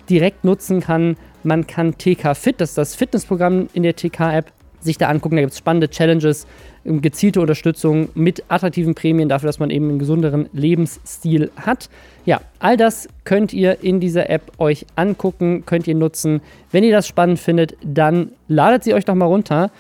direkt 0.10 0.44
nutzen 0.44 0.82
kann. 0.82 1.18
Man 1.44 1.68
kann 1.68 1.98
TK 1.98 2.36
Fit, 2.36 2.60
das 2.60 2.70
ist 2.70 2.78
das 2.78 2.96
Fitnessprogramm 2.96 3.70
in 3.74 3.84
der 3.84 3.96
TK-App, 3.96 4.52
sich 4.80 4.98
da 4.98 5.10
angucken. 5.10 5.36
Da 5.36 5.42
gibt 5.42 5.54
es 5.54 5.60
spannende 5.60 5.90
Challenges, 5.90 6.48
ähm, 6.86 7.02
gezielte 7.02 7.42
Unterstützung 7.42 8.10
mit 8.16 8.44
attraktiven 8.48 8.96
Prämien 8.96 9.30
dafür, 9.30 9.48
dass 9.48 9.60
man 9.60 9.70
eben 9.70 9.90
einen 9.90 10.00
gesünderen 10.00 10.50
Lebensstil 10.54 11.52
hat. 11.56 11.90
Ja, 12.26 12.42
all 12.60 12.78
das 12.78 13.08
könnt 13.24 13.54
ihr 13.54 13.84
in 13.84 14.00
dieser 14.00 14.30
App 14.30 14.52
euch 14.58 14.86
angucken, 14.96 15.64
könnt 15.66 15.88
ihr 15.88 15.96
nutzen. 15.96 16.42
Wenn 16.72 16.84
ihr 16.84 16.92
das 16.92 17.08
spannend 17.08 17.40
findet, 17.40 17.78
dann 17.84 18.32
ladet 18.48 18.84
sie 18.84 18.94
euch 18.94 19.06
doch 19.06 19.16
mal 19.16 19.26
runter. 19.26 19.72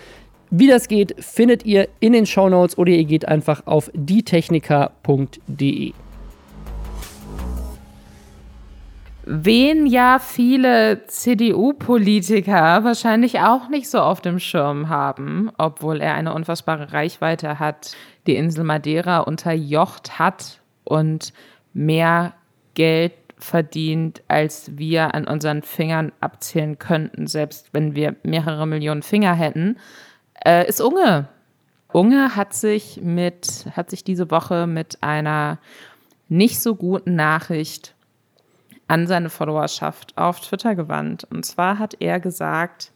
Wie 0.49 0.67
das 0.67 0.87
geht, 0.87 1.13
findet 1.19 1.65
ihr 1.65 1.89
in 1.99 2.13
den 2.13 2.25
Show 2.25 2.47
Notes 2.47 2.77
oder 2.77 2.91
ihr 2.91 3.03
geht 3.03 3.27
einfach 3.27 3.67
auf 3.67 3.91
dietechniker.de. 3.93 5.91
wen 9.29 9.85
ja 9.85 10.19
viele 10.19 11.05
CDU-Politiker 11.05 12.83
wahrscheinlich 12.83 13.41
auch 13.41 13.67
nicht 13.67 13.89
so 13.89 13.99
auf 13.99 14.21
dem 14.21 14.39
Schirm 14.39 14.87
haben, 14.87 15.51
obwohl 15.57 15.99
er 15.99 16.13
eine 16.13 16.33
unfassbare 16.33 16.93
Reichweite 16.93 17.59
hat, 17.59 17.95
die 18.25 18.37
Insel 18.37 18.63
Madeira 18.63 19.19
unterjocht 19.19 20.17
hat 20.17 20.61
und 20.85 21.33
mehr 21.73 22.33
Geld 22.73 23.13
verdient, 23.37 24.23
als 24.29 24.77
wir 24.77 25.13
an 25.13 25.27
unseren 25.27 25.61
Fingern 25.61 26.11
abzählen 26.21 26.79
könnten, 26.79 27.27
selbst 27.27 27.69
wenn 27.73 27.95
wir 27.95 28.15
mehrere 28.23 28.65
Millionen 28.65 29.03
Finger 29.03 29.33
hätten, 29.33 29.77
äh, 30.45 30.67
ist 30.67 30.81
Unge. 30.81 31.27
Unge 31.91 32.35
hat 32.35 32.53
sich 32.53 33.01
mit, 33.03 33.65
hat 33.75 33.89
sich 33.89 34.03
diese 34.03 34.31
Woche 34.31 34.67
mit 34.67 35.03
einer 35.03 35.59
nicht 36.29 36.59
so 36.61 36.75
guten 36.75 37.15
Nachricht 37.15 37.93
an 38.87 39.07
seine 39.07 39.29
Followerschaft 39.29 40.17
auf 40.17 40.39
Twitter 40.39 40.75
gewandt. 40.75 41.25
Und 41.29 41.45
zwar 41.45 41.79
hat 41.79 41.95
er 41.99 42.19
gesagt, 42.19 42.91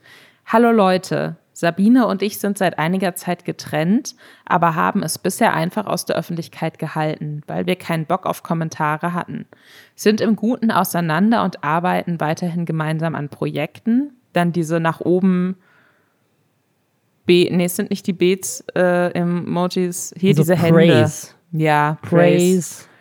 Hallo 0.45 0.71
Leute, 0.71 1.37
Sabine 1.53 2.07
und 2.07 2.21
ich 2.21 2.39
sind 2.39 2.57
seit 2.57 2.79
einiger 2.79 3.15
Zeit 3.15 3.45
getrennt, 3.45 4.15
aber 4.45 4.75
haben 4.75 5.03
es 5.03 5.17
bisher 5.17 5.53
einfach 5.53 5.85
aus 5.85 6.05
der 6.05 6.15
Öffentlichkeit 6.15 6.79
gehalten, 6.79 7.41
weil 7.47 7.67
wir 7.67 7.75
keinen 7.75 8.05
Bock 8.05 8.25
auf 8.25 8.43
Kommentare 8.43 9.13
hatten. 9.13 9.45
Sind 9.95 10.21
im 10.21 10.35
Guten 10.35 10.71
auseinander 10.71 11.43
und 11.43 11.63
arbeiten 11.63 12.19
weiterhin 12.19 12.65
gemeinsam 12.65 13.15
an 13.15 13.29
Projekten. 13.29 14.11
Dann 14.33 14.51
diese 14.51 14.79
nach 14.79 15.01
oben 15.01 15.57
B, 17.25 17.49
nee, 17.51 17.65
es 17.65 17.75
sind 17.75 17.91
nicht 17.91 18.07
die 18.07 18.13
Beats 18.13 18.63
äh, 18.75 19.11
Emojis, 19.11 20.13
hier 20.17 20.31
also 20.31 20.41
diese 20.41 20.55
praise. 20.55 21.35
Hände. 21.51 21.63
Ja, 21.63 21.97
praise. 22.01 22.09
praise. 22.09 22.91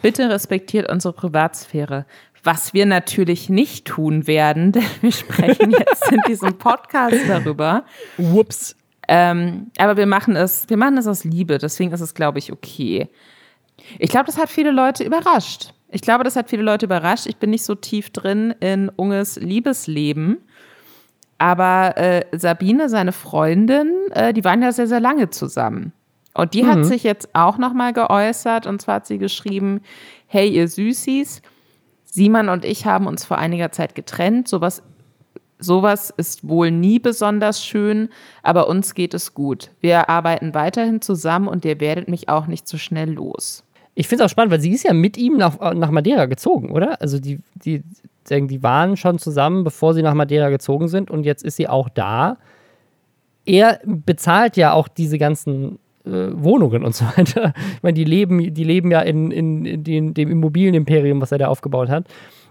Bitte 0.00 0.30
respektiert 0.30 0.90
unsere 0.90 1.12
Privatsphäre. 1.12 2.06
Was 2.44 2.74
wir 2.74 2.86
natürlich 2.86 3.48
nicht 3.48 3.86
tun 3.86 4.26
werden, 4.26 4.72
denn 4.72 4.84
wir 5.00 5.12
sprechen 5.12 5.70
jetzt 5.70 6.10
in 6.10 6.20
diesem 6.26 6.58
Podcast 6.58 7.16
darüber. 7.28 7.84
Whoops. 8.16 8.76
Ähm, 9.08 9.70
aber 9.78 9.96
wir 9.96 10.06
machen 10.06 10.36
es, 10.36 10.68
wir 10.68 10.76
machen 10.76 10.98
es 10.98 11.06
aus 11.06 11.24
Liebe, 11.24 11.56
deswegen 11.56 11.92
ist 11.92 12.02
es, 12.02 12.12
glaube 12.12 12.38
ich, 12.38 12.52
okay. 12.52 13.08
Ich 13.98 14.10
glaube, 14.10 14.26
das 14.26 14.36
hat 14.36 14.50
viele 14.50 14.70
Leute 14.70 15.02
überrascht. 15.04 15.72
Ich 15.90 16.02
glaube, 16.02 16.24
das 16.24 16.36
hat 16.36 16.50
viele 16.50 16.62
Leute 16.62 16.86
überrascht. 16.86 17.26
Ich 17.26 17.38
bin 17.38 17.50
nicht 17.50 17.64
so 17.64 17.74
tief 17.74 18.10
drin 18.10 18.54
in 18.60 18.90
Unges 18.90 19.36
Liebesleben. 19.36 20.38
Aber 21.38 21.96
äh, 21.96 22.24
Sabine, 22.32 22.88
seine 22.88 23.12
Freundin, 23.12 23.92
äh, 24.10 24.34
die 24.34 24.44
waren 24.44 24.60
ja 24.60 24.72
sehr, 24.72 24.88
sehr 24.88 25.00
lange 25.00 25.30
zusammen. 25.30 25.92
Und 26.34 26.54
die 26.54 26.64
mhm. 26.64 26.68
hat 26.68 26.84
sich 26.84 27.04
jetzt 27.04 27.34
auch 27.34 27.58
nochmal 27.58 27.92
geäußert. 27.92 28.66
Und 28.66 28.82
zwar 28.82 28.96
hat 28.96 29.06
sie 29.06 29.18
geschrieben, 29.18 29.80
hey 30.26 30.48
ihr 30.48 30.68
Süßis, 30.68 31.40
Simon 32.10 32.48
und 32.48 32.64
ich 32.64 32.86
haben 32.86 33.06
uns 33.06 33.24
vor 33.24 33.38
einiger 33.38 33.70
Zeit 33.70 33.94
getrennt. 33.94 34.48
Sowas, 34.48 34.82
sowas 35.58 36.12
ist 36.16 36.48
wohl 36.48 36.70
nie 36.70 36.98
besonders 36.98 37.64
schön, 37.64 38.08
aber 38.42 38.68
uns 38.68 38.94
geht 38.94 39.14
es 39.14 39.34
gut. 39.34 39.70
Wir 39.80 40.08
arbeiten 40.08 40.54
weiterhin 40.54 41.00
zusammen 41.00 41.48
und 41.48 41.64
ihr 41.64 41.80
werdet 41.80 42.08
mich 42.08 42.28
auch 42.28 42.46
nicht 42.46 42.66
so 42.66 42.78
schnell 42.78 43.12
los. 43.12 43.64
Ich 43.94 44.08
finde 44.08 44.24
es 44.24 44.28
auch 44.28 44.32
spannend, 44.32 44.52
weil 44.52 44.60
sie 44.60 44.70
ist 44.70 44.84
ja 44.84 44.92
mit 44.92 45.16
ihm 45.16 45.36
nach, 45.36 45.58
nach 45.74 45.90
Madeira 45.90 46.26
gezogen, 46.26 46.70
oder? 46.70 47.00
Also 47.00 47.18
die, 47.18 47.40
die, 47.54 47.82
die 48.30 48.62
waren 48.62 48.96
schon 48.96 49.18
zusammen, 49.18 49.64
bevor 49.64 49.92
sie 49.92 50.02
nach 50.02 50.14
Madeira 50.14 50.50
gezogen 50.50 50.88
sind 50.88 51.10
und 51.10 51.24
jetzt 51.24 51.42
ist 51.42 51.56
sie 51.56 51.68
auch 51.68 51.88
da. 51.88 52.38
Er 53.44 53.80
bezahlt 53.84 54.56
ja 54.56 54.72
auch 54.72 54.88
diese 54.88 55.18
ganzen 55.18 55.78
äh, 56.08 56.42
Wohnungen 56.42 56.84
und 56.84 56.94
so 56.94 57.04
weiter. 57.16 57.52
Ich 57.76 57.82
meine, 57.82 57.94
die 57.94 58.04
leben, 58.04 58.54
die 58.54 58.64
leben 58.64 58.90
ja 58.90 59.00
in, 59.00 59.30
in, 59.30 59.64
in 59.64 59.84
den, 59.84 60.14
dem 60.14 60.30
Immobilienimperium, 60.30 61.20
was 61.20 61.32
er 61.32 61.38
da 61.38 61.48
aufgebaut 61.48 61.88
hat. 61.88 62.06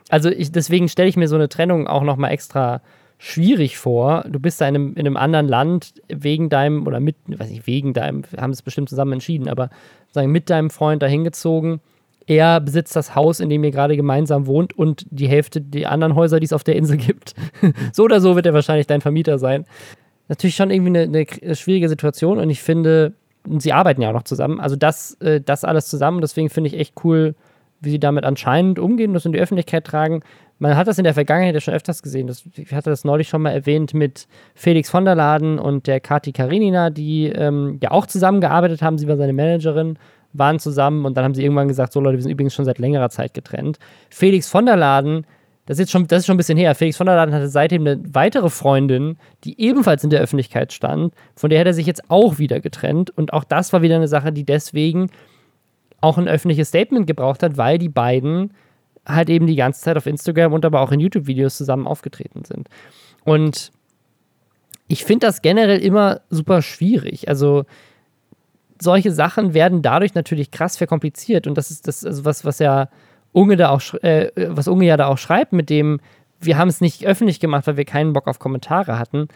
Also 0.10 0.30
ich, 0.30 0.52
deswegen 0.52 0.88
stelle 0.88 1.10
ich 1.10 1.18
mir 1.18 1.28
so 1.28 1.36
eine 1.36 1.50
Trennung 1.50 1.88
auch 1.88 2.04
nochmal 2.04 2.32
extra 2.32 2.82
schwierig 3.18 3.78
vor. 3.78 4.26
Du 4.30 4.40
bist 4.40 4.62
da 4.62 4.68
in 4.68 4.76
einem, 4.76 4.94
in 4.94 5.00
einem 5.00 5.18
anderen 5.18 5.48
Land 5.48 5.94
wegen 6.08 6.50
deinem, 6.50 6.86
oder 6.86 7.00
mit, 7.00 7.16
weiß 7.26 7.50
ich, 7.50 7.68
wegen 7.68 7.94
deinem, 7.94 8.24
haben 8.38 8.52
es 8.52 8.62
bestimmt 8.62 8.90
zusammen 8.90 9.14
entschieden, 9.14 9.50
aber 9.50 9.70
sagen, 10.12 10.32
mit 10.32 10.50
deinem 10.50 10.70
Freund 10.70 11.02
da 11.02 11.08
hingezogen. 11.08 11.82
Er 12.28 12.60
besitzt 12.60 12.96
das 12.96 13.16
Haus, 13.16 13.40
in 13.40 13.50
dem 13.50 13.64
ihr 13.64 13.72
gerade 13.72 13.96
gemeinsam 13.96 14.48
wohnt 14.48 14.78
und 14.78 15.06
die 15.10 15.28
Hälfte 15.28 15.62
der 15.62 15.92
anderen 15.92 16.16
Häuser, 16.16 16.40
die 16.40 16.46
es 16.46 16.54
auf 16.54 16.64
der 16.64 16.76
Insel 16.76 16.98
gibt. 16.98 17.34
so 17.94 18.04
oder 18.04 18.20
so 18.20 18.36
wird 18.36 18.46
er 18.46 18.54
wahrscheinlich 18.54 18.88
dein 18.88 19.02
Vermieter 19.02 19.40
sein. 19.40 19.66
Natürlich 20.28 20.56
schon 20.56 20.70
irgendwie 20.70 21.00
eine, 21.00 21.26
eine 21.42 21.56
schwierige 21.56 21.88
Situation 21.88 22.38
und 22.38 22.50
ich 22.50 22.62
finde, 22.62 23.14
und 23.50 23.62
sie 23.62 23.74
arbeiten 23.74 24.02
ja 24.02 24.10
auch 24.10 24.14
noch 24.14 24.24
zusammen. 24.24 24.60
Also 24.60 24.76
das, 24.76 25.14
äh, 25.22 25.42
das 25.42 25.64
alles 25.64 25.88
zusammen. 25.88 26.22
Deswegen 26.22 26.50
finde 26.50 26.70
ich 26.70 26.78
echt 26.78 26.94
cool, 27.04 27.36
wie 27.80 27.92
sie 27.92 28.00
damit 28.00 28.26
anscheinend 28.26 28.80
umgehen, 28.80 29.14
das 29.14 29.26
in 29.26 29.32
die 29.32 29.40
Öffentlichkeit 29.40 29.86
tragen. 29.86 30.22
Man 30.60 30.76
hat 30.76 30.88
das 30.88 30.98
in 30.98 31.04
der 31.04 31.14
Vergangenheit 31.14 31.54
ja 31.54 31.62
schon 31.62 31.74
öfters 31.74 32.02
gesehen. 32.02 32.28
Das, 32.28 32.44
ich 32.56 32.74
hatte 32.74 32.90
das 32.90 33.06
neulich 33.06 33.30
schon 33.30 33.44
mal 33.44 33.52
erwähnt 33.52 33.94
mit 33.94 34.28
Felix 34.56 34.90
von 34.90 35.06
der 35.06 35.16
Laden 35.16 35.60
und 35.60 35.86
der 35.86 36.00
Kati 36.00 36.32
Karinina, 36.32 36.90
die 36.90 37.28
ähm, 37.28 37.78
ja 37.82 37.92
auch 37.92 38.08
zusammengearbeitet 38.08 38.82
haben. 38.82 38.98
Sie 38.98 39.08
war 39.08 39.18
seine 39.18 39.34
Managerin, 39.34 40.00
waren 40.34 40.60
zusammen 40.60 41.06
und 41.06 41.16
dann 41.16 41.24
haben 41.24 41.36
sie 41.36 41.44
irgendwann 41.44 41.68
gesagt: 41.68 41.94
So 41.94 42.00
Leute, 42.00 42.18
wir 42.18 42.24
sind 42.24 42.32
übrigens 42.32 42.56
schon 42.56 42.66
seit 42.66 42.80
längerer 42.80 43.10
Zeit 43.12 43.36
getrennt. 43.36 43.78
Felix 44.10 44.50
von 44.50 44.66
der 44.66 44.78
Laden 44.78 45.26
das 45.68 45.76
ist, 45.76 45.80
jetzt 45.80 45.92
schon, 45.92 46.08
das 46.08 46.20
ist 46.20 46.26
schon 46.26 46.36
ein 46.36 46.38
bisschen 46.38 46.58
her. 46.58 46.74
Felix 46.76 46.96
von 46.96 47.08
der 47.08 47.18
Laden 47.18 47.36
hatte 47.36 47.50
seitdem 47.50 47.86
eine 47.86 48.02
weitere 48.14 48.50
Freundin, 48.50 49.18
die 49.44 49.60
ebenfalls 49.60 50.02
in 50.02 50.10
der 50.10 50.22
Öffentlichkeit 50.22 50.72
stand. 50.72 51.14
Von 51.36 51.50
der 51.50 51.60
hat 51.60 51.68
er 51.68 51.74
sich 51.74 51.86
jetzt 51.86 52.10
auch 52.10 52.38
wieder 52.40 52.62
getrennt. 52.62 53.10
Und 53.10 53.34
auch 53.34 53.44
das 53.44 53.74
war 53.74 53.82
wieder 53.82 53.98
eine 53.98 54.08
Sache, 54.08 54.32
die 54.32 54.46
deswegen 54.46 55.12
auch 56.00 56.18
ein 56.18 56.30
öffentliches 56.30 56.70
Statement 56.70 57.06
gebraucht 57.06 57.44
hat, 57.44 57.58
weil 57.58 57.80
die 57.80 57.90
beiden 57.90 58.54
halt 59.06 59.30
eben 59.30 59.46
die 59.46 59.58
ganze 59.58 59.82
Zeit 59.82 59.98
auf 59.98 60.06
Instagram 60.06 60.54
und 60.54 60.64
aber 60.64 60.80
auch 60.80 60.94
in 60.94 61.02
YouTube-Videos 61.02 61.58
zusammen 61.58 61.86
aufgetreten 61.86 62.46
sind. 62.46 62.70
Und 63.26 63.74
ich 64.88 65.04
finde 65.04 65.28
das 65.28 65.42
generell 65.42 65.80
immer 65.80 66.22
super 66.30 66.62
schwierig. 66.62 67.28
Also 67.28 67.66
solche 68.82 69.12
Sachen 69.12 69.54
werden 69.54 69.82
dadurch 69.82 70.14
natürlich 70.14 70.50
krass 70.52 70.78
verkompliziert. 70.78 71.46
Und 71.46 71.58
das 71.58 71.72
ist 71.72 71.90
das, 71.90 72.06
also 72.06 72.24
was, 72.24 72.46
was 72.46 72.60
ja 72.60 72.88
Unge 73.38 73.56
da 73.56 73.70
auch, 73.70 73.82
äh, 74.02 74.32
was 74.36 74.68
Unge 74.68 74.86
ja 74.86 74.98
da 74.98 75.08
auch 75.08 75.20
schreibt, 75.20 75.54
mit 75.54 75.70
dem, 75.70 76.00
wir 76.40 76.58
haben 76.58 76.70
es 76.70 76.82
nicht 76.82 77.06
öffentlich 77.06 77.40
gemacht, 77.40 77.68
weil 77.68 77.78
wir 77.78 77.86
keinen 77.86 78.14
Bock 78.14 78.28
auf 78.28 78.40
Kommentare 78.40 78.98
hatten. 78.98 79.28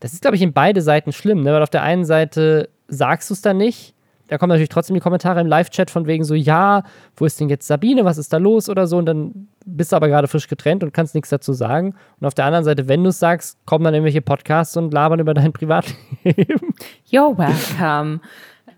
Das 0.00 0.12
ist, 0.12 0.20
glaube 0.20 0.36
ich, 0.36 0.42
in 0.42 0.52
beide 0.52 0.82
Seiten 0.82 1.10
schlimm, 1.12 1.42
ne? 1.42 1.54
Weil 1.54 1.62
auf 1.62 1.70
der 1.70 1.82
einen 1.82 2.04
Seite 2.04 2.68
sagst 2.88 3.30
du 3.30 3.34
es 3.34 3.40
dann 3.40 3.56
nicht, 3.56 3.94
da 4.28 4.36
kommen 4.36 4.50
natürlich 4.50 4.68
trotzdem 4.68 4.94
die 4.94 5.00
Kommentare 5.00 5.40
im 5.40 5.46
Live-Chat 5.46 5.90
von 5.90 6.06
wegen 6.06 6.24
so, 6.24 6.34
ja, 6.34 6.82
wo 7.16 7.24
ist 7.24 7.40
denn 7.40 7.48
jetzt 7.48 7.66
Sabine, 7.66 8.04
was 8.04 8.18
ist 8.18 8.30
da 8.32 8.36
los 8.36 8.68
oder 8.68 8.86
so 8.86 8.98
und 8.98 9.06
dann 9.06 9.48
bist 9.64 9.92
du 9.92 9.96
aber 9.96 10.08
gerade 10.08 10.28
frisch 10.28 10.48
getrennt 10.48 10.82
und 10.84 10.92
kannst 10.92 11.14
nichts 11.14 11.30
dazu 11.30 11.54
sagen. 11.54 11.94
Und 12.20 12.26
auf 12.26 12.34
der 12.34 12.44
anderen 12.44 12.64
Seite, 12.64 12.88
wenn 12.88 13.04
du 13.04 13.08
es 13.10 13.18
sagst, 13.18 13.56
kommen 13.64 13.84
dann 13.84 13.94
irgendwelche 13.94 14.20
Podcasts 14.20 14.76
und 14.76 14.92
labern 14.92 15.20
über 15.20 15.32
dein 15.32 15.52
Privatleben. 15.52 15.94
You're 17.10 17.38
welcome. 17.38 18.20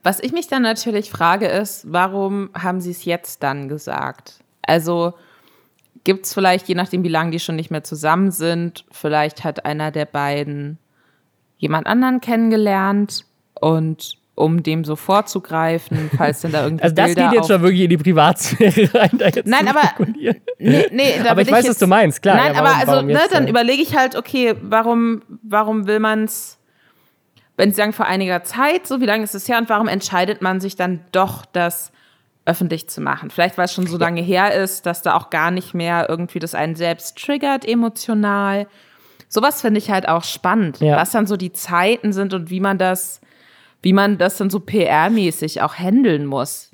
Was 0.04 0.20
ich 0.20 0.32
mich 0.32 0.46
dann 0.46 0.62
natürlich 0.62 1.10
frage 1.10 1.48
ist, 1.48 1.84
warum 1.90 2.50
haben 2.54 2.80
sie 2.80 2.92
es 2.92 3.04
jetzt 3.04 3.42
dann 3.42 3.68
gesagt? 3.68 4.44
Also 4.68 5.14
gibt 6.04 6.26
es 6.26 6.34
vielleicht, 6.34 6.68
je 6.68 6.74
nachdem, 6.74 7.02
wie 7.02 7.08
lange 7.08 7.30
die 7.30 7.40
schon 7.40 7.56
nicht 7.56 7.70
mehr 7.70 7.82
zusammen 7.82 8.30
sind, 8.30 8.84
vielleicht 8.92 9.42
hat 9.44 9.64
einer 9.64 9.90
der 9.90 10.04
beiden 10.04 10.78
jemand 11.56 11.86
anderen 11.86 12.20
kennengelernt 12.20 13.24
und 13.60 14.18
um 14.34 14.62
dem 14.62 14.84
so 14.84 14.94
vorzugreifen, 14.94 16.10
falls 16.16 16.42
denn 16.42 16.52
da 16.52 16.64
irgendwie 16.64 16.82
Also 16.84 16.94
das 16.94 17.06
Bilder 17.06 17.30
geht 17.30 17.38
jetzt 17.38 17.48
schon 17.48 17.62
wirklich 17.62 17.80
in 17.80 17.90
die 17.90 17.96
Privatsphäre 17.96 18.94
rein. 18.94 19.10
Nein, 19.44 19.66
zu 19.66 19.70
aber 19.70 20.06
nee, 20.06 20.86
nee, 20.92 21.18
aber 21.20 21.38
will 21.38 21.46
ich 21.46 21.50
weiß, 21.50 21.64
jetzt, 21.64 21.70
was 21.70 21.78
du 21.78 21.86
meinst, 21.86 22.22
klar. 22.22 22.36
Nein, 22.36 22.54
ja, 22.54 22.62
warum, 22.62 22.66
aber 22.66 22.76
also, 22.78 22.92
warum 22.92 23.06
ne, 23.06 23.20
dann 23.32 23.44
ja. 23.44 23.50
überlege 23.50 23.82
ich 23.82 23.96
halt, 23.96 24.14
okay, 24.14 24.54
warum, 24.60 25.22
warum 25.42 25.86
will 25.86 25.98
man 25.98 26.24
es, 26.24 26.58
wenn 27.56 27.70
Sie 27.70 27.76
sagen 27.76 27.92
vor 27.92 28.06
einiger 28.06 28.44
Zeit, 28.44 28.86
so 28.86 29.00
wie 29.00 29.06
lange 29.06 29.24
ist 29.24 29.34
es 29.34 29.48
her 29.48 29.58
und 29.58 29.68
warum 29.70 29.88
entscheidet 29.88 30.42
man 30.42 30.60
sich 30.60 30.76
dann 30.76 31.00
doch, 31.10 31.44
das 31.46 31.90
öffentlich 32.48 32.88
zu 32.88 33.00
machen? 33.00 33.30
Vielleicht, 33.30 33.56
weil 33.58 33.66
es 33.66 33.72
schon 33.74 33.86
so 33.86 33.98
lange 33.98 34.20
her 34.22 34.54
ist, 34.54 34.86
dass 34.86 35.02
da 35.02 35.14
auch 35.16 35.30
gar 35.30 35.50
nicht 35.50 35.74
mehr 35.74 36.06
irgendwie 36.08 36.38
das 36.40 36.54
einen 36.54 36.74
selbst 36.74 37.16
triggert 37.18 37.66
emotional. 37.68 38.66
Sowas 39.28 39.60
finde 39.60 39.78
ich 39.78 39.90
halt 39.90 40.08
auch 40.08 40.24
spannend, 40.24 40.80
Ja. 40.80 40.96
was 40.96 41.12
dann 41.12 41.26
so 41.26 41.36
die 41.36 41.52
Zeiten 41.52 42.12
sind 42.12 42.32
und 42.34 42.50
wie 42.50 42.60
man 42.60 42.78
das, 42.78 43.20
wie 43.82 43.92
man 43.92 44.18
das 44.18 44.38
dann 44.38 44.50
so 44.50 44.58
PR-mäßig 44.58 45.62
auch 45.62 45.74
handeln 45.74 46.24
muss. 46.26 46.64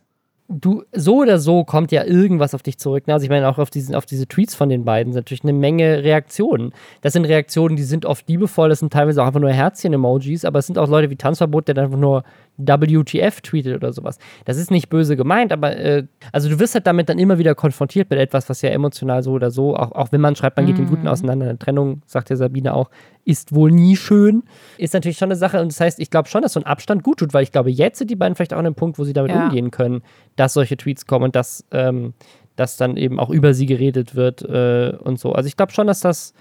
du, 0.48 0.84
so 0.92 1.16
oder 1.22 1.38
so 1.38 1.64
kommt 1.64 1.90
ja 1.90 2.04
irgendwas 2.04 2.54
auf 2.54 2.62
dich 2.62 2.78
zurück. 2.78 3.06
ne? 3.08 3.14
Also 3.14 3.24
ich 3.24 3.30
meine, 3.30 3.48
auch 3.48 3.58
auf, 3.58 3.70
diesen, 3.70 3.94
auf 3.94 4.04
diese 4.06 4.28
Tweets 4.28 4.54
von 4.54 4.68
den 4.68 4.84
beiden 4.84 5.12
sind 5.12 5.20
natürlich 5.20 5.42
eine 5.42 5.54
Menge 5.54 6.04
Reaktionen. 6.04 6.72
Das 7.00 7.14
sind 7.14 7.24
Reaktionen, 7.24 7.76
die 7.76 7.82
sind 7.82 8.04
oft 8.04 8.28
liebevoll, 8.28 8.68
das 8.68 8.78
sind 8.80 8.92
teilweise 8.92 9.22
auch 9.22 9.26
einfach 9.26 9.40
nur 9.40 9.50
Herzchen-Emojis, 9.50 10.44
aber 10.44 10.58
es 10.58 10.66
sind 10.66 10.78
auch 10.78 10.86
Leute 10.86 11.08
wie 11.10 11.16
Tanzverbot, 11.16 11.66
der 11.66 11.74
dann 11.74 11.86
einfach 11.86 11.98
nur 11.98 12.24
WTF 12.56 13.40
tweetet 13.40 13.74
oder 13.76 13.92
sowas. 13.92 14.18
Das 14.44 14.56
ist 14.56 14.70
nicht 14.70 14.88
böse 14.88 15.16
gemeint, 15.16 15.52
aber 15.52 15.76
äh, 15.76 16.04
also 16.32 16.48
du 16.48 16.58
wirst 16.60 16.74
halt 16.74 16.86
damit 16.86 17.08
dann 17.08 17.18
immer 17.18 17.38
wieder 17.38 17.54
konfrontiert 17.54 18.10
mit 18.10 18.18
etwas, 18.18 18.48
was 18.48 18.62
ja 18.62 18.70
emotional 18.70 19.22
so 19.22 19.32
oder 19.32 19.50
so, 19.50 19.76
auch, 19.76 19.92
auch 19.92 20.12
wenn 20.12 20.20
man 20.20 20.36
schreibt, 20.36 20.56
man 20.56 20.66
geht 20.66 20.78
im 20.78 20.86
Guten 20.86 21.08
auseinander. 21.08 21.48
Eine 21.48 21.58
Trennung, 21.58 22.02
sagt 22.06 22.30
ja 22.30 22.36
Sabine 22.36 22.74
auch, 22.74 22.90
ist 23.24 23.54
wohl 23.54 23.70
nie 23.72 23.96
schön. 23.96 24.42
Ist 24.78 24.94
natürlich 24.94 25.18
schon 25.18 25.28
eine 25.28 25.36
Sache 25.36 25.60
und 25.60 25.72
das 25.72 25.80
heißt, 25.80 25.98
ich 25.98 26.10
glaube 26.10 26.28
schon, 26.28 26.42
dass 26.42 26.52
so 26.52 26.60
ein 26.60 26.66
Abstand 26.66 27.02
gut 27.02 27.18
tut, 27.18 27.34
weil 27.34 27.42
ich 27.42 27.52
glaube, 27.52 27.70
jetzt 27.70 27.98
sind 27.98 28.10
die 28.10 28.16
beiden 28.16 28.34
vielleicht 28.36 28.54
auch 28.54 28.58
an 28.58 28.66
einem 28.66 28.74
Punkt, 28.74 28.98
wo 28.98 29.04
sie 29.04 29.12
damit 29.12 29.32
Ja. 29.32 29.44
umgehen 29.44 29.70
können, 29.70 30.02
dass 30.36 30.52
solche 30.54 30.76
Tweets 30.76 31.06
kommen 31.06 31.24
und 31.24 31.36
dass, 31.36 31.64
ähm, 31.72 32.14
dass 32.56 32.76
dann 32.76 32.96
eben 32.96 33.18
auch 33.18 33.30
über 33.30 33.52
sie 33.54 33.66
geredet 33.66 34.14
wird 34.14 34.42
äh, 34.42 34.96
und 35.00 35.18
so. 35.18 35.32
Also 35.32 35.48
ich 35.48 35.56
glaube 35.56 35.72
schon, 35.72 35.86
dass 35.88 36.00
das, 36.00 36.34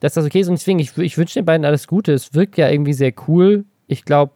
dass 0.00 0.14
das 0.14 0.24
okay 0.26 0.40
ist 0.40 0.48
und 0.48 0.58
deswegen, 0.58 0.78
ich, 0.80 0.96
ich 0.98 1.16
wünsche 1.16 1.34
den 1.38 1.44
beiden 1.46 1.64
alles 1.64 1.86
Gute. 1.86 2.12
Es 2.12 2.34
wirkt 2.34 2.58
ja 2.58 2.68
irgendwie 2.68 2.92
sehr 2.92 3.12
cool. 3.28 3.64
Ich 3.86 4.04
glaube, 4.04 4.32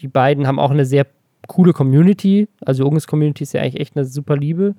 die 0.00 0.08
beiden 0.08 0.46
haben 0.46 0.58
auch 0.58 0.70
eine 0.70 0.84
sehr 0.84 1.06
coole 1.46 1.72
Community. 1.72 2.48
Also 2.64 2.86
Unges 2.86 3.06
Community 3.06 3.44
ist 3.44 3.54
ja 3.54 3.62
eigentlich 3.62 3.80
echt 3.80 3.96
eine 3.96 4.04
super 4.04 4.36
Liebe. 4.36 4.74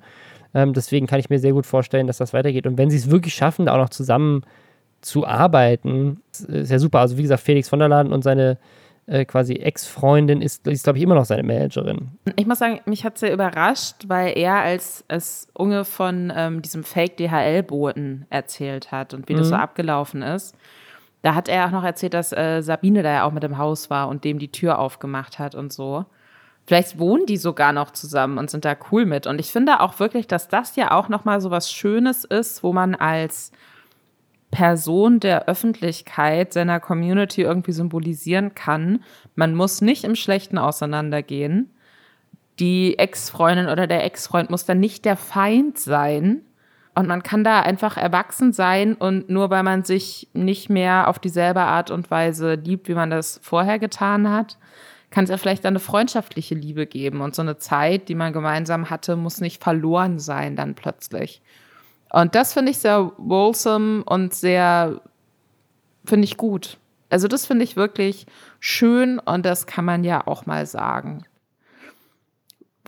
Ähm, 0.53 0.73
deswegen 0.73 1.07
kann 1.07 1.19
ich 1.19 1.29
mir 1.29 1.39
sehr 1.39 1.53
gut 1.53 1.65
vorstellen, 1.65 2.07
dass 2.07 2.17
das 2.17 2.33
weitergeht. 2.33 2.65
Und 2.65 2.77
wenn 2.77 2.89
sie 2.89 2.97
es 2.97 3.11
wirklich 3.11 3.33
schaffen, 3.33 3.65
da 3.65 3.73
auch 3.73 3.77
noch 3.77 3.89
zusammen 3.89 4.43
zu 5.01 5.25
arbeiten, 5.25 6.21
ist 6.31 6.71
ja 6.71 6.79
super. 6.79 6.99
Also 6.99 7.17
wie 7.17 7.21
gesagt, 7.21 7.43
Felix 7.43 7.69
von 7.69 7.79
der 7.79 7.87
Laden 7.87 8.11
und 8.11 8.23
seine 8.23 8.57
äh, 9.05 9.25
quasi 9.25 9.53
Ex-Freundin 9.53 10.41
ist, 10.41 10.67
ist 10.67 10.83
glaube 10.83 10.97
ich, 10.97 11.03
immer 11.03 11.15
noch 11.15 11.25
seine 11.25 11.43
Managerin. 11.43 12.09
Ich 12.35 12.45
muss 12.45 12.59
sagen, 12.59 12.79
mich 12.85 13.05
hat 13.05 13.17
sehr 13.17 13.33
überrascht, 13.33 14.05
weil 14.07 14.37
er 14.37 14.55
als, 14.55 15.03
als 15.07 15.47
Unge 15.53 15.85
von 15.85 16.31
ähm, 16.35 16.61
diesem 16.61 16.83
Fake-DHL-Boten 16.83 18.25
erzählt 18.29 18.91
hat 18.91 19.13
und 19.13 19.29
wie 19.29 19.35
das 19.35 19.49
so 19.49 19.55
abgelaufen 19.55 20.21
ist. 20.21 20.55
Da 21.21 21.35
hat 21.35 21.49
er 21.49 21.65
auch 21.65 21.71
noch 21.71 21.83
erzählt, 21.83 22.13
dass 22.13 22.31
äh, 22.31 22.61
Sabine 22.61 23.03
da 23.03 23.11
ja 23.11 23.23
auch 23.23 23.31
mit 23.31 23.43
im 23.43 23.57
Haus 23.57 23.89
war 23.89 24.07
und 24.07 24.23
dem 24.23 24.39
die 24.39 24.51
Tür 24.51 24.79
aufgemacht 24.79 25.37
hat 25.39 25.55
und 25.55 25.73
so. 25.73 26.05
Vielleicht 26.65 26.99
wohnen 26.99 27.25
die 27.25 27.37
sogar 27.37 27.73
noch 27.73 27.91
zusammen 27.91 28.37
und 28.37 28.49
sind 28.49 28.63
da 28.63 28.75
cool 28.91 29.05
mit. 29.05 29.25
Und 29.25 29.39
ich 29.39 29.51
finde 29.51 29.81
auch 29.81 29.99
wirklich, 29.99 30.27
dass 30.27 30.47
das 30.47 30.75
ja 30.75 30.91
auch 30.91 31.09
nochmal 31.09 31.41
so 31.41 31.49
was 31.51 31.71
Schönes 31.71 32.25
ist, 32.25 32.63
wo 32.63 32.73
man 32.73 32.95
als 32.95 33.51
Person 34.51 35.19
der 35.19 35.47
Öffentlichkeit 35.47 36.53
seiner 36.53 36.79
Community 36.79 37.41
irgendwie 37.41 37.71
symbolisieren 37.71 38.55
kann. 38.55 39.03
Man 39.35 39.55
muss 39.55 39.81
nicht 39.81 40.03
im 40.03 40.15
Schlechten 40.15 40.57
auseinandergehen. 40.57 41.71
Die 42.59 42.97
Ex-Freundin 42.97 43.67
oder 43.67 43.87
der 43.87 44.03
Ex-Freund 44.03 44.49
muss 44.49 44.65
dann 44.65 44.79
nicht 44.79 45.05
der 45.05 45.17
Feind 45.17 45.77
sein. 45.77 46.41
Und 46.99 47.07
man 47.07 47.23
kann 47.23 47.45
da 47.45 47.61
einfach 47.61 47.95
erwachsen 47.95 48.51
sein 48.51 48.93
und 48.93 49.29
nur 49.29 49.49
weil 49.49 49.63
man 49.63 49.85
sich 49.85 50.27
nicht 50.33 50.69
mehr 50.69 51.07
auf 51.07 51.17
dieselbe 51.17 51.61
Art 51.61 51.91
und 51.91 52.11
Weise 52.11 52.55
liebt, 52.55 52.89
wie 52.89 52.93
man 52.93 53.09
das 53.09 53.39
vorher 53.41 53.79
getan 53.79 54.29
hat, 54.29 54.57
kann 55.09 55.23
es 55.23 55.29
ja 55.29 55.37
vielleicht 55.37 55.65
eine 55.65 55.79
freundschaftliche 55.79 56.55
Liebe 56.55 56.85
geben. 56.85 57.21
Und 57.21 57.35
so 57.35 57.41
eine 57.41 57.57
Zeit, 57.57 58.09
die 58.09 58.15
man 58.15 58.33
gemeinsam 58.33 58.89
hatte, 58.89 59.15
muss 59.15 59.39
nicht 59.39 59.63
verloren 59.63 60.19
sein 60.19 60.57
dann 60.57 60.75
plötzlich. 60.75 61.41
Und 62.11 62.35
das 62.35 62.51
finde 62.51 62.71
ich 62.71 62.79
sehr 62.79 63.13
wholesome 63.17 64.03
und 64.03 64.33
sehr, 64.33 64.99
finde 66.03 66.25
ich 66.25 66.35
gut. 66.35 66.79
Also 67.09 67.29
das 67.29 67.45
finde 67.45 67.63
ich 67.63 67.77
wirklich 67.77 68.25
schön 68.59 69.19
und 69.19 69.45
das 69.45 69.67
kann 69.67 69.85
man 69.85 70.03
ja 70.03 70.27
auch 70.27 70.45
mal 70.45 70.65
sagen. 70.65 71.23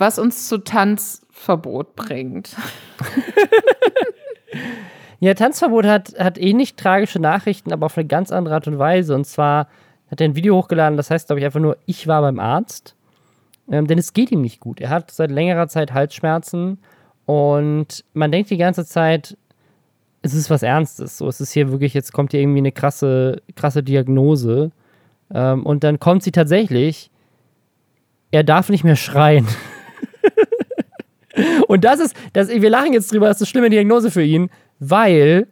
Was 0.02 0.18
uns 0.18 0.47
zu 0.47 0.58
Tanzverbot 0.58 1.95
bringt. 1.95 2.56
Ja, 5.24 5.36
Tanzverbot 5.36 5.86
hat, 5.86 6.16
hat 6.18 6.39
ähnlich 6.39 6.76
tragische 6.76 7.20
Nachrichten, 7.20 7.72
aber 7.72 7.86
auf 7.86 7.95
eine 7.95 8.08
ganz 8.08 8.32
andere 8.32 8.56
Art 8.56 8.68
und 8.68 8.80
Weise. 8.80 9.14
Und 9.14 9.26
zwar 9.26 9.68
hat 10.10 10.20
er 10.20 10.28
ein 10.28 10.36
Video 10.36 10.58
hochgeladen, 10.58 10.97
das 10.97 11.12
heißt, 11.12 11.28
glaube 11.28 11.39
ich, 11.39 11.45
einfach 11.45 11.60
nur, 11.60 11.78
ich 11.86 12.08
war 12.08 12.22
beim 12.22 12.39
Arzt. 12.39 12.95
Ähm, 13.72 13.86
denn 13.86 13.99
es 13.99 14.14
geht 14.14 14.32
ihm 14.32 14.41
nicht 14.41 14.60
gut. 14.60 14.82
Er 14.82 14.89
hat 14.89 15.12
seit 15.12 15.30
längerer 15.30 15.68
Zeit 15.68 15.93
Halsschmerzen 15.93 16.80
und 17.28 18.04
man 18.14 18.32
denkt 18.32 18.49
die 18.49 18.58
ganze 18.58 18.84
Zeit, 18.84 19.38
es 20.24 20.34
ist 20.34 20.49
was 20.49 20.64
Ernstes. 20.64 21.20
So, 21.20 21.28
es 21.28 21.39
ist 21.39 21.52
hier 21.52 21.70
wirklich, 21.70 21.93
jetzt 21.93 22.14
kommt 22.14 22.32
hier 22.32 22.41
irgendwie 22.41 22.58
eine 22.58 22.72
krasse, 22.72 23.43
krasse 23.56 23.84
Diagnose. 23.84 24.72
Ähm, 25.32 25.64
und 25.68 25.84
dann 25.84 25.99
kommt 25.99 26.24
sie 26.24 26.32
tatsächlich, 26.32 27.12
er 28.32 28.43
darf 28.43 28.70
nicht 28.70 28.84
mehr 28.84 28.95
schreien. 28.95 29.47
und 31.68 31.84
das 31.84 32.00
ist, 32.00 32.16
das, 32.34 32.50
wir 32.50 32.70
lachen 32.70 32.94
jetzt 32.94 33.12
drüber, 33.12 33.28
das 33.28 33.38
ist 33.38 33.42
eine 33.44 33.48
schlimme 33.48 33.70
Diagnose 33.70 34.12
für 34.12 34.24
ihn, 34.24 34.50
weil 34.80 35.48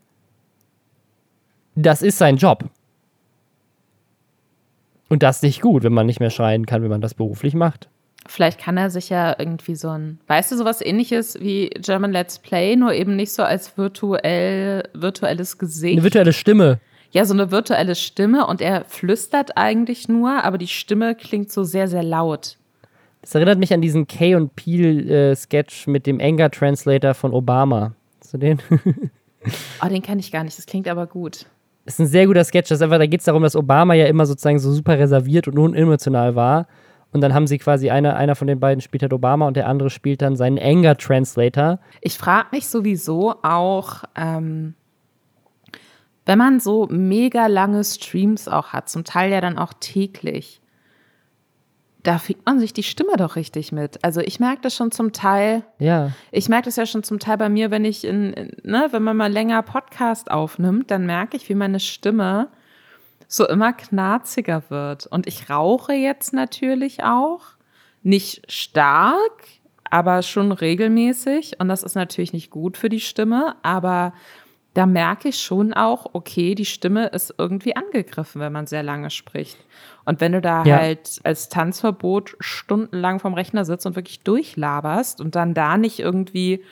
das 1.76 2.02
ist 2.02 2.18
sein 2.18 2.38
Job. 2.38 2.66
Und 5.08 5.24
das 5.24 5.38
ist 5.38 5.44
nicht 5.44 5.62
gut, 5.62 5.84
wenn 5.84 5.94
man 5.94 6.06
nicht 6.06 6.20
mehr 6.20 6.30
schreien 6.30 6.66
kann, 6.66 6.84
wenn 6.84 6.90
man 6.90 7.02
das 7.02 7.14
beruflich 7.16 7.56
macht. 7.56 7.90
Vielleicht 8.28 8.60
kann 8.60 8.78
er 8.78 8.92
sich 8.92 9.10
ja 9.10 9.36
irgendwie 9.40 9.74
so 9.74 9.90
ein, 9.90 10.20
weißt 10.28 10.52
du, 10.52 10.58
sowas 10.58 10.82
ähnliches 10.82 11.40
wie 11.40 11.70
German 11.70 12.12
Let's 12.12 12.38
Play, 12.38 12.76
nur 12.76 12.94
eben 12.94 13.16
nicht 13.16 13.32
so 13.32 13.42
als 13.42 13.76
virtuell, 13.76 14.84
virtuelles 14.94 15.58
Gesicht. 15.58 15.94
Eine 15.94 16.04
virtuelle 16.04 16.34
Stimme. 16.34 16.80
ja, 17.12 17.26
so 17.26 17.34
eine 17.34 17.50
virtuelle 17.50 17.96
Stimme 17.96 18.46
und 18.46 18.62
er 18.62 18.86
flüstert 18.86 19.58
eigentlich 19.58 20.08
nur, 20.10 20.44
aber 20.44 20.60
die 20.60 20.68
Stimme 20.68 21.16
klingt 21.16 21.52
so 21.52 21.64
sehr, 21.64 21.88
sehr 21.88 22.04
laut. 22.04 22.59
Das 23.22 23.36
erinnert 23.36 23.60
mich 23.60 23.74
an 23.74 23.82
diesen 23.82 24.08
Kay 24.08 24.36
und 24.36 24.56
Peel 24.56 25.10
äh, 25.10 25.36
Sketch 25.36 25.88
mit 25.88 26.08
dem 26.08 26.20
Anger 26.22 26.50
Translator 26.50 27.14
von 27.14 27.34
Obama. 27.34 27.94
Du 28.32 28.38
den? 28.38 28.62
Oh, 29.82 29.88
den 29.88 30.02
kenne 30.02 30.20
ich 30.20 30.34
gar 30.34 30.44
nicht, 30.44 30.58
das 30.58 30.66
klingt 30.66 30.86
aber 30.90 31.08
gut. 31.08 31.46
Das 31.86 31.96
ist 31.96 32.00
ein 32.00 32.08
sehr 32.08 32.28
guter 32.28 32.44
Sketch. 32.44 32.70
Das 32.70 32.82
einfach, 32.82 32.98
da 32.98 33.06
geht 33.06 33.22
es 33.22 33.26
darum, 33.26 33.42
dass 33.42 33.56
Obama 33.56 33.94
ja 33.94 34.06
immer 34.06 34.26
sozusagen 34.26 34.60
so 34.60 34.72
super 34.72 35.00
reserviert 35.00 35.48
und 35.48 35.58
unemotional 35.58 36.36
war. 36.36 36.68
Und 37.12 37.22
dann 37.22 37.34
haben 37.34 37.48
sie 37.48 37.58
quasi 37.58 37.90
einer, 37.90 38.16
einer 38.16 38.36
von 38.36 38.48
den 38.48 38.60
beiden 38.60 38.82
spielt 38.82 39.02
halt 39.02 39.14
Obama 39.14 39.48
und 39.48 39.58
der 39.58 39.68
andere 39.68 39.90
spielt 39.90 40.22
dann 40.22 40.36
seinen 40.36 40.60
Anger 40.60 40.96
Translator. 40.98 41.80
Ich 42.02 42.18
frage 42.18 42.50
mich 42.52 42.68
sowieso 42.68 43.36
auch, 43.42 44.04
ähm, 44.16 44.76
wenn 46.26 46.38
man 46.38 46.60
so 46.60 46.88
mega 46.92 47.48
lange 47.48 47.84
Streams 47.84 48.48
auch 48.48 48.68
hat, 48.68 48.90
zum 48.90 49.04
Teil 49.04 49.32
ja 49.32 49.42
dann 49.42 49.58
auch 49.58 49.74
täglich, 49.80 50.62
da 52.04 52.18
fängt 52.18 52.46
man 52.46 52.60
sich 52.60 52.74
die 52.74 52.84
Stimme 52.84 53.18
doch 53.18 53.36
richtig 53.36 53.72
mit. 53.72 54.04
Also 54.04 54.22
ich 54.22 54.40
merke 54.40 54.62
das 54.62 54.76
schon 54.76 54.92
zum 54.92 55.12
Teil. 55.12 55.64
Ja. 55.80 56.12
Ich 56.32 56.48
merke 56.48 56.66
das 56.66 56.78
ja 56.78 56.86
schon 56.86 57.04
zum 57.04 57.20
Teil 57.20 57.38
bei 57.38 57.50
mir, 57.50 57.72
wenn 57.72 57.84
ich 57.84 58.06
in, 58.06 58.34
in 58.34 58.52
ne, 58.64 58.88
wenn 58.92 59.04
man 59.04 59.18
mal 59.18 59.32
länger 59.32 59.62
Podcast 59.64 60.32
aufnimmt, 60.32 60.92
dann 60.92 61.06
merke 61.06 61.36
ich, 61.36 61.50
wie 61.50 61.56
meine 61.56 61.80
Stimme 61.80 62.50
so 63.28 63.48
immer 63.48 63.74
knarziger 63.74 64.64
wird. 64.70 65.08
Und 65.08 65.28
ich 65.28 65.50
rauche 65.50 65.94
jetzt 65.94 66.34
natürlich 66.34 67.04
auch. 67.04 67.42
Nicht 68.02 68.50
stark, 68.50 69.44
aber 69.90 70.22
schon 70.22 70.54
regelmäßig. 70.54 71.60
Und 71.60 71.68
das 71.68 71.84
ist 71.84 71.96
natürlich 71.96 72.32
nicht 72.32 72.50
gut 72.50 72.78
für 72.78 72.90
die 72.90 73.02
Stimme, 73.02 73.56
aber 73.62 74.14
da 74.80 74.86
merke 74.86 75.28
ich 75.28 75.42
schon 75.42 75.74
auch, 75.74 76.12
okay, 76.14 76.56
die 76.56 76.64
Stimme 76.64 77.08
ist 77.08 77.36
irgendwie 77.38 77.76
angegriffen, 77.76 78.40
wenn 78.40 78.54
man 78.54 78.66
sehr 78.66 78.82
lange 78.82 79.10
spricht. 79.10 79.58
Und 80.06 80.22
wenn 80.22 80.32
du 80.32 80.40
da 80.40 80.64
ja. 80.64 80.78
halt 80.78 81.20
als 81.26 81.50
Tanzverbot 81.50 82.38
stundenlang 82.40 83.20
vom 83.20 83.34
Rechner 83.34 83.66
sitzt 83.66 83.86
und 83.86 83.98
wirklich 83.98 84.22
durchlaberst 84.22 85.20
und 85.20 85.36
dann 85.36 85.54
da 85.54 85.76
nicht 85.76 86.00
irgendwie, 86.00 86.64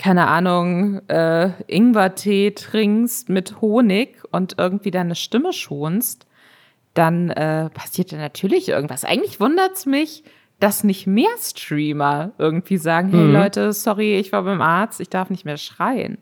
keine 0.00 0.26
Ahnung, 0.26 1.00
äh, 1.08 1.50
Ingwertee 1.68 2.50
trinkst 2.50 3.28
mit 3.28 3.60
Honig 3.60 4.24
und 4.32 4.56
irgendwie 4.58 4.90
deine 4.90 5.14
Stimme 5.14 5.52
schonst, 5.52 6.26
dann 6.94 7.30
äh, 7.30 7.70
passiert 7.70 8.10
da 8.10 8.16
natürlich 8.16 8.68
irgendwas. 8.68 9.04
Eigentlich 9.04 9.38
wundert 9.38 9.76
es 9.76 9.86
mich, 9.86 10.24
dass 10.58 10.82
nicht 10.82 11.06
mehr 11.06 11.30
Streamer 11.40 12.32
irgendwie 12.36 12.78
sagen, 12.78 13.10
hey 13.10 13.20
mhm. 13.20 13.32
Leute, 13.32 13.72
sorry, 13.72 14.18
ich 14.18 14.32
war 14.32 14.42
beim 14.42 14.60
Arzt, 14.60 15.00
ich 15.00 15.08
darf 15.08 15.30
nicht 15.30 15.44
mehr 15.44 15.56
schreien. 15.56 16.18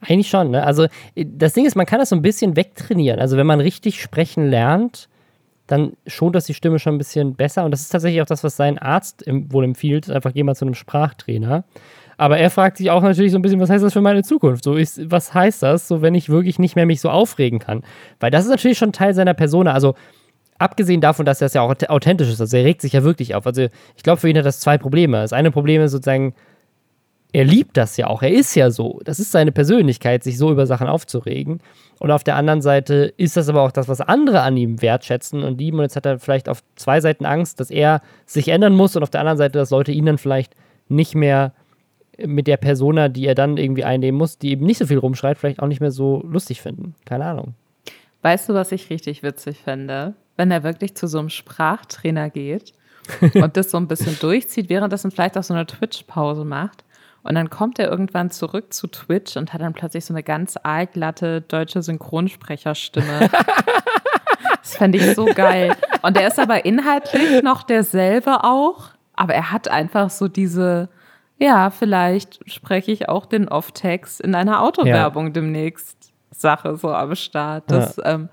Eigentlich 0.00 0.28
schon, 0.28 0.50
ne? 0.50 0.64
Also 0.64 0.86
das 1.16 1.54
Ding 1.54 1.66
ist, 1.66 1.76
man 1.76 1.86
kann 1.86 1.98
das 1.98 2.10
so 2.10 2.16
ein 2.16 2.22
bisschen 2.22 2.56
wegtrainieren. 2.56 3.20
Also 3.20 3.36
wenn 3.36 3.46
man 3.46 3.60
richtig 3.60 4.00
sprechen 4.00 4.50
lernt, 4.50 5.08
dann 5.66 5.94
schont 6.06 6.34
das 6.34 6.44
die 6.44 6.54
Stimme 6.54 6.78
schon 6.78 6.94
ein 6.94 6.98
bisschen 6.98 7.34
besser. 7.34 7.64
Und 7.64 7.70
das 7.70 7.80
ist 7.80 7.88
tatsächlich 7.88 8.20
auch 8.20 8.26
das, 8.26 8.44
was 8.44 8.56
sein 8.56 8.78
Arzt 8.78 9.24
wohl 9.26 9.64
empfiehlt. 9.64 10.10
Einfach 10.10 10.34
geh 10.34 10.42
mal 10.42 10.54
zu 10.54 10.66
einem 10.66 10.74
Sprachtrainer. 10.74 11.64
Aber 12.16 12.38
er 12.38 12.50
fragt 12.50 12.76
sich 12.76 12.90
auch 12.90 13.02
natürlich 13.02 13.32
so 13.32 13.38
ein 13.38 13.42
bisschen, 13.42 13.60
was 13.60 13.70
heißt 13.70 13.82
das 13.82 13.92
für 13.92 14.00
meine 14.00 14.22
Zukunft? 14.22 14.62
So 14.62 14.74
ist, 14.74 15.10
was 15.10 15.34
heißt 15.34 15.62
das, 15.62 15.88
so 15.88 16.02
wenn 16.02 16.14
ich 16.14 16.28
wirklich 16.28 16.58
nicht 16.58 16.76
mehr 16.76 16.86
mich 16.86 17.00
so 17.00 17.10
aufregen 17.10 17.58
kann? 17.58 17.82
Weil 18.20 18.30
das 18.30 18.44
ist 18.44 18.50
natürlich 18.50 18.78
schon 18.78 18.92
Teil 18.92 19.14
seiner 19.14 19.34
Persona. 19.34 19.72
Also 19.72 19.94
abgesehen 20.58 21.00
davon, 21.00 21.26
dass 21.26 21.40
das 21.40 21.54
ja 21.54 21.62
auch 21.62 21.74
authentisch 21.88 22.28
ist, 22.28 22.40
also 22.40 22.56
er 22.56 22.64
regt 22.64 22.82
sich 22.82 22.92
ja 22.92 23.02
wirklich 23.02 23.34
auf. 23.34 23.46
Also 23.46 23.66
ich 23.96 24.02
glaube, 24.02 24.20
für 24.20 24.28
ihn 24.28 24.38
hat 24.38 24.46
das 24.46 24.60
zwei 24.60 24.78
Probleme. 24.78 25.16
Das 25.16 25.32
eine 25.32 25.50
Problem 25.50 25.82
ist 25.82 25.90
sozusagen, 25.90 26.34
er 27.34 27.44
liebt 27.44 27.76
das 27.76 27.96
ja 27.96 28.06
auch. 28.06 28.22
Er 28.22 28.30
ist 28.30 28.54
ja 28.54 28.70
so. 28.70 29.00
Das 29.02 29.18
ist 29.18 29.32
seine 29.32 29.50
Persönlichkeit, 29.50 30.22
sich 30.22 30.38
so 30.38 30.52
über 30.52 30.66
Sachen 30.66 30.86
aufzuregen. 30.86 31.58
Und 31.98 32.12
auf 32.12 32.22
der 32.22 32.36
anderen 32.36 32.62
Seite 32.62 33.12
ist 33.16 33.36
das 33.36 33.48
aber 33.48 33.62
auch 33.62 33.72
das, 33.72 33.88
was 33.88 34.00
andere 34.00 34.42
an 34.42 34.56
ihm 34.56 34.80
wertschätzen 34.80 35.42
und 35.42 35.58
lieben. 35.58 35.78
Und 35.78 35.82
jetzt 35.82 35.96
hat 35.96 36.06
er 36.06 36.20
vielleicht 36.20 36.48
auf 36.48 36.62
zwei 36.76 37.00
Seiten 37.00 37.26
Angst, 37.26 37.58
dass 37.58 37.72
er 37.72 38.02
sich 38.24 38.48
ändern 38.48 38.76
muss 38.76 38.94
und 38.94 39.02
auf 39.02 39.10
der 39.10 39.20
anderen 39.20 39.36
Seite, 39.36 39.58
dass 39.58 39.70
Leute 39.70 39.90
ihn 39.90 40.06
dann 40.06 40.16
vielleicht 40.16 40.54
nicht 40.88 41.16
mehr 41.16 41.52
mit 42.24 42.46
der 42.46 42.56
Persona, 42.56 43.08
die 43.08 43.26
er 43.26 43.34
dann 43.34 43.56
irgendwie 43.56 43.82
einnehmen 43.82 44.16
muss, 44.16 44.38
die 44.38 44.52
eben 44.52 44.64
nicht 44.64 44.78
so 44.78 44.86
viel 44.86 44.98
rumschreit, 44.98 45.36
vielleicht 45.36 45.60
auch 45.60 45.66
nicht 45.66 45.80
mehr 45.80 45.90
so 45.90 46.22
lustig 46.24 46.62
finden. 46.62 46.94
Keine 47.04 47.24
Ahnung. 47.24 47.54
Weißt 48.22 48.48
du, 48.48 48.54
was 48.54 48.70
ich 48.70 48.90
richtig 48.90 49.24
witzig 49.24 49.58
fände? 49.58 50.14
Wenn 50.36 50.52
er 50.52 50.62
wirklich 50.62 50.94
zu 50.94 51.08
so 51.08 51.18
einem 51.18 51.30
Sprachtrainer 51.30 52.30
geht 52.30 52.74
und 53.34 53.56
das 53.56 53.72
so 53.72 53.76
ein 53.76 53.88
bisschen 53.88 54.16
durchzieht, 54.20 54.68
währenddessen 54.68 55.10
vielleicht 55.10 55.36
auch 55.36 55.42
so 55.42 55.52
eine 55.52 55.66
Twitch-Pause 55.66 56.44
macht 56.44 56.83
und 57.24 57.34
dann 57.34 57.48
kommt 57.48 57.78
er 57.78 57.90
irgendwann 57.90 58.30
zurück 58.30 58.72
zu 58.72 58.86
Twitch 58.86 59.36
und 59.36 59.52
hat 59.52 59.62
dann 59.62 59.72
plötzlich 59.72 60.04
so 60.04 60.12
eine 60.12 60.22
ganz 60.22 60.56
aalglatte 60.62 61.40
deutsche 61.40 61.82
Synchronsprecherstimme. 61.82 63.30
das 64.60 64.76
fände 64.76 64.98
ich 64.98 65.14
so 65.14 65.24
geil. 65.24 65.74
Und 66.02 66.18
er 66.18 66.28
ist 66.28 66.38
aber 66.38 66.66
inhaltlich 66.66 67.42
noch 67.42 67.62
derselbe 67.62 68.44
auch, 68.44 68.90
aber 69.14 69.34
er 69.34 69.50
hat 69.50 69.68
einfach 69.68 70.10
so 70.10 70.28
diese, 70.28 70.90
ja, 71.38 71.70
vielleicht 71.70 72.40
spreche 72.50 72.92
ich 72.92 73.08
auch 73.08 73.24
den 73.24 73.48
Off-Text 73.48 74.20
in 74.20 74.34
einer 74.34 74.62
Autowerbung 74.62 75.26
ja. 75.26 75.32
demnächst 75.32 76.12
Sache 76.30 76.76
so 76.76 76.90
am 76.90 77.14
Start. 77.14 77.64
Das, 77.68 77.96
ja. 77.96 78.14
ähm, 78.14 78.28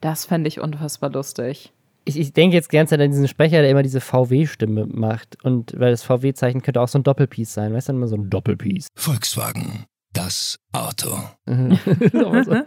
das 0.00 0.24
fände 0.24 0.46
ich 0.46 0.60
unfassbar 0.60 1.10
lustig 1.10 1.72
ich, 2.06 2.18
ich 2.18 2.32
denke 2.32 2.56
jetzt 2.56 2.70
ganz 2.70 2.92
an 2.92 3.00
diesen 3.00 3.28
Sprecher, 3.28 3.60
der 3.60 3.70
immer 3.70 3.82
diese 3.82 4.00
VW-Stimme 4.00 4.86
macht. 4.86 5.42
Und 5.44 5.78
weil 5.78 5.90
das 5.90 6.04
VW-Zeichen 6.04 6.62
könnte 6.62 6.80
auch 6.80 6.88
so 6.88 6.98
ein 6.98 7.02
Doppelpiece 7.02 7.52
sein. 7.52 7.74
Weißt 7.74 7.88
du, 7.88 7.92
immer 7.92 8.08
so 8.08 8.16
ein 8.16 8.30
Doppelpiece. 8.30 8.88
Volkswagen, 8.94 9.84
das 10.12 10.58
Auto. 10.72 11.18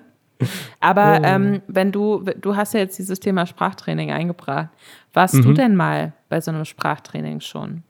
Aber 0.79 1.21
ähm, 1.23 1.61
wenn 1.67 1.91
du, 1.91 2.23
du 2.39 2.55
hast 2.55 2.73
ja 2.73 2.81
jetzt 2.81 2.99
dieses 2.99 3.19
Thema 3.19 3.45
Sprachtraining 3.45 4.11
eingebracht. 4.11 4.69
Warst 5.13 5.35
mhm. 5.35 5.43
du 5.43 5.53
denn 5.53 5.75
mal 5.75 6.13
bei 6.27 6.41
so 6.41 6.51
einem 6.51 6.65
Sprachtraining 6.65 7.39
schon? 7.39 7.83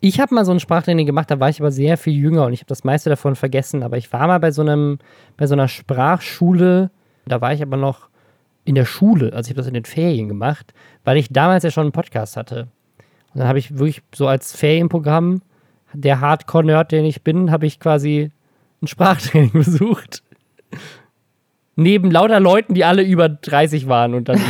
Ich 0.00 0.20
habe 0.20 0.34
mal 0.34 0.44
so 0.44 0.52
ein 0.52 0.60
Sprachtraining 0.60 1.06
gemacht, 1.06 1.30
da 1.30 1.38
war 1.38 1.48
ich 1.48 1.60
aber 1.60 1.70
sehr 1.70 1.96
viel 1.96 2.14
jünger 2.14 2.46
und 2.46 2.52
ich 2.52 2.60
habe 2.60 2.68
das 2.68 2.82
meiste 2.82 3.08
davon 3.08 3.36
vergessen. 3.36 3.82
Aber 3.82 3.96
ich 3.96 4.12
war 4.12 4.26
mal 4.26 4.40
bei 4.40 4.50
so 4.50 4.62
einem, 4.62 4.98
bei 5.36 5.46
so 5.46 5.54
einer 5.54 5.68
Sprachschule, 5.68 6.90
da 7.26 7.40
war 7.40 7.52
ich 7.52 7.62
aber 7.62 7.76
noch 7.76 8.08
in 8.64 8.74
der 8.74 8.84
Schule, 8.84 9.32
also 9.32 9.48
ich 9.48 9.50
habe 9.50 9.60
das 9.60 9.66
in 9.66 9.74
den 9.74 9.84
Ferien 9.84 10.28
gemacht, 10.28 10.72
weil 11.04 11.16
ich 11.16 11.28
damals 11.30 11.64
ja 11.64 11.70
schon 11.70 11.84
einen 11.84 11.92
Podcast 11.92 12.36
hatte. 12.36 12.68
Und 13.34 13.40
dann 13.40 13.48
habe 13.48 13.58
ich 13.58 13.78
wirklich 13.78 14.02
so 14.14 14.28
als 14.28 14.54
Ferienprogramm, 14.54 15.42
der 15.94 16.20
Hardcore-Nerd, 16.20 16.92
den 16.92 17.04
ich 17.04 17.22
bin, 17.22 17.50
habe 17.50 17.66
ich 17.66 17.80
quasi 17.80 18.30
ein 18.82 18.86
Sprachtraining 18.86 19.52
besucht. 19.52 20.22
Neben 21.74 22.10
lauter 22.10 22.40
Leuten, 22.40 22.74
die 22.74 22.84
alle 22.84 23.02
über 23.02 23.28
30 23.28 23.88
waren 23.88 24.14
und 24.14 24.28
dann. 24.28 24.40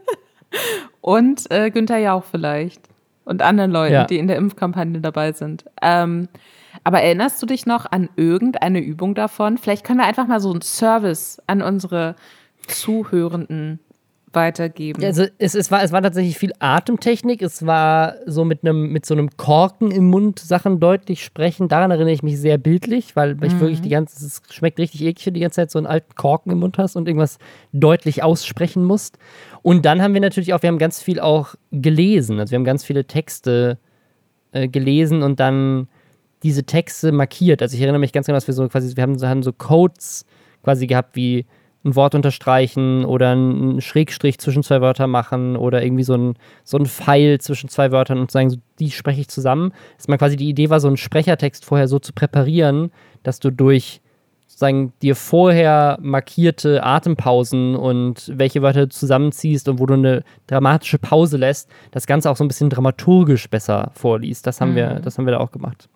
und 1.00 1.50
äh, 1.50 1.70
Günther 1.70 1.98
Jauch 1.98 2.24
vielleicht. 2.24 2.82
Und 3.24 3.42
anderen 3.42 3.70
Leuten, 3.70 3.92
ja. 3.92 4.04
die 4.04 4.18
in 4.18 4.28
der 4.28 4.36
Impfkampagne 4.36 5.00
dabei 5.00 5.32
sind. 5.32 5.64
Ähm, 5.82 6.28
aber 6.84 7.00
erinnerst 7.00 7.42
du 7.42 7.46
dich 7.46 7.66
noch 7.66 7.90
an 7.90 8.08
irgendeine 8.16 8.80
Übung 8.80 9.14
davon? 9.14 9.58
Vielleicht 9.58 9.84
können 9.84 9.98
wir 9.98 10.06
einfach 10.06 10.26
mal 10.26 10.40
so 10.40 10.50
einen 10.52 10.62
Service 10.62 11.42
an 11.46 11.62
unsere 11.62 12.14
Zuhörenden 12.66 13.80
weitergeben? 14.32 15.02
Also 15.02 15.24
es, 15.38 15.54
es, 15.56 15.70
war, 15.70 15.82
es 15.82 15.90
war 15.90 16.02
tatsächlich 16.02 16.38
viel 16.38 16.52
Atemtechnik. 16.60 17.42
Es 17.42 17.66
war 17.66 18.14
so 18.26 18.44
mit 18.44 18.62
einem 18.62 18.92
mit 18.92 19.04
so 19.06 19.14
einem 19.14 19.30
Korken 19.36 19.90
im 19.90 20.08
Mund 20.08 20.38
Sachen 20.38 20.78
deutlich 20.78 21.24
sprechen. 21.24 21.68
Daran 21.68 21.90
erinnere 21.90 22.12
ich 22.12 22.22
mich 22.22 22.38
sehr 22.38 22.58
bildlich, 22.58 23.16
weil 23.16 23.42
ich 23.42 23.54
mhm. 23.54 23.60
wirklich 23.60 23.80
die 23.80 23.88
ganze, 23.88 24.24
es 24.24 24.42
schmeckt 24.50 24.78
richtig 24.78 25.02
eklig, 25.02 25.26
wenn 25.26 25.34
du 25.34 25.38
die 25.38 25.42
ganze 25.42 25.56
Zeit 25.56 25.70
so 25.70 25.78
einen 25.78 25.86
alten 25.86 26.14
Korken 26.14 26.52
im 26.52 26.60
Mund 26.60 26.78
hast 26.78 26.94
und 26.94 27.08
irgendwas 27.08 27.38
deutlich 27.72 28.22
aussprechen 28.22 28.84
musst. 28.84 29.18
Und 29.62 29.84
dann 29.84 30.00
haben 30.02 30.14
wir 30.14 30.20
natürlich 30.20 30.54
auch, 30.54 30.62
wir 30.62 30.68
haben 30.68 30.78
ganz 30.78 31.02
viel 31.02 31.18
auch 31.18 31.54
gelesen. 31.72 32.38
Also 32.38 32.52
wir 32.52 32.58
haben 32.58 32.64
ganz 32.64 32.84
viele 32.84 33.06
Texte 33.06 33.78
äh, 34.52 34.68
gelesen 34.68 35.22
und 35.22 35.40
dann 35.40 35.88
diese 36.42 36.64
Texte 36.64 37.10
markiert. 37.10 37.62
Also 37.62 37.74
ich 37.74 37.80
erinnere 37.80 37.98
mich 37.98 38.12
ganz 38.12 38.26
genau, 38.26 38.36
dass 38.36 38.46
wir 38.46 38.54
so 38.54 38.68
quasi, 38.68 38.94
wir 38.94 39.02
haben, 39.02 39.20
haben 39.20 39.42
so 39.42 39.52
Codes 39.52 40.26
quasi 40.62 40.86
gehabt 40.86 41.16
wie 41.16 41.46
ein 41.86 41.96
Wort 41.96 42.14
unterstreichen 42.14 43.04
oder 43.04 43.30
einen 43.30 43.80
Schrägstrich 43.80 44.38
zwischen 44.38 44.62
zwei 44.62 44.80
Wörter 44.80 45.06
machen 45.06 45.56
oder 45.56 45.82
irgendwie 45.82 46.02
so 46.02 46.14
ein, 46.14 46.34
so 46.64 46.76
ein 46.76 46.86
Pfeil 46.86 47.40
zwischen 47.40 47.68
zwei 47.68 47.92
Wörtern 47.92 48.18
und 48.18 48.30
sagen, 48.30 48.50
so, 48.50 48.56
die 48.78 48.90
spreche 48.90 49.22
ich 49.22 49.28
zusammen. 49.28 49.72
Dass 49.96 50.08
man 50.08 50.18
quasi 50.18 50.36
die 50.36 50.48
Idee 50.48 50.68
war, 50.68 50.80
so 50.80 50.88
einen 50.88 50.96
Sprechertext 50.96 51.64
vorher 51.64 51.88
so 51.88 51.98
zu 51.98 52.12
präparieren, 52.12 52.90
dass 53.22 53.40
du 53.40 53.50
durch 53.50 54.00
sozusagen 54.46 54.92
dir 55.02 55.16
vorher 55.16 55.98
markierte 56.00 56.82
Atempausen 56.82 57.74
und 57.76 58.32
welche 58.34 58.62
Wörter 58.62 58.82
du 58.82 58.88
zusammenziehst 58.88 59.68
und 59.68 59.78
wo 59.78 59.86
du 59.86 59.94
eine 59.94 60.22
dramatische 60.46 60.98
Pause 60.98 61.36
lässt, 61.36 61.68
das 61.90 62.06
Ganze 62.06 62.30
auch 62.30 62.36
so 62.36 62.44
ein 62.44 62.48
bisschen 62.48 62.70
dramaturgisch 62.70 63.50
besser 63.50 63.90
vorliest. 63.94 64.46
Das 64.46 64.60
haben 64.60 64.72
mhm. 64.72 64.76
wir, 64.76 65.00
das 65.00 65.18
haben 65.18 65.26
wir 65.26 65.32
da 65.32 65.40
auch 65.40 65.50
gemacht. 65.50 65.88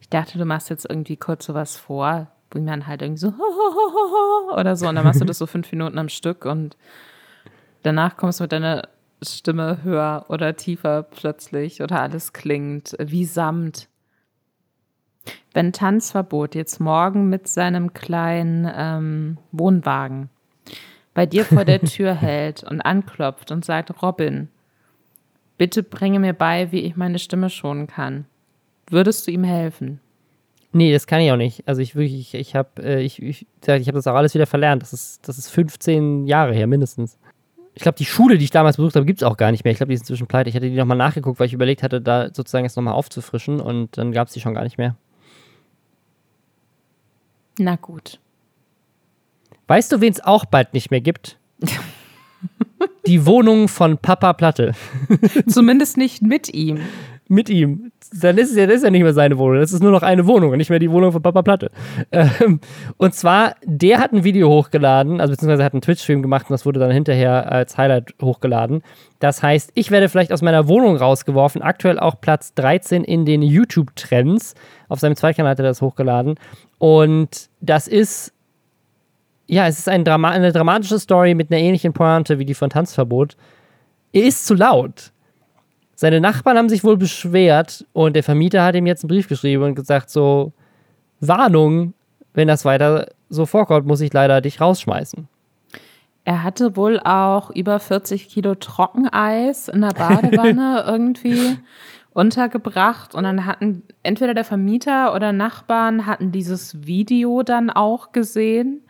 Ich 0.00 0.08
dachte, 0.08 0.38
du 0.38 0.44
machst 0.44 0.70
jetzt 0.70 0.86
irgendwie 0.88 1.16
kurz 1.16 1.46
sowas 1.46 1.76
vor, 1.76 2.28
wo 2.52 2.60
man 2.60 2.86
halt 2.86 3.02
irgendwie 3.02 3.20
so 3.20 3.32
oder 4.56 4.76
so 4.76 4.88
und 4.88 4.94
dann 4.94 5.04
machst 5.04 5.20
du 5.20 5.24
das 5.24 5.38
so 5.38 5.46
fünf 5.46 5.70
Minuten 5.72 5.98
am 5.98 6.08
Stück 6.08 6.44
und 6.44 6.76
danach 7.82 8.16
kommst 8.16 8.40
du 8.40 8.44
mit 8.44 8.52
deiner 8.52 8.88
Stimme 9.22 9.82
höher 9.82 10.26
oder 10.28 10.56
tiefer 10.56 11.02
plötzlich 11.02 11.82
oder 11.82 12.00
alles 12.00 12.32
klingt 12.32 12.96
wie 12.98 13.24
Samt. 13.24 13.88
Wenn 15.54 15.72
Tanzverbot 15.72 16.54
jetzt 16.54 16.80
morgen 16.80 17.28
mit 17.28 17.46
seinem 17.46 17.92
kleinen 17.92 18.70
ähm, 18.74 19.38
Wohnwagen 19.52 20.28
bei 21.14 21.26
dir 21.26 21.44
vor 21.44 21.64
der 21.64 21.80
Tür 21.82 22.14
hält 22.14 22.64
und 22.64 22.80
anklopft 22.80 23.50
und 23.52 23.64
sagt, 23.64 24.02
Robin, 24.02 24.48
bitte 25.58 25.82
bringe 25.82 26.18
mir 26.18 26.32
bei, 26.32 26.72
wie 26.72 26.80
ich 26.80 26.96
meine 26.96 27.18
Stimme 27.18 27.50
schonen 27.50 27.86
kann, 27.86 28.24
würdest 28.88 29.26
du 29.26 29.30
ihm 29.30 29.44
helfen? 29.44 30.00
Nee, 30.72 30.92
das 30.92 31.06
kann 31.06 31.20
ich 31.20 31.30
auch 31.30 31.36
nicht. 31.36 31.66
Also 31.68 31.82
ich 31.82 31.94
wirklich, 31.94 32.34
ich, 32.34 32.34
ich 32.34 32.56
habe 32.56 32.82
äh, 32.82 33.02
ich, 33.02 33.20
ich, 33.22 33.46
ich 33.66 33.88
hab 33.88 33.94
das 33.94 34.06
auch 34.06 34.14
alles 34.14 34.34
wieder 34.34 34.46
verlernt. 34.46 34.82
Das 34.82 34.92
ist, 34.92 35.26
das 35.28 35.36
ist 35.36 35.50
15 35.50 36.26
Jahre 36.26 36.54
her 36.54 36.66
mindestens. 36.66 37.18
Ich 37.74 37.82
glaube, 37.82 37.96
die 37.96 38.04
Schule, 38.04 38.38
die 38.38 38.44
ich 38.44 38.50
damals 38.50 38.76
besucht 38.76 38.96
habe, 38.96 39.06
gibt 39.06 39.20
es 39.20 39.26
auch 39.26 39.36
gar 39.36 39.50
nicht 39.50 39.64
mehr. 39.64 39.72
Ich 39.72 39.78
glaube, 39.78 39.88
die 39.90 39.94
ist 39.94 40.02
inzwischen 40.02 40.26
pleite. 40.26 40.48
Ich 40.48 40.56
hatte 40.56 40.68
die 40.68 40.76
nochmal 40.76 40.96
nachgeguckt, 40.96 41.40
weil 41.40 41.46
ich 41.46 41.52
überlegt 41.52 41.82
hatte, 41.82 42.00
da 42.00 42.28
sozusagen 42.32 42.64
jetzt 42.64 42.76
nochmal 42.76 42.94
aufzufrischen 42.94 43.60
und 43.60 43.96
dann 43.96 44.12
gab 44.12 44.28
es 44.28 44.34
die 44.34 44.40
schon 44.40 44.54
gar 44.54 44.64
nicht 44.64 44.78
mehr. 44.78 44.96
Na 47.58 47.76
gut. 47.76 48.18
Weißt 49.68 49.92
du, 49.92 50.00
wen 50.00 50.12
es 50.12 50.22
auch 50.22 50.44
bald 50.44 50.74
nicht 50.74 50.90
mehr 50.90 51.00
gibt? 51.00 51.38
die 53.06 53.26
Wohnung 53.26 53.68
von 53.68 53.98
Papa 53.98 54.32
Platte. 54.32 54.72
Zumindest 55.48 55.96
nicht 55.96 56.22
mit 56.22 56.52
ihm. 56.52 56.80
Mit 57.32 57.48
ihm. 57.48 57.90
Dann 58.12 58.36
ist 58.38 58.50
es 58.50 58.56
ja, 58.56 58.66
das 58.66 58.76
ist 58.76 58.84
ja 58.84 58.90
nicht 58.90 59.02
mehr 59.02 59.14
seine 59.14 59.38
Wohnung. 59.38 59.60
Das 59.60 59.72
ist 59.72 59.82
nur 59.82 59.90
noch 59.90 60.02
eine 60.02 60.26
Wohnung 60.26 60.50
und 60.50 60.58
nicht 60.58 60.70
mehr 60.70 60.78
die 60.78 60.90
Wohnung 60.90 61.12
von 61.12 61.22
Papa 61.22 61.42
Platte. 61.42 61.70
Ähm, 62.12 62.60
und 62.98 63.14
zwar, 63.14 63.54
der 63.64 63.98
hat 63.98 64.12
ein 64.12 64.22
Video 64.22 64.48
hochgeladen, 64.50 65.20
also 65.20 65.32
beziehungsweise 65.32 65.64
hat 65.64 65.72
einen 65.72 65.80
Twitch-Stream 65.80 66.20
gemacht 66.20 66.46
und 66.48 66.52
das 66.52 66.66
wurde 66.66 66.78
dann 66.78 66.90
hinterher 66.90 67.50
als 67.50 67.78
Highlight 67.78 68.14
hochgeladen. 68.20 68.82
Das 69.18 69.42
heißt, 69.42 69.72
ich 69.74 69.90
werde 69.90 70.08
vielleicht 70.08 70.32
aus 70.32 70.42
meiner 70.42 70.68
Wohnung 70.68 70.96
rausgeworfen. 70.96 71.62
Aktuell 71.62 71.98
auch 71.98 72.20
Platz 72.20 72.54
13 72.54 73.02
in 73.02 73.24
den 73.24 73.40
YouTube-Trends. 73.40 74.54
Auf 74.88 75.00
seinem 75.00 75.16
Zweitkanal 75.16 75.52
hat 75.52 75.58
er 75.58 75.64
das 75.64 75.80
hochgeladen. 75.80 76.34
Und 76.78 77.48
das 77.60 77.88
ist 77.88 78.34
ja, 79.46 79.66
es 79.66 79.78
ist 79.78 79.88
ein 79.88 80.04
Drama 80.04 80.30
eine 80.30 80.52
dramatische 80.52 80.98
Story 80.98 81.34
mit 81.34 81.50
einer 81.50 81.60
ähnlichen 81.60 81.92
Pointe 81.92 82.38
wie 82.38 82.44
die 82.44 82.54
von 82.54 82.70
Tanzverbot. 82.70 83.36
Er 84.12 84.24
ist 84.24 84.46
zu 84.46 84.54
laut. 84.54 85.12
Seine 86.02 86.20
Nachbarn 86.20 86.58
haben 86.58 86.68
sich 86.68 86.82
wohl 86.82 86.96
beschwert 86.96 87.86
und 87.92 88.16
der 88.16 88.24
Vermieter 88.24 88.64
hat 88.64 88.74
ihm 88.74 88.86
jetzt 88.86 89.04
einen 89.04 89.08
Brief 89.08 89.28
geschrieben 89.28 89.62
und 89.62 89.76
gesagt: 89.76 90.10
So, 90.10 90.52
Warnung, 91.20 91.94
wenn 92.34 92.48
das 92.48 92.64
weiter 92.64 93.06
so 93.28 93.46
vorkommt, 93.46 93.86
muss 93.86 94.00
ich 94.00 94.12
leider 94.12 94.40
dich 94.40 94.60
rausschmeißen. 94.60 95.28
Er 96.24 96.42
hatte 96.42 96.74
wohl 96.74 96.98
auch 96.98 97.50
über 97.50 97.78
40 97.78 98.28
Kilo 98.28 98.56
Trockeneis 98.56 99.68
in 99.68 99.82
der 99.82 99.92
Badewanne 99.92 100.82
irgendwie 100.88 101.56
untergebracht 102.12 103.14
und 103.14 103.22
dann 103.22 103.46
hatten 103.46 103.84
entweder 104.02 104.34
der 104.34 104.44
Vermieter 104.44 105.14
oder 105.14 105.32
Nachbarn 105.32 106.04
hatten 106.04 106.32
dieses 106.32 106.84
Video 106.84 107.44
dann 107.44 107.70
auch 107.70 108.10
gesehen 108.10 108.82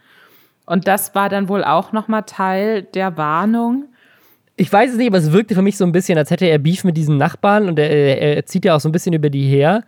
und 0.64 0.88
das 0.88 1.14
war 1.14 1.28
dann 1.28 1.50
wohl 1.50 1.62
auch 1.62 1.92
nochmal 1.92 2.22
Teil 2.22 2.82
der 2.82 3.18
Warnung. 3.18 3.91
Ich 4.62 4.72
weiß 4.72 4.92
es 4.92 4.96
nicht, 4.96 5.08
aber 5.08 5.18
es 5.18 5.32
wirkte 5.32 5.56
für 5.56 5.62
mich 5.62 5.76
so 5.76 5.84
ein 5.84 5.90
bisschen, 5.90 6.16
als 6.16 6.30
hätte 6.30 6.46
er 6.46 6.56
Beef 6.60 6.84
mit 6.84 6.96
diesen 6.96 7.16
Nachbarn 7.16 7.66
und 7.66 7.80
er, 7.80 7.90
er, 7.90 8.36
er 8.36 8.46
zieht 8.46 8.64
ja 8.64 8.76
auch 8.76 8.80
so 8.80 8.88
ein 8.88 8.92
bisschen 8.92 9.12
über 9.12 9.28
die 9.28 9.42
her. 9.42 9.82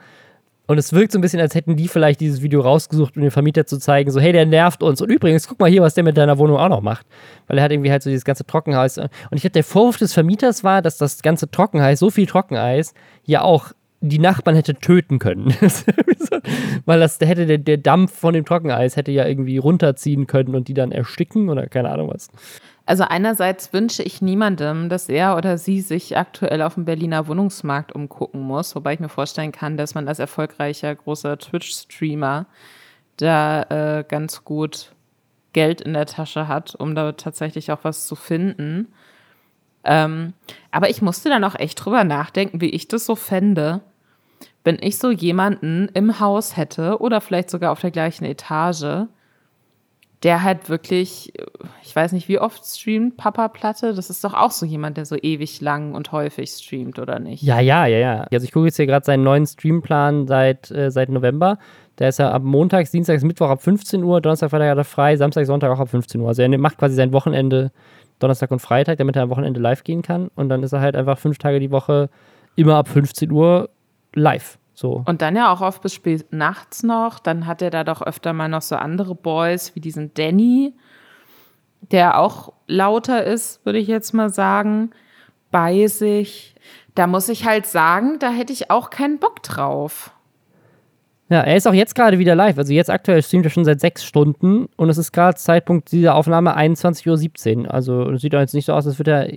Und 0.67 0.79
es 0.79 0.93
wirkt 0.93 1.13
so 1.13 1.19
ein 1.21 1.23
bisschen, 1.23 1.39
als 1.39 1.55
hätten 1.55 1.77
die 1.77 1.87
vielleicht 1.87 2.19
dieses 2.19 2.43
Video 2.43 2.61
rausgesucht, 2.61 3.15
um 3.15 3.23
den 3.23 3.31
Vermieter 3.31 3.67
zu 3.67 3.79
zeigen, 3.79 4.11
so, 4.11 4.19
hey, 4.19 4.33
der 4.33 4.47
nervt 4.47 4.83
uns. 4.83 5.01
Und 5.01 5.11
übrigens, 5.11 5.47
guck 5.47 5.61
mal 5.61 5.71
hier, 5.71 5.81
was 5.81 5.95
der 5.95 6.03
mit 6.03 6.17
deiner 6.17 6.39
Wohnung 6.39 6.57
auch 6.57 6.69
noch 6.69 6.81
macht. 6.81 7.07
Weil 7.47 7.59
er 7.59 7.65
hat 7.65 7.71
irgendwie 7.71 7.93
halt 7.93 8.03
so 8.03 8.11
dieses 8.11 8.25
ganze 8.25 8.45
Trockeneis. 8.47 8.99
Und 8.99 9.11
ich 9.31 9.43
glaube, 9.43 9.53
der 9.53 9.63
Vorwurf 9.63 9.99
des 9.99 10.13
Vermieters 10.13 10.65
war, 10.65 10.83
dass 10.83 10.99
das 10.99 11.23
ganze 11.23 11.49
Trockeneis, 11.49 12.01
so 12.01 12.11
viel 12.11 12.27
Trockeneis, 12.27 12.95
ja 13.25 13.43
auch 13.43 13.71
die 14.01 14.19
Nachbarn 14.19 14.57
hätte 14.57 14.75
töten 14.75 15.21
können. 15.21 15.55
Weil 16.85 16.99
das 16.99 17.19
der 17.19 17.29
hätte 17.29 17.47
der, 17.47 17.59
der 17.59 17.77
Dampf 17.77 18.13
von 18.13 18.35
dem 18.35 18.45
Trockeneis 18.45 18.97
hätte 18.97 19.13
ja 19.13 19.25
irgendwie 19.25 19.59
runterziehen 19.59 20.27
können 20.27 20.57
und 20.57 20.67
die 20.67 20.75
dann 20.75 20.91
ersticken 20.91 21.49
oder 21.49 21.69
keine 21.69 21.91
Ahnung 21.91 22.11
was. 22.13 22.29
Also 22.87 23.05
einerseits 23.05 23.73
wünsche 23.73 24.03
ich 24.03 24.21
niemandem, 24.21 24.91
dass 24.91 25.09
er 25.09 25.37
oder 25.37 25.57
sie 25.57 25.81
sich 25.81 26.19
aktuell 26.19 26.61
auf 26.61 26.75
dem 26.75 26.85
Berliner 26.85 27.27
Wohnungsmarkt 27.29 27.93
umgucken 27.93 28.43
muss, 28.43 28.75
wobei 28.75 28.95
ich 28.95 29.01
mir 29.01 29.09
vorstellen 29.09 29.53
kann, 29.53 29.79
dass 29.79 29.95
man 29.95 30.07
als 30.07 30.19
erfolgreicher 30.19 30.95
großer 30.95 31.39
Twitch-Streamer 31.39 32.47
da 33.17 33.63
äh, 33.63 34.05
ganz 34.07 34.45
gut 34.45 34.93
Geld 35.55 35.81
in 35.81 35.95
der 35.95 36.07
Tasche 36.07 36.47
hat, 36.47 36.75
um 36.75 36.95
da 36.95 37.13
tatsächlich 37.13 37.73
auch 37.73 37.85
was 37.85 38.07
zu 38.07 38.17
finden. 38.17 38.93
Ähm, 39.85 40.35
aber 40.71 40.91
ich 40.91 41.01
musste 41.01 41.31
dann 41.31 41.45
auch 41.45 41.55
echt 41.55 41.83
drüber 41.83 42.05
nachdenken, 42.05 42.61
wie 42.61 42.71
ich 42.71 42.89
das 42.89 43.07
so 43.07 43.17
fände, 43.17 43.81
wenn 44.63 44.79
ich 44.81 44.99
so 44.99 45.11
jemanden 45.11 45.89
im 45.95 46.21
Haus 46.21 46.57
hätte 46.57 47.01
oder 47.01 47.21
vielleicht 47.21 47.51
sogar 47.51 47.73
auf 47.73 47.81
der 47.81 47.91
gleichen 47.91 48.25
Etage, 48.25 49.07
der 50.25 50.43
halt 50.43 50.71
wirklich, 50.71 51.35
ich 51.83 51.95
weiß 51.95 52.13
nicht, 52.13 52.29
wie 52.29 52.39
oft 52.39 52.65
streamt 52.65 53.19
Papa 53.19 53.49
Platte. 53.49 53.93
Das 53.93 54.09
ist 54.09 54.25
doch 54.25 54.33
auch 54.33 54.51
so 54.51 54.65
jemand, 54.65 54.97
der 54.97 55.05
so 55.05 55.17
ewig 55.17 55.61
lang 55.61 55.95
und 55.95 56.13
häufig 56.13 56.51
streamt, 56.51 56.99
oder 56.99 57.19
nicht? 57.19 57.43
Ja, 57.43 57.61
ja, 57.61 57.85
ja, 57.87 57.99
ja. 57.99 58.27
Also 58.33 58.45
ich 58.45 58.53
gucke 58.53 58.67
jetzt 58.67 58.77
hier 58.77 58.87
gerade 58.87 59.05
seinen 59.05 59.23
neuen 59.23 59.47
Streamplan 59.47 60.27
seit, 60.27 60.71
äh, 60.71 60.91
seit 60.91 61.11
November. 61.11 61.59
Der 61.99 62.09
ist 62.09 62.19
ja 62.19 62.31
ab 62.31 62.43
Montags, 62.43 62.91
Dienstags, 62.91 63.23
Mittwoch 63.23 63.51
ab 63.51 63.63
15 63.63 64.03
Uhr, 64.03 64.23
Donnerstag, 64.23 64.51
Freitag 64.51 64.71
hat 64.71 64.79
er 64.79 64.85
frei, 64.85 65.17
Samstag, 65.17 65.45
Sonntag 65.45 65.71
auch 65.71 65.79
ab 65.79 65.91
15 65.91 66.21
Uhr. 66.23 66.29
Also 66.29 66.41
er 66.41 66.59
macht 66.59 66.79
quasi 66.79 66.95
sein 66.95 67.13
Wochenende 67.13 67.71
Donnerstag 68.19 68.51
und 68.51 68.61
Freitag, 68.61 68.97
damit 68.99 69.17
er 69.17 69.25
am 69.25 69.31
Wochenende 69.31 69.61
live 69.61 69.85
gehen 69.85 70.01
kann. 70.01 70.31
Und 70.35 70.49
dann 70.49 70.63
ist 70.63 70.73
er 70.73 70.81
halt 70.81 70.97
einfach 70.97 71.19
fünf 71.19 71.37
Tage 71.37 71.61
die 71.61 71.71
Woche 71.71 72.09
immer 72.57 72.77
ab 72.77 72.89
15 72.89 73.31
Uhr 73.31 73.69
live. 74.15 74.59
So. 74.75 75.03
Und 75.07 75.23
dann 75.23 75.37
ja 75.37 75.53
auch 75.53 75.61
oft 75.61 75.83
bis 75.83 75.95
spät 75.95 76.33
nachts 76.33 76.83
noch. 76.83 77.21
Dann 77.21 77.47
hat 77.47 77.63
er 77.63 77.71
da 77.71 77.85
doch 77.85 78.03
öfter 78.03 78.33
mal 78.33 78.49
noch 78.49 78.63
so 78.63 78.77
andere 78.77 79.15
Boys 79.15 79.75
wie 79.75 79.81
diesen 79.81 80.13
Danny, 80.15 80.75
der 81.93 82.19
auch 82.19 82.53
lauter 82.67 83.25
ist, 83.25 83.65
würde 83.65 83.79
ich 83.79 83.87
jetzt 83.87 84.13
mal 84.15 84.33
sagen, 84.33 84.91
bei 85.51 85.87
sich. 85.87 86.55
Da 86.95 87.07
muss 87.07 87.29
ich 87.29 87.45
halt 87.47 87.67
sagen, 87.67 88.19
da 88.19 88.31
hätte 88.31 88.53
ich 88.53 88.71
auch 88.71 88.91
keinen 88.91 89.19
Bock 89.19 89.43
drauf. 89.43 90.11
Ja, 91.31 91.41
er 91.41 91.57
ist 91.57 91.67
auch 91.67 91.75
jetzt 91.75 91.95
gerade 91.95 92.19
wieder 92.19 92.35
live. 92.35 92.59
Also 92.59 92.73
jetzt 92.73 92.91
aktuell 92.91 93.23
streamt 93.23 93.47
er 93.47 93.51
schon 93.51 93.65
seit 93.65 93.81
sechs 93.81 94.05
Stunden 94.05 94.67
und 94.77 94.89
es 94.91 94.99
ist 94.99 95.13
gerade 95.13 95.37
Zeitpunkt 95.37 95.91
dieser 95.91 96.15
Aufnahme 96.15 96.57
21.17 96.57 97.65
Uhr. 97.65 97.75
Also 97.75 98.11
es 98.11 98.21
sieht 98.21 98.35
doch 98.35 98.41
jetzt 98.41 98.55
nicht 98.55 98.67
so 98.67 98.75
aus, 98.75 98.87
als 98.87 98.99
würde 98.99 99.11
er 99.11 99.29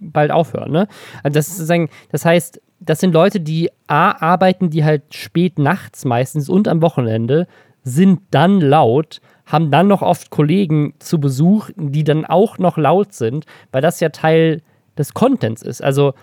bald 0.00 0.30
aufhören. 0.30 0.72
Ne? 0.72 0.88
Also 1.22 1.34
das, 1.34 1.48
ist 1.48 1.58
sozusagen, 1.58 1.90
das 2.10 2.24
heißt, 2.24 2.60
das 2.84 3.00
sind 3.00 3.12
Leute, 3.12 3.40
die 3.40 3.70
A, 3.86 4.10
arbeiten, 4.10 4.70
die 4.70 4.84
halt 4.84 5.14
spät 5.14 5.58
nachts 5.58 6.04
meistens 6.04 6.48
und 6.48 6.68
am 6.68 6.82
Wochenende, 6.82 7.46
sind 7.84 8.20
dann 8.30 8.60
laut, 8.60 9.20
haben 9.46 9.70
dann 9.70 9.88
noch 9.88 10.02
oft 10.02 10.30
Kollegen 10.30 10.94
zu 10.98 11.20
Besuch, 11.20 11.70
die 11.76 12.04
dann 12.04 12.24
auch 12.24 12.58
noch 12.58 12.76
laut 12.76 13.12
sind, 13.12 13.44
weil 13.72 13.82
das 13.82 14.00
ja 14.00 14.08
Teil 14.10 14.62
des 14.96 15.14
Contents 15.14 15.62
ist. 15.62 15.82
Also 15.82 16.14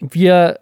wir, 0.00 0.58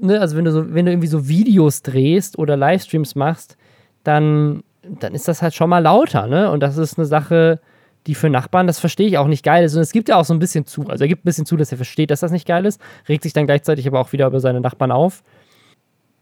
ne, 0.00 0.20
also 0.20 0.36
wenn 0.36 0.44
du 0.44 0.52
so, 0.52 0.74
wenn 0.74 0.86
du 0.86 0.92
irgendwie 0.92 1.08
so 1.08 1.28
Videos 1.28 1.82
drehst 1.82 2.38
oder 2.38 2.56
Livestreams 2.56 3.14
machst, 3.14 3.56
dann, 4.04 4.62
dann 4.82 5.14
ist 5.14 5.26
das 5.26 5.42
halt 5.42 5.54
schon 5.54 5.70
mal 5.70 5.80
lauter, 5.80 6.26
ne? 6.26 6.50
Und 6.50 6.60
das 6.60 6.76
ist 6.76 6.96
eine 6.96 7.06
Sache, 7.06 7.60
die 8.06 8.14
für 8.14 8.30
Nachbarn, 8.30 8.66
das 8.66 8.78
verstehe 8.78 9.06
ich 9.06 9.18
auch 9.18 9.26
nicht 9.26 9.44
geil 9.44 9.64
ist. 9.64 9.74
Und 9.74 9.82
es 9.82 9.92
gibt 9.92 10.08
ja 10.08 10.16
auch 10.16 10.24
so 10.24 10.34
ein 10.34 10.38
bisschen 10.38 10.66
zu. 10.66 10.86
Also 10.88 11.04
er 11.04 11.08
gibt 11.08 11.22
ein 11.22 11.24
bisschen 11.24 11.46
zu, 11.46 11.56
dass 11.56 11.72
er 11.72 11.78
versteht, 11.78 12.10
dass 12.10 12.20
das 12.20 12.30
nicht 12.30 12.46
geil 12.46 12.64
ist, 12.66 12.80
regt 13.08 13.22
sich 13.22 13.32
dann 13.32 13.46
gleichzeitig 13.46 13.86
aber 13.86 14.00
auch 14.00 14.12
wieder 14.12 14.26
über 14.26 14.40
seine 14.40 14.60
Nachbarn 14.60 14.92
auf. 14.92 15.22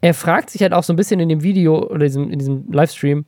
Er 0.00 0.14
fragt 0.14 0.50
sich 0.50 0.62
halt 0.62 0.72
auch 0.72 0.82
so 0.82 0.92
ein 0.92 0.96
bisschen 0.96 1.20
in 1.20 1.28
dem 1.28 1.42
Video 1.42 1.88
oder 1.88 2.00
diesem, 2.00 2.30
in 2.30 2.38
diesem 2.38 2.70
Livestream, 2.70 3.24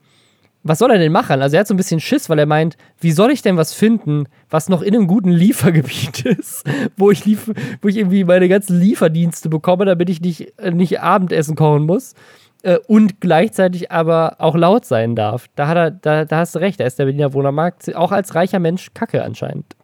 was 0.63 0.79
soll 0.79 0.91
er 0.91 0.97
denn 0.97 1.11
machen? 1.11 1.41
Also 1.41 1.55
er 1.55 1.61
hat 1.61 1.67
so 1.67 1.73
ein 1.73 1.77
bisschen 1.77 1.99
Schiss, 1.99 2.29
weil 2.29 2.39
er 2.39 2.45
meint, 2.45 2.77
wie 2.99 3.11
soll 3.11 3.31
ich 3.31 3.41
denn 3.41 3.57
was 3.57 3.73
finden, 3.73 4.25
was 4.49 4.69
noch 4.69 4.81
in 4.81 4.95
einem 4.95 5.07
guten 5.07 5.29
Liefergebiet 5.29 6.25
ist, 6.25 6.63
wo 6.97 7.09
ich, 7.09 7.25
lief 7.25 7.51
wo 7.81 7.87
ich 7.87 7.97
irgendwie 7.97 8.23
meine 8.23 8.49
ganzen 8.49 8.79
Lieferdienste 8.79 9.49
bekomme, 9.49 9.85
damit 9.85 10.09
ich 10.09 10.21
nicht, 10.21 10.53
nicht 10.71 10.99
Abendessen 10.99 11.55
kochen 11.55 11.85
muss 11.85 12.15
äh, 12.63 12.79
und 12.87 13.21
gleichzeitig 13.21 13.91
aber 13.91 14.35
auch 14.39 14.55
laut 14.55 14.85
sein 14.85 15.15
darf. 15.15 15.47
Da, 15.55 15.67
hat 15.67 15.77
er, 15.77 15.91
da, 15.91 16.25
da 16.25 16.37
hast 16.37 16.55
du 16.55 16.59
recht, 16.59 16.79
da 16.79 16.85
ist 16.85 16.99
der 16.99 17.05
Berliner 17.05 17.33
Wohnermarkt 17.33 17.95
auch 17.95 18.11
als 18.11 18.35
reicher 18.35 18.59
Mensch 18.59 18.93
kacke 18.93 19.23
anscheinend. 19.23 19.75